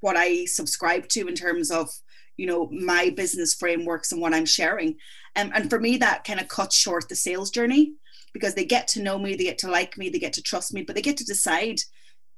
what 0.00 0.16
I 0.16 0.46
subscribe 0.46 1.08
to 1.08 1.28
in 1.28 1.34
terms 1.34 1.70
of 1.70 1.88
you 2.36 2.46
know 2.46 2.68
my 2.70 3.10
business 3.10 3.54
frameworks 3.54 4.12
and 4.12 4.20
what 4.20 4.34
I'm 4.34 4.46
sharing. 4.46 4.96
Um, 5.36 5.50
and 5.54 5.70
for 5.70 5.80
me 5.80 5.96
that 5.98 6.24
kind 6.24 6.40
of 6.40 6.48
cuts 6.48 6.76
short 6.76 7.08
the 7.08 7.16
sales 7.16 7.50
journey 7.50 7.92
because 8.32 8.54
they 8.54 8.64
get 8.64 8.88
to 8.88 9.02
know 9.02 9.18
me 9.18 9.34
they 9.34 9.44
get 9.44 9.58
to 9.58 9.70
like 9.70 9.96
me 9.96 10.08
they 10.08 10.18
get 10.18 10.34
to 10.34 10.42
trust 10.42 10.74
me 10.74 10.82
but 10.82 10.94
they 10.94 11.02
get 11.02 11.16
to 11.16 11.24
decide 11.24 11.80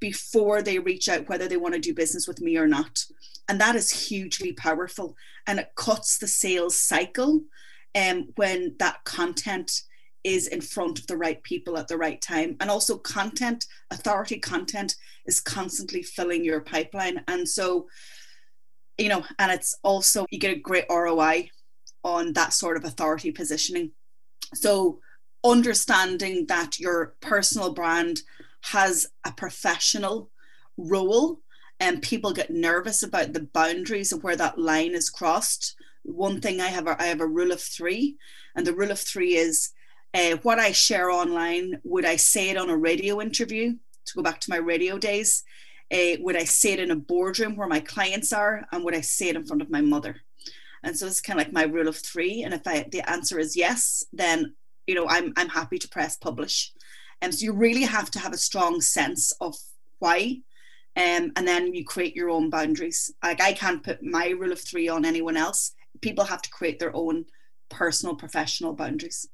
before 0.00 0.62
they 0.62 0.78
reach 0.78 1.08
out 1.08 1.28
whether 1.28 1.46
they 1.46 1.56
want 1.56 1.74
to 1.74 1.80
do 1.80 1.94
business 1.94 2.26
with 2.26 2.40
me 2.40 2.56
or 2.56 2.66
not. 2.66 3.04
And 3.48 3.60
that 3.60 3.76
is 3.76 4.08
hugely 4.08 4.52
powerful. 4.52 5.16
And 5.46 5.58
it 5.58 5.72
cuts 5.74 6.18
the 6.18 6.28
sales 6.28 6.76
cycle 6.80 7.42
um, 7.94 8.28
when 8.36 8.76
that 8.78 9.04
content 9.04 9.82
is 10.22 10.46
in 10.46 10.60
front 10.60 10.98
of 10.98 11.06
the 11.06 11.16
right 11.16 11.42
people 11.42 11.78
at 11.78 11.88
the 11.88 11.96
right 11.96 12.20
time. 12.20 12.56
And 12.60 12.70
also, 12.70 12.98
content, 12.98 13.66
authority 13.90 14.38
content 14.38 14.96
is 15.26 15.40
constantly 15.40 16.02
filling 16.02 16.44
your 16.44 16.60
pipeline. 16.60 17.22
And 17.26 17.48
so, 17.48 17.88
you 18.98 19.08
know, 19.08 19.24
and 19.38 19.50
it's 19.50 19.78
also, 19.82 20.26
you 20.30 20.38
get 20.38 20.56
a 20.56 20.60
great 20.60 20.84
ROI 20.90 21.50
on 22.04 22.32
that 22.34 22.52
sort 22.52 22.76
of 22.76 22.84
authority 22.84 23.32
positioning. 23.32 23.92
So, 24.54 25.00
understanding 25.42 26.46
that 26.46 26.78
your 26.78 27.14
personal 27.20 27.72
brand 27.72 28.20
has 28.62 29.06
a 29.24 29.32
professional 29.32 30.30
role 30.76 31.40
and 31.80 32.02
people 32.02 32.32
get 32.32 32.50
nervous 32.50 33.02
about 33.02 33.32
the 33.32 33.48
boundaries 33.52 34.12
of 34.12 34.22
where 34.22 34.36
that 34.36 34.58
line 34.58 34.94
is 34.94 35.10
crossed. 35.10 35.74
One 36.02 36.40
thing 36.40 36.60
i 36.60 36.68
have 36.68 36.86
I 36.86 37.04
have 37.04 37.20
a 37.20 37.26
rule 37.26 37.52
of 37.52 37.60
three 37.60 38.16
and 38.54 38.66
the 38.66 38.74
rule 38.74 38.90
of 38.90 38.98
three 38.98 39.34
is 39.34 39.70
uh, 40.12 40.36
what 40.42 40.58
i 40.58 40.72
share 40.72 41.10
online 41.10 41.80
would 41.84 42.04
i 42.04 42.16
say 42.16 42.50
it 42.50 42.56
on 42.56 42.70
a 42.70 42.76
radio 42.76 43.20
interview? 43.20 43.74
To 44.06 44.14
go 44.14 44.22
back 44.22 44.40
to 44.40 44.50
my 44.50 44.56
radio 44.56 44.98
days 44.98 45.42
uh, 45.92 46.16
would 46.20 46.36
i 46.36 46.44
say 46.44 46.72
it 46.72 46.80
in 46.80 46.90
a 46.90 46.96
boardroom 46.96 47.56
where 47.56 47.68
my 47.68 47.80
clients 47.80 48.32
are 48.32 48.66
and 48.72 48.84
would 48.84 48.94
i 48.94 49.00
say 49.00 49.28
it 49.28 49.36
in 49.36 49.46
front 49.46 49.62
of 49.62 49.70
my 49.70 49.80
mother? 49.80 50.16
And 50.82 50.96
so 50.96 51.06
it's 51.06 51.20
kind 51.20 51.38
of 51.38 51.46
like 51.46 51.52
my 51.52 51.64
rule 51.64 51.88
of 51.88 51.96
three 51.96 52.42
and 52.42 52.54
if 52.54 52.66
I, 52.66 52.86
the 52.90 53.08
answer 53.08 53.38
is 53.38 53.56
yes 53.56 54.04
then 54.12 54.54
you 54.86 54.94
know 54.94 55.06
i'm, 55.08 55.32
I'm 55.36 55.48
happy 55.48 55.78
to 55.78 55.88
press 55.88 56.16
publish 56.16 56.72
and 57.22 57.30
um, 57.30 57.32
so 57.32 57.44
you 57.44 57.52
really 57.52 57.82
have 57.82 58.10
to 58.12 58.18
have 58.18 58.32
a 58.32 58.38
strong 58.38 58.80
sense 58.80 59.32
of 59.40 59.54
why. 59.98 60.40
Um, 60.96 61.32
and 61.36 61.46
then 61.46 61.74
you 61.74 61.84
create 61.84 62.16
your 62.16 62.30
own 62.30 62.50
boundaries. 62.50 63.12
Like 63.22 63.40
I 63.40 63.52
can't 63.52 63.82
put 63.82 64.02
my 64.02 64.28
rule 64.30 64.52
of 64.52 64.60
three 64.60 64.88
on 64.88 65.04
anyone 65.04 65.36
else. 65.36 65.72
People 66.00 66.24
have 66.24 66.42
to 66.42 66.50
create 66.50 66.78
their 66.78 66.94
own 66.94 67.26
personal, 67.68 68.16
professional 68.16 68.72
boundaries. 68.72 69.28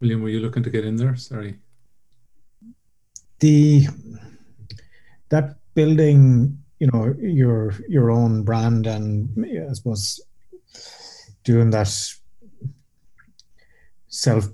William, 0.00 0.22
were 0.22 0.28
you 0.28 0.40
looking 0.40 0.62
to 0.62 0.70
get 0.70 0.84
in 0.84 0.96
there? 0.96 1.16
Sorry. 1.16 1.58
The 3.40 3.86
that 5.30 5.56
building, 5.74 6.58
you 6.78 6.88
know, 6.92 7.14
your 7.18 7.74
your 7.88 8.10
own 8.10 8.44
brand 8.44 8.86
and 8.86 9.46
I 9.68 9.72
suppose 9.72 10.20
doing 11.42 11.70
that 11.70 11.90
self 14.08 14.48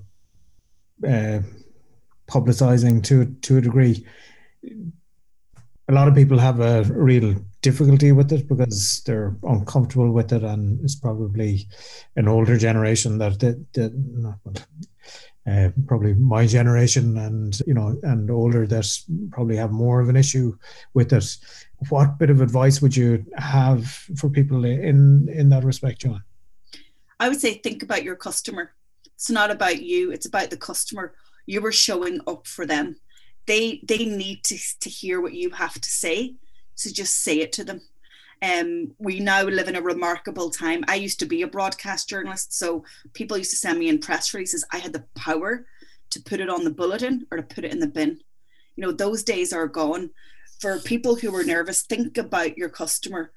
uh, 1.06 1.40
publicizing 2.28 3.02
to 3.04 3.26
to 3.42 3.58
a 3.58 3.60
degree. 3.60 4.06
A 5.88 5.92
lot 5.92 6.08
of 6.08 6.14
people 6.14 6.38
have 6.38 6.60
a 6.60 6.84
real 6.84 7.34
difficulty 7.62 8.12
with 8.12 8.30
it 8.32 8.46
because 8.46 9.02
they're 9.04 9.36
uncomfortable 9.42 10.12
with 10.12 10.32
it, 10.32 10.42
and 10.42 10.80
it's 10.84 10.94
probably 10.94 11.66
an 12.16 12.28
older 12.28 12.56
generation 12.58 13.18
that 13.18 13.40
that, 13.40 13.72
that 13.72 13.92
not, 13.94 14.38
uh, 15.48 15.70
probably 15.86 16.14
my 16.14 16.46
generation 16.46 17.16
and 17.16 17.60
you 17.66 17.72
know 17.72 17.98
and 18.02 18.30
older 18.30 18.66
that 18.66 18.86
probably 19.30 19.56
have 19.56 19.72
more 19.72 20.00
of 20.00 20.08
an 20.08 20.16
issue 20.16 20.56
with 20.92 21.12
it. 21.12 21.36
What 21.88 22.18
bit 22.18 22.30
of 22.30 22.42
advice 22.42 22.82
would 22.82 22.96
you 22.96 23.24
have 23.36 23.86
for 24.16 24.28
people 24.28 24.64
in 24.64 25.28
in 25.32 25.48
that 25.48 25.64
respect, 25.64 26.00
John? 26.00 26.22
I 27.18 27.28
would 27.28 27.40
say 27.40 27.54
think 27.54 27.82
about 27.82 28.04
your 28.04 28.16
customer. 28.16 28.72
It's 29.14 29.30
not 29.30 29.50
about 29.50 29.82
you; 29.82 30.12
it's 30.12 30.26
about 30.26 30.50
the 30.50 30.56
customer 30.58 31.14
you 31.48 31.60
were 31.60 31.72
showing 31.72 32.20
up 32.26 32.46
for 32.46 32.66
them 32.66 32.96
they 33.46 33.80
they 33.82 34.04
need 34.04 34.44
to, 34.44 34.56
to 34.80 34.90
hear 34.90 35.20
what 35.20 35.34
you 35.34 35.50
have 35.50 35.80
to 35.80 35.88
say 35.88 36.34
so 36.74 36.90
just 36.90 37.22
say 37.22 37.40
it 37.40 37.52
to 37.52 37.64
them 37.64 37.80
um, 38.42 38.94
we 38.98 39.18
now 39.18 39.42
live 39.42 39.68
in 39.68 39.76
a 39.76 39.82
remarkable 39.82 40.50
time. 40.50 40.84
I 40.86 40.94
used 40.94 41.18
to 41.20 41.26
be 41.26 41.42
a 41.42 41.48
broadcast 41.48 42.08
journalist, 42.08 42.56
so 42.56 42.84
people 43.12 43.36
used 43.36 43.50
to 43.50 43.56
send 43.56 43.78
me 43.78 43.88
in 43.88 43.98
press 43.98 44.32
releases. 44.32 44.64
I 44.72 44.78
had 44.78 44.92
the 44.92 45.04
power 45.16 45.66
to 46.10 46.22
put 46.22 46.40
it 46.40 46.48
on 46.48 46.64
the 46.64 46.70
bulletin 46.70 47.26
or 47.30 47.38
to 47.38 47.42
put 47.42 47.64
it 47.64 47.72
in 47.72 47.80
the 47.80 47.88
bin. 47.88 48.20
You 48.76 48.84
know, 48.84 48.92
those 48.92 49.22
days 49.22 49.52
are 49.52 49.66
gone. 49.66 50.10
For 50.60 50.78
people 50.78 51.16
who 51.16 51.34
are 51.34 51.44
nervous, 51.44 51.82
think 51.82 52.18
about 52.18 52.56
your 52.56 52.68
customer. 52.68 53.32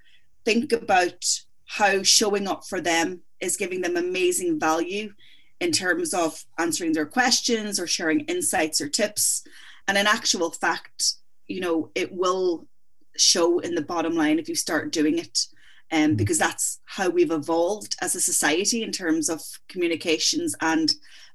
Think 0.45 0.71
about 0.71 1.25
how 1.65 2.03
showing 2.03 2.47
up 2.47 2.65
for 2.65 2.81
them 2.81 3.21
is 3.39 3.57
giving 3.57 3.81
them 3.81 3.97
amazing 3.97 4.59
value 4.59 5.13
in 5.61 5.71
terms 5.71 6.13
of 6.13 6.43
answering 6.57 6.91
their 6.91 7.05
questions 7.05 7.79
or 7.79 7.87
sharing 7.87 8.21
insights 8.21 8.81
or 8.81 8.89
tips. 8.89 9.43
And 9.87 9.97
in 9.97 10.07
actual 10.07 10.49
fact, 10.49 11.13
you 11.47 11.61
know, 11.61 11.91
it 11.95 12.11
will 12.11 12.67
show 13.15 13.59
in 13.59 13.75
the 13.75 13.83
bottom 13.83 14.15
line 14.15 14.39
if 14.39 14.49
you 14.49 14.55
start 14.55 14.91
doing 14.91 15.19
it. 15.19 15.45
Um, 15.93 16.15
because 16.15 16.37
that's 16.37 16.79
how 16.85 17.09
we've 17.09 17.31
evolved 17.31 17.97
as 18.01 18.15
a 18.15 18.21
society 18.21 18.81
in 18.81 18.93
terms 18.93 19.27
of 19.27 19.41
communications 19.67 20.55
and 20.61 20.93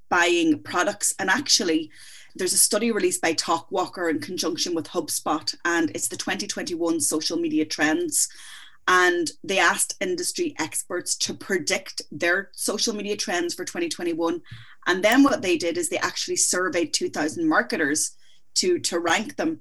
buying 0.09 0.62
products. 0.62 1.15
And 1.19 1.29
actually, 1.29 1.91
there's 2.35 2.55
a 2.55 2.59
study 2.59 2.91
released 2.91 3.21
by 3.21 3.35
Talkwalker 3.35 4.09
in 4.09 4.19
conjunction 4.21 4.75
with 4.75 4.89
HubSpot, 4.89 5.55
and 5.67 5.91
it's 5.91 6.09
the 6.09 6.17
2021 6.17 7.01
social 7.01 7.37
media 7.37 7.67
trends 7.67 8.31
and 8.88 9.33
they 9.42 9.59
asked 9.59 9.96
industry 10.01 10.55
experts 10.59 11.16
to 11.16 11.35
predict 11.35 12.03
their 12.11 12.51
social 12.53 12.94
media 12.94 13.16
trends 13.16 13.55
for 13.55 13.64
2021 13.64 14.40
and 14.87 15.03
then 15.03 15.22
what 15.22 15.42
they 15.42 15.59
did 15.59 15.77
is 15.77 15.88
they 15.88 15.99
actually 15.99 16.37
surveyed 16.37 16.94
2000 16.94 17.46
marketers 17.49 18.12
to 18.55 18.79
to 18.79 18.99
rank 18.99 19.37
them. 19.37 19.61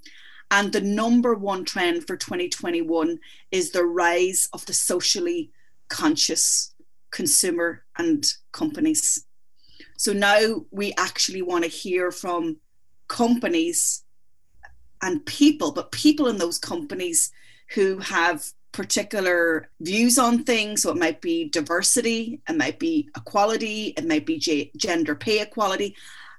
And 0.51 0.71
the 0.71 0.81
number 0.81 1.33
one 1.33 1.65
trend 1.65 2.05
for 2.05 2.15
2021 2.15 3.19
is 3.51 3.71
the 3.71 3.83
rise 3.83 4.47
of 4.53 4.65
the 4.67 4.73
socially 4.73 5.51
conscious 5.89 6.73
consumer 7.11 7.83
and 7.97 8.25
companies. 8.51 9.25
So 9.97 10.13
now 10.13 10.65
we 10.71 10.93
actually 10.97 11.41
want 11.41 11.63
to 11.63 11.69
hear 11.69 12.11
from 12.11 12.57
companies 13.07 14.03
and 15.01 15.25
people 15.25 15.71
but 15.71 15.91
people 15.91 16.27
in 16.27 16.37
those 16.37 16.57
companies 16.57 17.31
who 17.73 17.99
have 17.99 18.45
particular 18.75 19.69
views 19.79 20.19
on 20.19 20.43
things. 20.43 20.81
So 20.81 20.91
it 20.91 20.97
might 20.97 21.21
be 21.21 21.47
diversity, 21.47 22.41
it 22.47 22.57
might 22.57 22.77
be 22.77 23.09
equality, 23.15 23.93
it 23.95 24.05
might 24.05 24.25
be 24.25 24.37
g- 24.37 24.69
gender 24.75 25.15
pay 25.15 25.41
equality. 25.41 25.95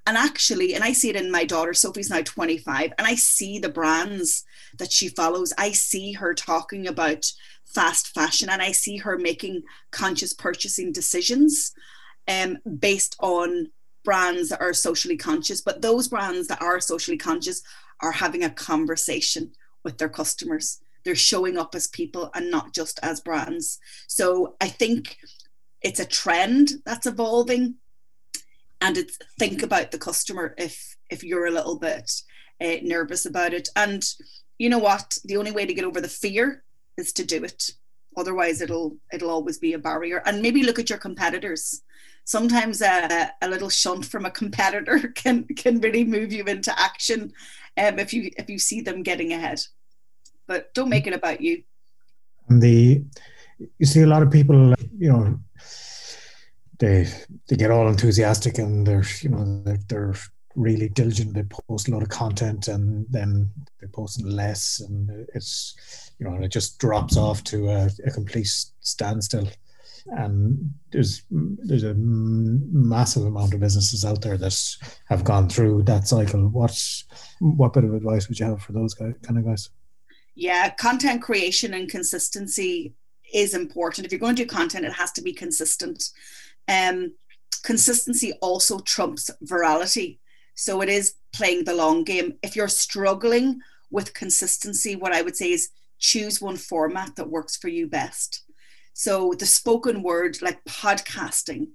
And 0.06 0.18
actually, 0.18 0.74
and 0.74 0.84
I 0.84 0.92
see 0.92 1.08
it 1.08 1.16
in 1.16 1.32
my 1.32 1.44
daughter, 1.44 1.72
Sophie's 1.72 2.10
now 2.10 2.20
25, 2.20 2.92
and 2.98 3.06
I 3.06 3.14
see 3.14 3.58
the 3.58 3.70
brands 3.70 4.44
that 4.78 4.92
she 4.92 5.08
follows. 5.08 5.54
I 5.56 5.72
see 5.72 6.12
her 6.12 6.34
talking 6.34 6.86
about 6.86 7.24
fast 7.64 8.08
fashion 8.08 8.50
and 8.50 8.60
I 8.60 8.72
see 8.72 8.98
her 8.98 9.18
making 9.18 9.62
conscious 9.90 10.34
purchasing 10.34 10.92
decisions 10.92 11.72
um, 12.28 12.58
based 12.78 13.16
on 13.18 13.70
brands 14.04 14.50
that 14.50 14.60
are 14.60 14.74
socially 14.74 15.16
conscious, 15.16 15.62
but 15.62 15.80
those 15.80 16.06
brands 16.06 16.48
that 16.48 16.60
are 16.60 16.80
socially 16.80 17.16
conscious 17.16 17.62
are 18.00 18.12
having 18.12 18.44
a 18.44 18.50
conversation 18.50 19.52
with 19.82 19.96
their 19.96 20.10
customers. 20.10 20.80
They're 21.06 21.14
showing 21.14 21.56
up 21.56 21.76
as 21.76 21.86
people 21.86 22.32
and 22.34 22.50
not 22.50 22.74
just 22.74 22.98
as 23.00 23.20
brands. 23.20 23.78
So 24.08 24.56
I 24.60 24.66
think 24.66 25.16
it's 25.80 26.00
a 26.00 26.04
trend 26.04 26.70
that's 26.84 27.06
evolving. 27.06 27.76
And 28.80 28.96
it's 28.96 29.16
think 29.38 29.62
about 29.62 29.92
the 29.92 29.98
customer 29.98 30.52
if 30.58 30.96
if 31.08 31.22
you're 31.22 31.46
a 31.46 31.52
little 31.52 31.78
bit 31.78 32.10
uh, 32.60 32.78
nervous 32.82 33.24
about 33.24 33.54
it. 33.54 33.68
And 33.76 34.04
you 34.58 34.68
know 34.68 34.80
what? 34.80 35.16
The 35.24 35.36
only 35.36 35.52
way 35.52 35.64
to 35.64 35.74
get 35.74 35.84
over 35.84 36.00
the 36.00 36.08
fear 36.08 36.64
is 36.96 37.12
to 37.12 37.24
do 37.24 37.44
it. 37.44 37.70
Otherwise 38.16 38.60
it'll 38.60 38.96
it'll 39.12 39.30
always 39.30 39.58
be 39.58 39.74
a 39.74 39.78
barrier. 39.78 40.24
And 40.26 40.42
maybe 40.42 40.64
look 40.64 40.80
at 40.80 40.90
your 40.90 40.98
competitors. 40.98 41.82
Sometimes 42.24 42.82
a, 42.82 43.30
a 43.40 43.48
little 43.48 43.68
shunt 43.68 44.06
from 44.06 44.24
a 44.24 44.30
competitor 44.32 44.98
can 45.14 45.44
can 45.44 45.80
really 45.80 46.02
move 46.02 46.32
you 46.32 46.42
into 46.46 46.76
action 46.76 47.32
um, 47.76 48.00
if 48.00 48.12
you 48.12 48.32
if 48.36 48.50
you 48.50 48.58
see 48.58 48.80
them 48.80 49.04
getting 49.04 49.32
ahead 49.32 49.60
but 50.46 50.72
don't 50.74 50.88
make 50.88 51.06
it 51.06 51.14
about 51.14 51.40
you. 51.40 51.62
And 52.48 52.62
the 52.62 53.04
you 53.78 53.86
see 53.86 54.02
a 54.02 54.06
lot 54.06 54.22
of 54.22 54.30
people 54.30 54.74
you 54.98 55.10
know 55.10 55.38
they 56.78 57.08
they 57.48 57.56
get 57.56 57.70
all 57.70 57.88
enthusiastic 57.88 58.58
and 58.58 58.86
they're 58.86 59.04
you 59.20 59.30
know 59.30 59.62
they're, 59.64 59.78
they're 59.88 60.14
really 60.56 60.88
diligent. 60.88 61.34
They 61.34 61.44
post 61.68 61.88
a 61.88 61.90
lot 61.90 62.02
of 62.02 62.08
content 62.08 62.68
and 62.68 63.06
then 63.10 63.50
they're 63.78 63.90
posting 63.90 64.26
less 64.26 64.80
and 64.80 65.28
it's 65.34 66.12
you 66.18 66.26
know 66.26 66.34
and 66.34 66.44
it 66.44 66.50
just 66.50 66.78
drops 66.78 67.16
off 67.16 67.44
to 67.44 67.68
a, 67.68 67.90
a 68.06 68.10
complete 68.10 68.48
standstill. 68.80 69.48
And 70.08 70.72
there's 70.92 71.22
there's 71.30 71.82
a 71.82 71.94
massive 71.94 73.24
amount 73.24 73.54
of 73.54 73.60
businesses 73.60 74.04
out 74.04 74.22
there 74.22 74.38
that 74.38 74.76
have 75.08 75.24
gone 75.24 75.48
through 75.48 75.82
that 75.84 76.06
cycle. 76.06 76.48
What 76.48 76.80
what 77.40 77.72
bit 77.72 77.84
of 77.84 77.94
advice 77.94 78.28
would 78.28 78.38
you 78.38 78.46
have 78.46 78.62
for 78.62 78.72
those 78.72 78.94
guys, 78.94 79.14
kind 79.22 79.38
of 79.38 79.44
guys 79.44 79.68
yeah 80.36 80.70
content 80.70 81.20
creation 81.20 81.74
and 81.74 81.90
consistency 81.90 82.94
is 83.34 83.54
important 83.54 84.06
if 84.06 84.12
you're 84.12 84.20
going 84.20 84.36
to 84.36 84.44
do 84.44 84.48
content 84.48 84.84
it 84.84 84.92
has 84.92 85.10
to 85.10 85.22
be 85.22 85.32
consistent 85.32 86.10
um 86.68 87.12
consistency 87.64 88.32
also 88.40 88.78
trumps 88.80 89.28
virality 89.44 90.18
so 90.54 90.80
it 90.80 90.88
is 90.88 91.14
playing 91.32 91.64
the 91.64 91.74
long 91.74 92.04
game 92.04 92.34
if 92.42 92.54
you're 92.54 92.68
struggling 92.68 93.58
with 93.90 94.14
consistency 94.14 94.94
what 94.94 95.12
i 95.12 95.22
would 95.22 95.36
say 95.36 95.50
is 95.50 95.70
choose 95.98 96.40
one 96.40 96.56
format 96.56 97.16
that 97.16 97.28
works 97.28 97.56
for 97.56 97.68
you 97.68 97.88
best 97.88 98.44
so 98.98 99.34
the 99.38 99.44
spoken 99.44 100.02
word, 100.02 100.40
like 100.40 100.64
podcasting, 100.64 101.68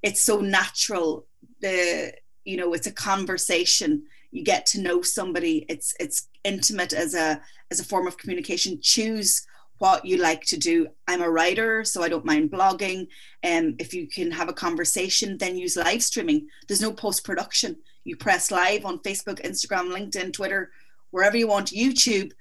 it's 0.00 0.22
so 0.22 0.40
natural. 0.40 1.26
The 1.60 2.12
you 2.44 2.56
know, 2.56 2.72
it's 2.72 2.86
a 2.86 2.92
conversation. 2.92 4.04
You 4.30 4.44
get 4.44 4.64
to 4.66 4.80
know 4.80 5.02
somebody. 5.02 5.66
It's 5.68 5.92
it's 5.98 6.28
intimate 6.44 6.92
as 6.92 7.14
a 7.14 7.42
as 7.70 7.80
a 7.80 7.84
form 7.84 8.06
of 8.06 8.18
communication. 8.18 8.78
Choose 8.80 9.46
what 9.78 10.04
you 10.04 10.16
like 10.16 10.42
to 10.42 10.56
do. 10.56 10.88
I'm 11.06 11.22
a 11.22 11.30
writer, 11.30 11.84
so 11.84 12.02
I 12.02 12.08
don't 12.08 12.24
mind 12.24 12.50
blogging. 12.50 13.08
And 13.42 13.68
um, 13.68 13.76
if 13.78 13.94
you 13.94 14.08
can 14.08 14.30
have 14.32 14.48
a 14.48 14.52
conversation, 14.52 15.38
then 15.38 15.56
use 15.56 15.76
live 15.76 16.02
streaming. 16.02 16.48
There's 16.66 16.82
no 16.82 16.92
post 16.92 17.24
production. 17.24 17.76
You 18.04 18.16
press 18.16 18.50
live 18.50 18.84
on 18.84 18.98
Facebook, 19.00 19.40
Instagram, 19.44 19.92
LinkedIn, 19.92 20.32
Twitter, 20.32 20.70
wherever 21.10 21.36
you 21.36 21.46
want, 21.46 21.68
YouTube, 21.68 22.32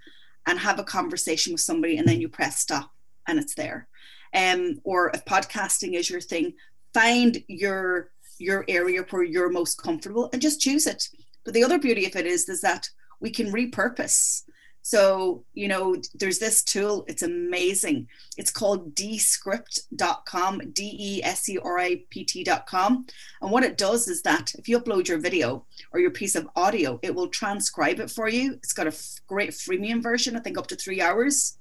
and 0.47 0.57
have 0.59 0.79
a 0.79 0.83
conversation 0.83 1.53
with 1.53 1.61
somebody, 1.61 1.97
and 1.97 2.07
then 2.07 2.21
you 2.21 2.29
press 2.29 2.59
stop, 2.59 2.91
and 3.27 3.37
it's 3.37 3.53
there 3.53 3.87
um, 4.33 4.79
or 4.83 5.11
if 5.13 5.25
podcasting 5.25 5.93
is 5.93 6.09
your 6.09 6.21
thing, 6.21 6.53
find 6.93 7.43
your 7.47 8.11
your 8.39 8.63
area 8.67 9.03
where 9.09 9.23
you're 9.23 9.49
most 9.49 9.81
comfortable 9.81 10.29
and 10.31 10.41
just 10.41 10.61
choose 10.61 10.85
it. 10.85 11.09
But 11.43 11.55
the 11.55 11.63
other 11.63 11.79
beauty 11.79 12.05
of 12.05 12.15
it 12.15 12.27
is 12.27 12.47
is 12.49 12.61
that 12.61 12.87
we 13.19 13.31
can 13.31 13.51
repurpose. 13.51 14.43
So, 14.88 15.43
you 15.54 15.67
know, 15.67 15.97
there's 16.15 16.39
this 16.39 16.63
tool, 16.63 17.04
it's 17.10 17.21
amazing. 17.21 18.08
It's 18.38 18.50
called 18.50 18.95
descript.com, 18.95 20.71
D 20.71 20.95
E 20.97 21.23
S 21.26 21.50
E 21.50 21.58
R 21.58 21.78
I 21.78 22.04
P 22.10 22.23
T.com. 22.23 23.06
And 23.41 23.52
what 23.52 23.65
it 23.65 23.78
does 23.78 24.08
is 24.08 24.21
that 24.21 24.56
if 24.56 24.69
you 24.69 24.80
upload 24.80 25.10
your 25.10 25.17
video 25.17 25.65
or 25.91 26.00
your 26.00 26.12
piece 26.12 26.36
of 26.36 26.47
audio, 26.56 27.02
it 27.02 27.13
will 27.13 27.28
transcribe 27.28 28.00
it 28.00 28.10
for 28.10 28.30
you. 28.30 28.54
It's 28.54 28.71
got 28.71 28.88
a 28.88 28.95
great 29.28 29.50
freemium 29.50 30.02
version, 30.02 30.38
I 30.38 30.39
think 30.39 30.58
up 30.58 30.67
to 30.67 30.78
three 30.78 31.02
hours. 31.02 31.58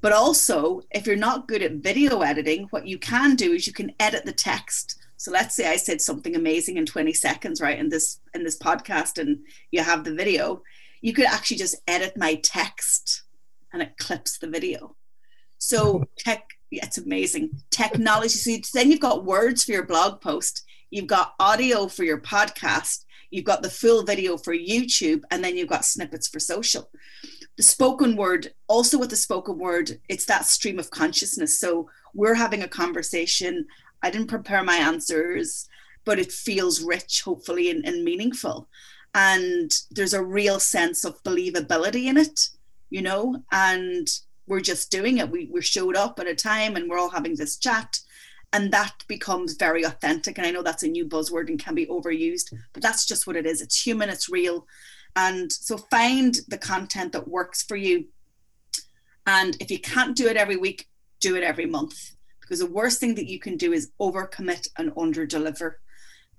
But 0.00 0.12
also, 0.12 0.80
if 0.92 1.06
you're 1.06 1.16
not 1.16 1.48
good 1.48 1.60
at 1.60 1.72
video 1.72 2.22
editing, 2.22 2.68
what 2.70 2.86
you 2.86 2.96
can 2.96 3.36
do 3.36 3.52
is 3.52 3.66
you 3.66 3.74
can 3.74 3.92
edit 4.00 4.24
the 4.24 4.32
text. 4.32 4.96
So 5.18 5.30
let's 5.30 5.54
say 5.54 5.70
I 5.70 5.76
said 5.76 6.00
something 6.00 6.34
amazing 6.34 6.78
in 6.78 6.86
20 6.86 7.12
seconds, 7.12 7.60
right, 7.60 7.78
in 7.78 7.90
this 7.90 8.20
in 8.32 8.42
this 8.42 8.58
podcast, 8.58 9.18
and 9.18 9.40
you 9.70 9.82
have 9.82 10.04
the 10.04 10.14
video. 10.14 10.62
You 11.00 11.12
could 11.12 11.26
actually 11.26 11.58
just 11.58 11.76
edit 11.86 12.16
my 12.16 12.36
text, 12.36 13.22
and 13.72 13.82
it 13.82 13.96
clips 13.98 14.38
the 14.38 14.48
video. 14.48 14.96
So 15.58 16.04
tech, 16.18 16.44
yeah, 16.70 16.84
it's 16.86 16.98
amazing 16.98 17.50
technology. 17.70 18.28
So 18.28 18.50
then 18.74 18.90
you've 18.90 19.00
got 19.00 19.24
words 19.24 19.64
for 19.64 19.72
your 19.72 19.86
blog 19.86 20.20
post, 20.20 20.64
you've 20.90 21.06
got 21.06 21.34
audio 21.38 21.88
for 21.88 22.04
your 22.04 22.20
podcast, 22.20 23.04
you've 23.30 23.44
got 23.44 23.62
the 23.62 23.70
full 23.70 24.02
video 24.02 24.36
for 24.36 24.54
YouTube, 24.54 25.22
and 25.30 25.42
then 25.42 25.56
you've 25.56 25.68
got 25.68 25.84
snippets 25.84 26.28
for 26.28 26.40
social 26.40 26.90
the 27.56 27.62
spoken 27.62 28.16
word 28.16 28.52
also 28.68 28.98
with 28.98 29.10
the 29.10 29.16
spoken 29.16 29.58
word 29.58 29.98
it's 30.08 30.26
that 30.26 30.46
stream 30.46 30.78
of 30.78 30.90
consciousness 30.90 31.58
so 31.58 31.88
we're 32.14 32.34
having 32.34 32.62
a 32.62 32.68
conversation 32.68 33.66
i 34.02 34.10
didn't 34.10 34.28
prepare 34.28 34.62
my 34.62 34.76
answers 34.76 35.68
but 36.04 36.18
it 36.18 36.30
feels 36.30 36.82
rich 36.82 37.22
hopefully 37.24 37.70
and, 37.70 37.86
and 37.86 38.04
meaningful 38.04 38.68
and 39.14 39.72
there's 39.90 40.14
a 40.14 40.22
real 40.22 40.60
sense 40.60 41.04
of 41.04 41.22
believability 41.22 42.04
in 42.04 42.16
it 42.16 42.48
you 42.90 43.02
know 43.02 43.42
and 43.52 44.20
we're 44.46 44.60
just 44.60 44.90
doing 44.90 45.18
it 45.18 45.30
we, 45.30 45.48
we 45.52 45.60
showed 45.60 45.96
up 45.96 46.18
at 46.20 46.26
a 46.26 46.34
time 46.34 46.76
and 46.76 46.88
we're 46.88 46.98
all 46.98 47.10
having 47.10 47.34
this 47.36 47.56
chat 47.56 47.98
and 48.52 48.72
that 48.72 48.92
becomes 49.08 49.54
very 49.54 49.82
authentic 49.82 50.38
and 50.38 50.46
i 50.46 50.50
know 50.50 50.62
that's 50.62 50.82
a 50.82 50.88
new 50.88 51.06
buzzword 51.06 51.48
and 51.48 51.62
can 51.62 51.74
be 51.74 51.86
overused 51.86 52.52
but 52.72 52.82
that's 52.82 53.06
just 53.06 53.26
what 53.26 53.36
it 53.36 53.46
is 53.46 53.60
it's 53.60 53.86
human 53.86 54.08
it's 54.08 54.28
real 54.28 54.66
and 55.16 55.50
so 55.50 55.78
find 55.78 56.38
the 56.46 56.58
content 56.58 57.12
that 57.12 57.26
works 57.26 57.62
for 57.62 57.74
you. 57.74 58.04
And 59.26 59.56
if 59.60 59.70
you 59.70 59.80
can't 59.80 60.14
do 60.14 60.28
it 60.28 60.36
every 60.36 60.58
week, 60.58 60.88
do 61.20 61.34
it 61.36 61.42
every 61.42 61.64
month. 61.64 62.12
Because 62.40 62.60
the 62.60 62.66
worst 62.66 63.00
thing 63.00 63.14
that 63.16 63.26
you 63.26 63.40
can 63.40 63.56
do 63.56 63.72
is 63.72 63.90
overcommit 63.98 64.68
and 64.76 64.94
underdeliver. 64.94 65.76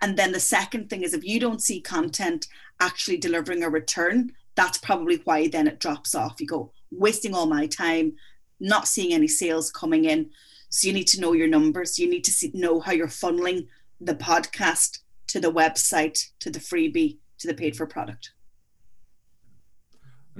And 0.01 0.17
then 0.17 0.31
the 0.31 0.39
second 0.39 0.89
thing 0.89 1.03
is 1.03 1.13
if 1.13 1.23
you 1.23 1.39
don't 1.39 1.61
see 1.61 1.81
content 1.81 2.47
actually 2.79 3.17
delivering 3.17 3.63
a 3.63 3.69
return, 3.69 4.31
that's 4.55 4.77
probably 4.77 5.21
why 5.23 5.47
then 5.47 5.67
it 5.67 5.79
drops 5.79 6.15
off. 6.15 6.39
You 6.39 6.47
go, 6.47 6.71
wasting 6.91 7.33
all 7.33 7.45
my 7.45 7.67
time, 7.67 8.13
not 8.59 8.87
seeing 8.87 9.13
any 9.13 9.27
sales 9.27 9.71
coming 9.71 10.05
in. 10.05 10.29
So 10.69 10.87
you 10.87 10.93
need 10.93 11.07
to 11.07 11.21
know 11.21 11.33
your 11.33 11.47
numbers. 11.47 11.97
You 11.97 12.09
need 12.09 12.23
to 12.25 12.31
see, 12.31 12.51
know 12.53 12.79
how 12.79 12.91
you're 12.91 13.07
funneling 13.07 13.67
the 13.99 14.15
podcast 14.15 14.99
to 15.27 15.39
the 15.39 15.51
website, 15.51 16.29
to 16.39 16.49
the 16.49 16.59
freebie, 16.59 17.17
to 17.39 17.47
the 17.47 17.53
paid 17.53 17.75
for 17.75 17.85
product 17.85 18.31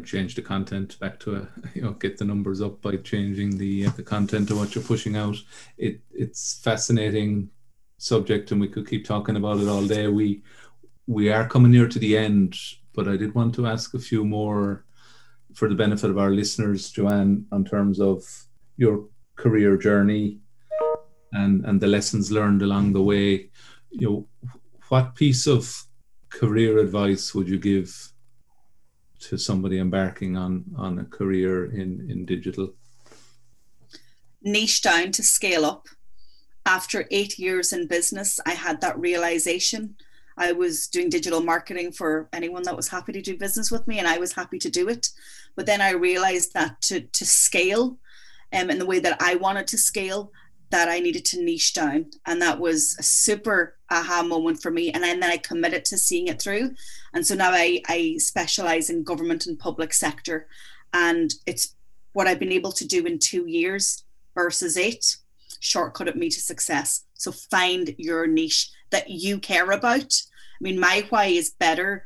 change 0.04 0.36
the 0.36 0.42
content 0.42 1.00
back 1.00 1.20
to 1.20 1.36
a 1.36 1.48
you 1.74 1.82
know 1.82 1.92
get 1.94 2.18
the 2.18 2.26
numbers 2.26 2.62
up 2.62 2.82
by 2.82 2.96
changing 2.98 3.58
the 3.58 3.88
uh, 3.88 3.92
the 3.92 4.04
content 4.04 4.50
of 4.52 4.58
what 4.58 4.76
you're 4.76 4.84
pushing 4.84 5.16
out 5.16 5.36
it 5.78 6.02
it's 6.12 6.60
fascinating 6.64 7.50
subject 7.98 8.52
and 8.52 8.62
we 8.62 8.68
could 8.68 8.88
keep 8.88 9.06
talking 9.06 9.36
about 9.36 9.60
it 9.60 9.68
all 9.68 9.86
day 9.86 10.08
we 10.08 10.42
we 11.08 11.30
are 11.30 11.48
coming 11.48 11.72
near 11.72 11.88
to 11.88 12.00
the 12.00 12.18
end 12.18 12.56
but 12.94 13.08
i 13.08 13.18
did 13.18 13.34
want 13.34 13.54
to 13.54 13.68
ask 13.68 13.94
a 13.94 14.00
few 14.00 14.24
more 14.24 14.86
for 15.54 15.68
the 15.68 15.76
benefit 15.76 16.10
of 16.10 16.18
our 16.18 16.32
listeners 16.32 16.92
joanne 16.92 17.46
in 17.52 17.66
terms 17.66 18.00
of 18.00 18.24
your 18.78 19.08
career 19.36 19.78
journey 19.78 20.40
and 21.34 21.66
and 21.66 21.82
the 21.82 21.88
lessons 21.88 22.32
learned 22.32 22.62
along 22.62 22.94
the 22.94 23.02
way 23.02 23.50
you 23.92 24.08
know 24.08 24.28
what 24.90 25.16
piece 25.16 25.48
of 25.48 25.88
career 26.30 26.78
advice 26.80 27.34
would 27.34 27.48
you 27.48 27.58
give 27.58 28.12
to 29.20 29.38
somebody 29.38 29.80
embarking 29.80 30.38
on 30.38 30.64
on 30.78 31.00
a 31.00 31.06
career 31.06 31.66
in 31.72 32.10
in 32.10 32.26
digital? 32.26 32.74
Niche 34.42 34.82
down 34.82 35.12
to 35.12 35.24
scale 35.24 35.66
up. 35.66 35.88
After 36.68 37.08
eight 37.12 37.40
years 37.40 37.72
in 37.72 37.88
business, 37.88 38.40
I 38.46 38.52
had 38.52 38.82
that 38.82 39.00
realization. 39.00 39.96
I 40.38 40.52
was 40.52 40.88
doing 40.88 41.10
digital 41.10 41.42
marketing 41.42 41.94
for 41.94 42.28
anyone 42.34 42.64
that 42.64 42.76
was 42.76 42.90
happy 42.90 43.14
to 43.14 43.22
do 43.22 43.38
business 43.38 43.72
with 43.72 43.88
me, 43.88 44.00
and 44.00 44.08
I 44.08 44.18
was 44.18 44.34
happy 44.34 44.60
to 44.60 44.70
do 44.70 44.90
it. 44.90 45.10
But 45.56 45.66
then 45.66 45.82
I 45.82 45.92
realized 45.92 46.54
that 46.54 46.82
to 46.84 47.00
to 47.02 47.26
scale, 47.26 47.98
um, 48.54 48.70
in 48.70 48.80
the 48.80 48.86
way 48.86 49.00
that 49.00 49.18
I 49.22 49.36
wanted 49.36 49.68
to 49.68 49.78
scale, 49.78 50.32
that 50.70 50.90
I 50.90 51.00
needed 51.00 51.26
to 51.26 51.42
niche 51.42 51.74
down. 51.74 52.12
And 52.26 52.42
that 52.42 52.60
was 52.60 52.96
a 53.00 53.04
super 53.04 53.78
aha 53.90 54.24
moment 54.24 54.62
for 54.62 54.72
me. 54.72 54.92
And 54.92 55.04
then, 55.04 55.20
then 55.20 55.32
I 55.32 55.38
committed 55.38 55.86
to 55.86 55.98
seeing 55.98 56.28
it 56.28 56.42
through. 56.42 56.76
And 57.14 57.26
so 57.26 57.36
now 57.36 57.52
I, 57.52 57.82
I 57.88 58.16
specialize 58.18 58.90
in 58.90 59.04
government 59.04 59.48
and 59.48 59.58
public 59.58 59.94
sector. 59.94 60.48
And 60.94 61.34
it's 61.46 61.76
what 62.14 62.28
I've 62.28 62.40
been 62.40 62.52
able 62.52 62.74
to 62.74 62.86
do 62.86 63.06
in 63.06 63.20
two 63.20 63.48
years 63.48 64.04
versus 64.36 64.78
eight, 64.78 65.18
shortcutted 65.62 66.16
me 66.16 66.30
to 66.30 66.40
success. 66.40 67.06
So 67.14 67.32
find 67.32 67.96
your 67.98 68.28
niche 68.28 68.70
that 68.90 69.10
you 69.10 69.40
care 69.40 69.72
about. 69.72 70.14
I 70.60 70.62
mean, 70.62 70.80
my 70.80 71.06
why 71.10 71.26
is 71.26 71.52
better 71.52 72.06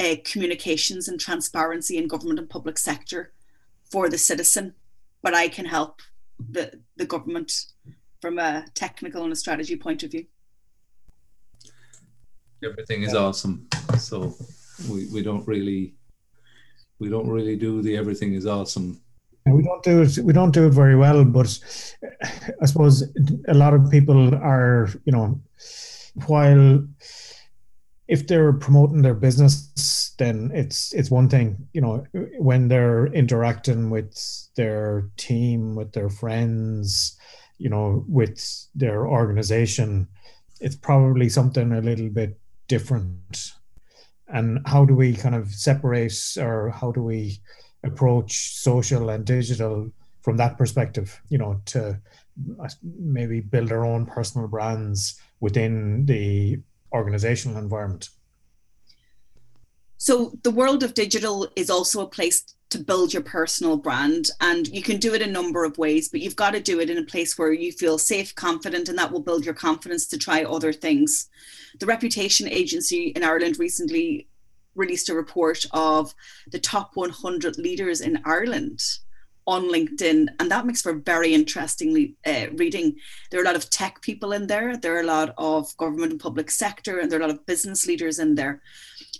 uh, 0.00 0.16
communications 0.24 1.08
and 1.08 1.18
transparency 1.18 1.96
in 1.96 2.08
government 2.08 2.38
and 2.38 2.48
public 2.48 2.78
sector 2.78 3.32
for 3.90 4.08
the 4.08 4.18
citizen, 4.18 4.74
but 5.22 5.34
I 5.34 5.48
can 5.48 5.64
help 5.64 6.02
the, 6.50 6.80
the 6.96 7.06
government 7.06 7.52
from 8.20 8.38
a 8.38 8.66
technical 8.74 9.24
and 9.24 9.32
a 9.32 9.36
strategy 9.36 9.76
point 9.76 10.02
of 10.02 10.10
view. 10.10 10.26
Everything 12.64 13.02
is 13.02 13.14
awesome. 13.14 13.68
So 13.98 14.34
we, 14.90 15.06
we 15.12 15.22
don't 15.22 15.46
really 15.46 15.94
we 16.98 17.08
don't 17.08 17.28
really 17.28 17.56
do 17.56 17.82
the 17.82 17.96
everything 17.96 18.32
is 18.32 18.46
awesome 18.46 19.00
we 19.46 19.62
don't 19.62 19.82
do 19.82 20.02
it 20.02 20.18
we 20.18 20.32
don't 20.32 20.52
do 20.52 20.66
it 20.66 20.72
very 20.72 20.96
well 20.96 21.24
but 21.24 21.58
i 22.62 22.66
suppose 22.66 23.04
a 23.48 23.54
lot 23.54 23.74
of 23.74 23.90
people 23.90 24.34
are 24.34 24.88
you 25.04 25.12
know 25.12 25.40
while 26.26 26.84
if 28.08 28.26
they're 28.26 28.52
promoting 28.52 29.02
their 29.02 29.14
business 29.14 30.14
then 30.18 30.50
it's 30.54 30.92
it's 30.94 31.10
one 31.10 31.28
thing 31.28 31.56
you 31.72 31.80
know 31.80 32.04
when 32.38 32.68
they're 32.68 33.06
interacting 33.08 33.90
with 33.90 34.16
their 34.56 35.08
team 35.16 35.74
with 35.74 35.92
their 35.92 36.08
friends 36.08 37.16
you 37.58 37.68
know 37.68 38.04
with 38.08 38.66
their 38.74 39.06
organization 39.06 40.08
it's 40.60 40.76
probably 40.76 41.28
something 41.28 41.72
a 41.72 41.80
little 41.80 42.08
bit 42.08 42.38
different. 42.68 43.52
And 44.28 44.60
how 44.66 44.84
do 44.84 44.94
we 44.94 45.14
kind 45.14 45.34
of 45.34 45.52
separate 45.52 46.36
or 46.38 46.70
how 46.70 46.92
do 46.92 47.02
we 47.02 47.38
approach 47.86 48.54
social 48.54 49.10
and 49.10 49.24
digital 49.24 49.90
from 50.20 50.36
that 50.36 50.58
perspective 50.58 51.20
you 51.28 51.38
know 51.38 51.60
to 51.64 51.98
uh, 52.60 52.68
maybe 52.82 53.40
build 53.40 53.72
our 53.72 53.84
own 53.84 54.04
personal 54.04 54.48
brands 54.48 55.18
within 55.40 56.04
the 56.06 56.58
organizational 56.92 57.58
environment. 57.58 58.10
So 59.98 60.38
the 60.42 60.50
world 60.50 60.82
of 60.82 60.94
digital 60.94 61.48
is 61.56 61.70
also 61.70 62.02
a 62.02 62.08
place 62.08 62.44
to 62.70 62.78
build 62.78 63.12
your 63.12 63.22
personal 63.22 63.76
brand 63.76 64.28
and 64.40 64.66
you 64.68 64.82
can 64.82 64.98
do 64.98 65.14
it 65.14 65.22
a 65.22 65.26
number 65.26 65.64
of 65.64 65.78
ways 65.78 66.08
but 66.08 66.20
you've 66.20 66.34
got 66.34 66.50
to 66.50 66.60
do 66.60 66.80
it 66.80 66.90
in 66.90 66.98
a 66.98 67.04
place 67.04 67.38
where 67.38 67.52
you 67.52 67.70
feel 67.70 67.96
safe 67.96 68.34
confident 68.34 68.88
and 68.88 68.98
that 68.98 69.12
will 69.12 69.22
build 69.22 69.44
your 69.44 69.54
confidence 69.54 70.06
to 70.08 70.18
try 70.18 70.42
other 70.42 70.72
things. 70.72 71.28
The 71.78 71.86
reputation 71.86 72.48
agency 72.48 73.08
in 73.08 73.22
ireland 73.22 73.58
recently 73.58 74.28
released 74.76 75.08
a 75.08 75.14
report 75.14 75.64
of 75.72 76.14
the 76.50 76.58
top 76.58 76.92
100 76.94 77.58
leaders 77.58 78.00
in 78.00 78.20
ireland 78.24 78.80
on 79.46 79.64
linkedin 79.64 80.26
and 80.40 80.50
that 80.50 80.66
makes 80.66 80.82
for 80.82 80.94
very 80.94 81.32
interesting 81.32 82.14
uh, 82.26 82.46
reading 82.54 82.96
there 83.30 83.40
are 83.40 83.44
a 83.44 83.46
lot 83.46 83.56
of 83.56 83.70
tech 83.70 84.02
people 84.02 84.32
in 84.32 84.46
there 84.46 84.76
there 84.76 84.96
are 84.96 85.00
a 85.00 85.06
lot 85.06 85.32
of 85.38 85.76
government 85.76 86.12
and 86.12 86.20
public 86.20 86.50
sector 86.50 86.98
and 86.98 87.10
there 87.10 87.20
are 87.20 87.22
a 87.22 87.26
lot 87.26 87.34
of 87.34 87.46
business 87.46 87.86
leaders 87.86 88.18
in 88.18 88.34
there 88.34 88.60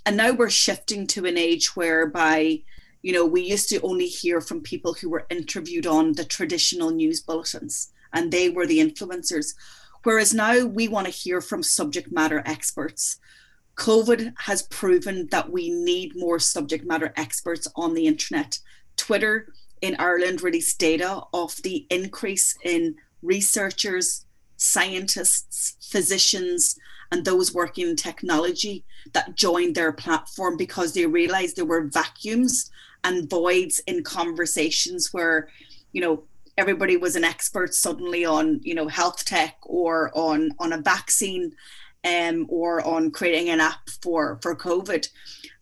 and 0.04 0.16
now 0.16 0.32
we're 0.32 0.50
shifting 0.50 1.06
to 1.06 1.26
an 1.26 1.38
age 1.38 1.76
whereby 1.76 2.60
you 3.06 3.12
know, 3.12 3.24
we 3.24 3.42
used 3.42 3.68
to 3.68 3.80
only 3.82 4.08
hear 4.08 4.40
from 4.40 4.60
people 4.62 4.92
who 4.94 5.08
were 5.08 5.28
interviewed 5.30 5.86
on 5.86 6.14
the 6.14 6.24
traditional 6.24 6.90
news 6.90 7.20
bulletins, 7.20 7.92
and 8.12 8.32
they 8.32 8.48
were 8.48 8.66
the 8.66 8.80
influencers. 8.80 9.54
Whereas 10.02 10.34
now 10.34 10.64
we 10.64 10.88
want 10.88 11.06
to 11.06 11.12
hear 11.12 11.40
from 11.40 11.62
subject 11.62 12.10
matter 12.10 12.42
experts. 12.44 13.20
COVID 13.76 14.32
has 14.38 14.62
proven 14.62 15.28
that 15.30 15.50
we 15.50 15.70
need 15.70 16.16
more 16.16 16.38
subject 16.38 16.84
matter 16.84 17.12
experts 17.16 17.68
on 17.76 17.94
the 17.94 18.06
internet. 18.06 18.58
Twitter 18.96 19.52
in 19.82 19.96
Ireland 19.98 20.42
released 20.42 20.78
data 20.78 21.22
of 21.32 21.56
the 21.62 21.86
increase 21.90 22.56
in 22.64 22.96
researchers, 23.22 24.24
scientists, 24.56 25.76
physicians, 25.90 26.76
and 27.12 27.24
those 27.24 27.54
working 27.54 27.88
in 27.88 27.96
technology 27.96 28.84
that 29.12 29.34
joined 29.36 29.74
their 29.74 29.92
platform 29.92 30.56
because 30.56 30.92
they 30.92 31.06
realized 31.06 31.56
there 31.56 31.64
were 31.64 31.86
vacuums 31.86 32.70
and 33.04 33.30
voids 33.30 33.78
in 33.86 34.02
conversations 34.02 35.12
where 35.12 35.48
you 35.92 36.00
know 36.00 36.24
everybody 36.58 36.96
was 36.96 37.14
an 37.14 37.24
expert 37.24 37.74
suddenly 37.74 38.24
on 38.24 38.60
you 38.62 38.74
know 38.74 38.88
health 38.88 39.24
tech 39.24 39.56
or 39.62 40.10
on 40.14 40.50
on 40.58 40.72
a 40.72 40.78
vaccine 40.78 41.52
um, 42.06 42.46
or 42.48 42.86
on 42.86 43.10
creating 43.10 43.48
an 43.50 43.60
app 43.60 43.88
for 44.02 44.38
for 44.42 44.54
covid. 44.54 45.08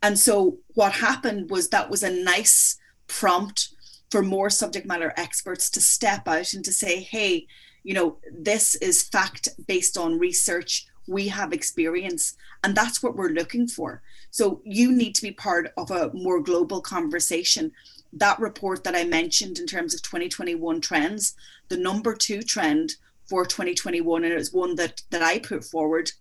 And 0.03 0.19
so 0.19 0.59
what 0.75 0.93
happened 0.93 1.51
was 1.51 1.69
that 1.69 1.91
was 1.91 2.03
a 2.03 2.11
nice 2.11 2.77
prompt 3.07 3.69
for 4.11 4.23
more 4.23 4.51
subject 4.51 4.87
matter 4.87 5.13
experts 5.17 5.71
to 5.71 5.81
step 5.81 6.29
out 6.29 6.53
and 6.53 6.65
to 6.65 6.73
say 6.73 7.01
hey 7.01 7.47
you 7.83 7.95
know 7.95 8.19
this 8.33 8.75
is 8.77 9.03
fact 9.03 9.49
based 9.67 9.97
on 9.99 10.19
research 10.19 10.87
we 11.07 11.29
have 11.29 11.53
experience 11.53 12.37
and 12.63 12.75
that's 12.75 13.03
what 13.03 13.15
we're 13.15 13.29
looking 13.29 13.69
for. 13.69 14.03
So 14.31 14.63
you 14.65 14.91
need 14.91 15.15
to 15.17 15.23
be 15.23 15.33
part 15.33 15.71
of 15.77 15.91
a 15.91 16.11
more 16.15 16.41
global 16.41 16.81
conversation. 16.81 17.73
That 18.13 18.41
report 18.41 18.85
that 18.85 18.95
i 18.95 19.05
mentioned 19.05 19.59
in 19.59 19.67
terms 19.67 19.93
of 19.93 20.01
2021 20.03 20.81
trends 20.81 21.35
the 21.69 21.77
number 21.77 22.15
two 22.15 22.43
trend 22.43 22.93
for 23.29 23.45
2021 23.45 24.23
and 24.23 24.33
it 24.33 24.37
was 24.37 24.53
one 24.53 24.77
that 24.77 25.03
that 25.11 25.21
i 25.21 25.41
put 25.41 25.65
forward 25.65 26.13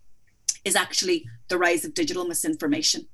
is 0.64 0.76
actually 0.76 1.24
the 1.48 1.58
rise 1.58 1.84
of 1.84 1.94
digital 1.94 2.24
misinformation 2.24 3.06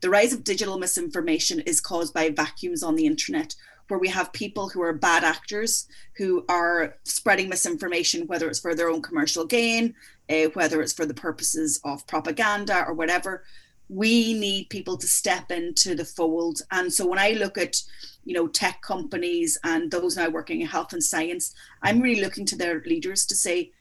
the 0.00 0.10
rise 0.10 0.32
of 0.32 0.44
digital 0.44 0.78
misinformation 0.78 1.60
is 1.60 1.80
caused 1.80 2.14
by 2.14 2.30
vacuums 2.30 2.82
on 2.82 2.94
the 2.94 3.06
internet 3.06 3.54
where 3.88 3.98
we 3.98 4.08
have 4.08 4.32
people 4.32 4.68
who 4.68 4.82
are 4.82 4.92
bad 4.92 5.24
actors 5.24 5.88
who 6.16 6.44
are 6.48 6.96
spreading 7.04 7.48
misinformation, 7.48 8.26
whether 8.26 8.48
it's 8.48 8.60
for 8.60 8.74
their 8.74 8.90
own 8.90 9.02
commercial 9.02 9.44
gain, 9.44 9.94
uh, 10.28 10.44
whether 10.54 10.80
it's 10.82 10.92
for 10.92 11.06
the 11.06 11.14
purposes 11.14 11.80
of 11.84 12.06
propaganda 12.06 12.84
or 12.86 12.92
whatever. 12.92 13.44
We 13.88 14.34
need 14.34 14.68
people 14.68 14.98
to 14.98 15.06
step 15.06 15.50
into 15.50 15.94
the 15.94 16.04
fold. 16.04 16.60
And 16.70 16.92
so 16.92 17.06
when 17.06 17.18
I 17.18 17.30
look 17.30 17.56
at, 17.56 17.80
you 18.24 18.34
know, 18.34 18.46
tech 18.46 18.82
companies 18.82 19.56
and 19.64 19.90
those 19.90 20.18
now 20.18 20.28
working 20.28 20.60
in 20.60 20.66
health 20.66 20.92
and 20.92 21.02
science, 21.02 21.54
I'm 21.82 22.00
really 22.00 22.20
looking 22.20 22.44
to 22.46 22.56
their 22.56 22.82
leaders 22.82 23.24
to 23.26 23.34
say, 23.34 23.72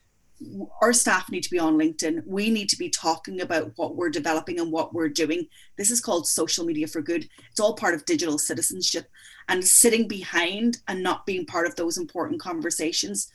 our 0.81 0.93
staff 0.93 1.29
need 1.29 1.43
to 1.43 1.49
be 1.49 1.59
on 1.59 1.77
LinkedIn. 1.77 2.23
We 2.25 2.49
need 2.49 2.69
to 2.69 2.77
be 2.77 2.89
talking 2.89 3.41
about 3.41 3.71
what 3.75 3.95
we're 3.95 4.09
developing 4.09 4.59
and 4.59 4.71
what 4.71 4.93
we're 4.93 5.09
doing. 5.09 5.47
This 5.77 5.89
is 5.89 6.01
called 6.01 6.27
social 6.27 6.65
media 6.65 6.87
for 6.87 7.01
good. 7.01 7.27
It's 7.49 7.59
all 7.59 7.75
part 7.75 7.95
of 7.95 8.05
digital 8.05 8.37
citizenship 8.37 9.09
and 9.49 9.63
sitting 9.63 10.07
behind 10.07 10.77
and 10.87 11.01
not 11.01 11.25
being 11.25 11.45
part 11.45 11.65
of 11.65 11.75
those 11.75 11.97
important 11.97 12.39
conversations 12.39 13.31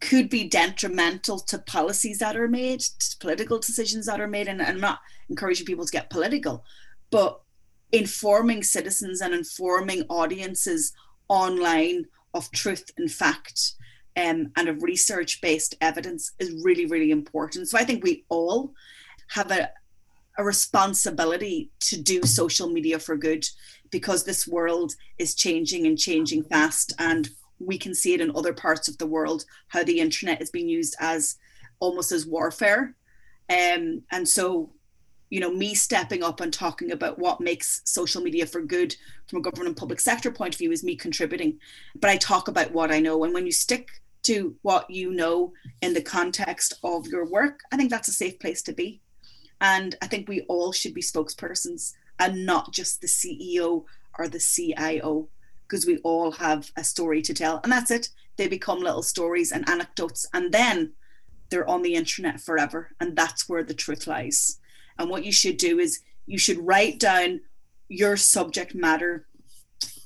could 0.00 0.28
be 0.28 0.46
detrimental 0.46 1.38
to 1.38 1.58
policies 1.58 2.18
that 2.18 2.36
are 2.36 2.48
made, 2.48 2.80
to 2.80 3.16
political 3.18 3.58
decisions 3.58 4.04
that 4.06 4.20
are 4.20 4.28
made. 4.28 4.48
And 4.48 4.60
I'm 4.60 4.80
not 4.80 4.98
encouraging 5.30 5.64
people 5.64 5.86
to 5.86 5.92
get 5.92 6.10
political, 6.10 6.64
but 7.10 7.40
informing 7.90 8.62
citizens 8.62 9.22
and 9.22 9.32
informing 9.32 10.02
audiences 10.10 10.92
online 11.28 12.04
of 12.34 12.50
truth 12.50 12.90
and 12.98 13.10
fact 13.10 13.74
um, 14.16 14.52
and 14.56 14.68
of 14.68 14.82
research 14.82 15.40
based 15.40 15.74
evidence 15.80 16.32
is 16.38 16.62
really, 16.64 16.86
really 16.86 17.10
important. 17.10 17.68
So 17.68 17.78
I 17.78 17.84
think 17.84 18.04
we 18.04 18.24
all 18.28 18.72
have 19.28 19.50
a, 19.50 19.70
a 20.38 20.44
responsibility 20.44 21.70
to 21.80 22.00
do 22.00 22.22
social 22.22 22.68
media 22.68 22.98
for 22.98 23.16
good 23.16 23.44
because 23.90 24.24
this 24.24 24.46
world 24.46 24.94
is 25.18 25.34
changing 25.34 25.86
and 25.86 25.98
changing 25.98 26.44
fast. 26.44 26.92
And 26.98 27.28
we 27.58 27.78
can 27.78 27.94
see 27.94 28.14
it 28.14 28.20
in 28.20 28.34
other 28.34 28.52
parts 28.52 28.88
of 28.88 28.98
the 28.98 29.06
world 29.06 29.44
how 29.68 29.84
the 29.84 30.00
internet 30.00 30.42
is 30.42 30.50
being 30.50 30.68
used 30.68 30.96
as 31.00 31.36
almost 31.80 32.12
as 32.12 32.26
warfare. 32.26 32.94
Um, 33.50 34.02
and 34.10 34.28
so 34.28 34.72
you 35.30 35.40
know, 35.40 35.52
me 35.52 35.74
stepping 35.74 36.22
up 36.22 36.40
and 36.40 36.52
talking 36.52 36.92
about 36.92 37.18
what 37.18 37.40
makes 37.40 37.80
social 37.84 38.22
media 38.22 38.46
for 38.46 38.60
good 38.60 38.94
from 39.26 39.40
a 39.40 39.42
government 39.42 39.66
and 39.66 39.76
public 39.76 39.98
sector 39.98 40.30
point 40.30 40.54
of 40.54 40.58
view 40.58 40.70
is 40.70 40.84
me 40.84 40.94
contributing. 40.94 41.58
But 41.96 42.10
I 42.10 42.16
talk 42.18 42.46
about 42.46 42.70
what 42.70 42.92
I 42.92 43.00
know. 43.00 43.24
And 43.24 43.34
when 43.34 43.44
you 43.44 43.50
stick 43.50 43.88
to 44.24 44.56
what 44.62 44.90
you 44.90 45.12
know 45.12 45.52
in 45.82 45.94
the 45.94 46.02
context 46.02 46.74
of 46.82 47.06
your 47.06 47.26
work, 47.26 47.60
I 47.72 47.76
think 47.76 47.90
that's 47.90 48.08
a 48.08 48.12
safe 48.12 48.38
place 48.38 48.62
to 48.62 48.72
be. 48.72 49.00
And 49.60 49.96
I 50.02 50.06
think 50.06 50.28
we 50.28 50.42
all 50.42 50.72
should 50.72 50.94
be 50.94 51.02
spokespersons 51.02 51.92
and 52.18 52.44
not 52.44 52.72
just 52.72 53.00
the 53.00 53.06
CEO 53.06 53.84
or 54.18 54.28
the 54.28 54.40
CIO, 54.40 55.28
because 55.66 55.86
we 55.86 55.98
all 55.98 56.32
have 56.32 56.70
a 56.76 56.84
story 56.84 57.22
to 57.22 57.34
tell. 57.34 57.60
And 57.62 57.72
that's 57.72 57.90
it. 57.90 58.08
They 58.36 58.48
become 58.48 58.80
little 58.80 59.02
stories 59.02 59.52
and 59.52 59.68
anecdotes. 59.68 60.26
And 60.32 60.52
then 60.52 60.92
they're 61.50 61.68
on 61.68 61.82
the 61.82 61.94
internet 61.94 62.40
forever. 62.40 62.90
And 63.00 63.16
that's 63.16 63.48
where 63.48 63.62
the 63.62 63.74
truth 63.74 64.06
lies. 64.06 64.58
And 64.98 65.10
what 65.10 65.24
you 65.24 65.32
should 65.32 65.56
do 65.56 65.78
is 65.78 66.00
you 66.26 66.38
should 66.38 66.58
write 66.58 66.98
down 66.98 67.40
your 67.88 68.16
subject 68.16 68.74
matter 68.74 69.26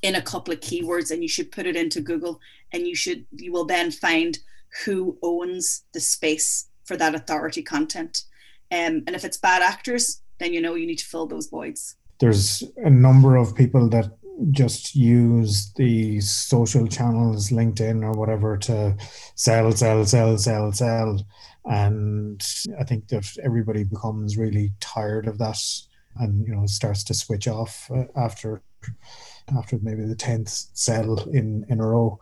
in 0.02 0.14
a 0.14 0.22
couple 0.22 0.54
of 0.54 0.60
keywords 0.60 1.10
and 1.10 1.22
you 1.22 1.28
should 1.28 1.50
put 1.50 1.66
it 1.66 1.76
into 1.76 2.00
Google 2.00 2.40
and 2.72 2.86
you 2.86 2.94
should 2.94 3.26
you 3.32 3.52
will 3.52 3.64
then 3.64 3.90
find 3.90 4.38
who 4.84 5.18
owns 5.22 5.84
the 5.92 6.00
space 6.00 6.68
for 6.84 6.96
that 6.96 7.14
authority 7.14 7.62
content. 7.62 8.22
Um, 8.70 9.02
and 9.06 9.10
if 9.10 9.24
it's 9.24 9.36
bad 9.38 9.62
actors, 9.62 10.20
then 10.38 10.52
you 10.52 10.60
know 10.60 10.74
you 10.74 10.86
need 10.86 10.98
to 10.98 11.06
fill 11.06 11.26
those 11.26 11.48
voids. 11.48 11.96
There's 12.20 12.64
a 12.78 12.90
number 12.90 13.36
of 13.36 13.54
people 13.54 13.88
that 13.90 14.10
just 14.50 14.94
use 14.94 15.72
the 15.74 16.20
social 16.20 16.86
channels, 16.86 17.50
LinkedIn 17.50 18.02
or 18.02 18.12
whatever, 18.12 18.56
to 18.58 18.96
sell, 19.34 19.72
sell, 19.72 20.04
sell, 20.04 20.38
sell, 20.38 20.72
sell. 20.72 21.20
And 21.64 22.44
I 22.78 22.84
think 22.84 23.08
that 23.08 23.26
everybody 23.42 23.84
becomes 23.84 24.36
really 24.36 24.72
tired 24.80 25.26
of 25.26 25.38
that 25.38 25.58
and 26.18 26.46
you 26.46 26.54
know 26.54 26.66
starts 26.66 27.04
to 27.04 27.14
switch 27.14 27.48
off 27.48 27.90
uh, 27.94 28.04
after 28.16 28.62
after 29.56 29.78
maybe 29.82 30.04
the 30.04 30.16
10th 30.16 30.68
sell 30.72 31.20
in 31.30 31.64
in 31.68 31.80
a 31.80 31.86
row 31.86 32.18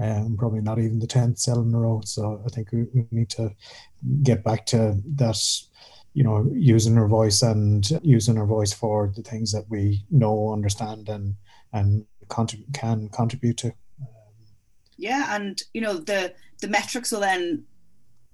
um, 0.00 0.36
probably 0.36 0.60
not 0.60 0.78
even 0.78 0.98
the 0.98 1.06
10th 1.06 1.38
sell 1.38 1.60
in 1.60 1.74
a 1.74 1.78
row. 1.78 2.00
So 2.04 2.42
i 2.46 2.48
think 2.48 2.72
we, 2.72 2.86
we 2.94 3.06
need 3.10 3.30
to 3.30 3.54
get 4.22 4.42
back 4.42 4.66
to 4.66 4.96
that 5.16 5.38
you 6.14 6.24
know 6.24 6.50
using 6.52 6.98
our 6.98 7.06
voice 7.06 7.42
and 7.42 7.88
using 8.02 8.38
our 8.38 8.46
voice 8.46 8.72
for 8.72 9.12
the 9.14 9.22
things 9.22 9.52
that 9.52 9.64
we 9.68 10.04
know 10.10 10.52
understand 10.52 11.08
and 11.08 11.34
and 11.72 12.04
contrib- 12.28 12.72
can 12.72 13.08
contribute 13.10 13.58
to. 13.58 13.72
Yeah 14.96 15.36
and 15.36 15.62
you 15.74 15.80
know 15.80 15.94
the 15.98 16.34
the 16.60 16.68
metrics 16.68 17.12
will 17.12 17.20
then 17.20 17.64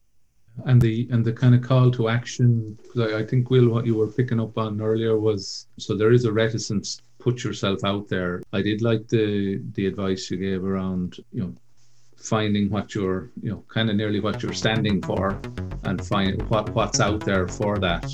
And 0.65 0.79
the 0.81 1.07
and 1.11 1.25
the 1.25 1.33
kind 1.33 1.55
of 1.55 1.61
call 1.61 1.89
to 1.91 2.09
action, 2.09 2.77
I, 2.97 3.15
I 3.15 3.25
think 3.25 3.49
Will, 3.49 3.69
what 3.69 3.85
you 3.85 3.95
were 3.95 4.07
picking 4.07 4.39
up 4.39 4.57
on 4.57 4.81
earlier 4.81 5.17
was 5.19 5.67
so 5.77 5.95
there 5.95 6.11
is 6.11 6.25
a 6.25 6.31
reticence 6.31 7.01
put 7.19 7.43
yourself 7.43 7.83
out 7.85 8.07
there. 8.07 8.43
I 8.51 8.61
did 8.61 8.81
like 8.81 9.07
the 9.07 9.61
the 9.73 9.87
advice 9.87 10.29
you 10.29 10.37
gave 10.37 10.63
around, 10.63 11.17
you 11.31 11.41
know, 11.43 11.55
finding 12.17 12.69
what 12.69 12.93
you're, 12.93 13.31
you 13.41 13.51
know, 13.51 13.63
kind 13.67 13.89
of 13.89 13.95
nearly 13.95 14.19
what 14.19 14.43
you're 14.43 14.53
standing 14.53 15.01
for 15.01 15.39
and 15.83 16.05
find 16.05 16.41
what 16.49 16.69
what's 16.75 16.99
out 16.99 17.21
there 17.21 17.47
for 17.47 17.77
that. 17.79 18.05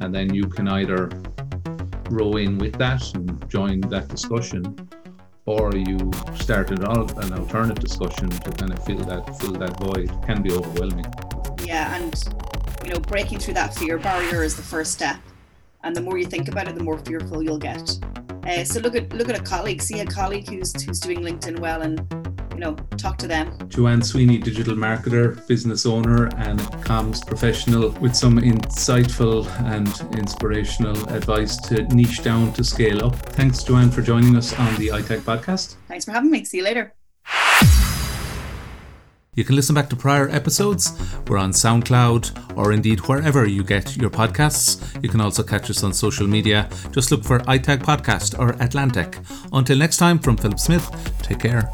And 0.00 0.14
then 0.14 0.34
you 0.34 0.46
can 0.46 0.66
either 0.68 1.10
row 2.10 2.32
in 2.36 2.58
with 2.58 2.76
that 2.78 3.02
and 3.14 3.48
join 3.48 3.80
that 3.82 4.08
discussion 4.08 4.62
or 5.46 5.70
you 5.74 5.98
start 6.34 6.70
an, 6.70 6.82
an 6.84 7.32
alternate 7.32 7.80
discussion 7.80 8.28
to 8.28 8.50
kind 8.52 8.72
of 8.72 8.84
fill 8.84 8.98
that 8.98 9.38
fill 9.38 9.52
that 9.52 9.78
void 9.80 10.10
it 10.10 10.22
can 10.26 10.42
be 10.42 10.52
overwhelming 10.52 11.06
yeah 11.70 11.96
and 11.96 12.24
you 12.84 12.90
know 12.92 13.00
breaking 13.00 13.38
through 13.38 13.54
that 13.54 13.74
fear 13.74 13.96
barrier 13.98 14.42
is 14.42 14.56
the 14.56 14.62
first 14.74 14.92
step 14.92 15.18
and 15.84 15.94
the 15.94 16.00
more 16.00 16.18
you 16.18 16.26
think 16.26 16.48
about 16.48 16.66
it 16.68 16.74
the 16.74 16.82
more 16.82 16.98
fearful 16.98 17.42
you'll 17.42 17.64
get 17.70 17.98
uh, 18.46 18.64
so 18.64 18.80
look 18.80 18.96
at 18.96 19.12
look 19.12 19.28
at 19.28 19.38
a 19.38 19.42
colleague, 19.42 19.82
see 19.82 20.00
a 20.00 20.06
colleague 20.06 20.48
who's 20.48 20.72
who's 20.82 20.98
doing 20.98 21.20
LinkedIn 21.20 21.58
well, 21.60 21.82
and 21.82 22.00
you 22.54 22.60
know 22.60 22.74
talk 22.96 23.18
to 23.18 23.28
them. 23.28 23.56
Joanne 23.68 24.02
Sweeney, 24.02 24.38
digital 24.38 24.74
marketer, 24.74 25.46
business 25.46 25.86
owner, 25.86 26.24
and 26.36 26.58
comms 26.84 27.26
professional, 27.26 27.90
with 28.00 28.16
some 28.16 28.38
insightful 28.38 29.46
and 29.76 29.88
inspirational 30.18 30.96
advice 31.10 31.56
to 31.68 31.82
niche 31.94 32.22
down 32.22 32.52
to 32.54 32.64
scale 32.64 33.04
up. 33.04 33.14
Thanks, 33.14 33.62
Joanne, 33.62 33.90
for 33.90 34.02
joining 34.02 34.36
us 34.36 34.58
on 34.58 34.74
the 34.76 34.88
iTag 34.88 35.20
podcast. 35.20 35.76
Thanks 35.88 36.04
for 36.04 36.12
having 36.12 36.30
me. 36.30 36.44
See 36.44 36.58
you 36.58 36.64
later. 36.64 36.94
You 39.40 39.44
can 39.46 39.56
listen 39.56 39.74
back 39.74 39.88
to 39.88 39.96
prior 39.96 40.28
episodes. 40.28 40.92
We're 41.26 41.38
on 41.38 41.52
SoundCloud 41.52 42.58
or 42.58 42.72
indeed 42.72 43.00
wherever 43.08 43.46
you 43.46 43.64
get 43.64 43.96
your 43.96 44.10
podcasts. 44.10 45.02
You 45.02 45.08
can 45.08 45.22
also 45.22 45.42
catch 45.42 45.70
us 45.70 45.82
on 45.82 45.94
social 45.94 46.26
media. 46.26 46.68
Just 46.92 47.10
look 47.10 47.24
for 47.24 47.38
iTag 47.38 47.78
Podcast 47.78 48.38
or 48.38 48.50
Atlantic. 48.62 49.16
Until 49.50 49.78
next 49.78 49.96
time, 49.96 50.18
from 50.18 50.36
Philip 50.36 50.60
Smith, 50.60 50.90
take 51.22 51.38
care. 51.38 51.72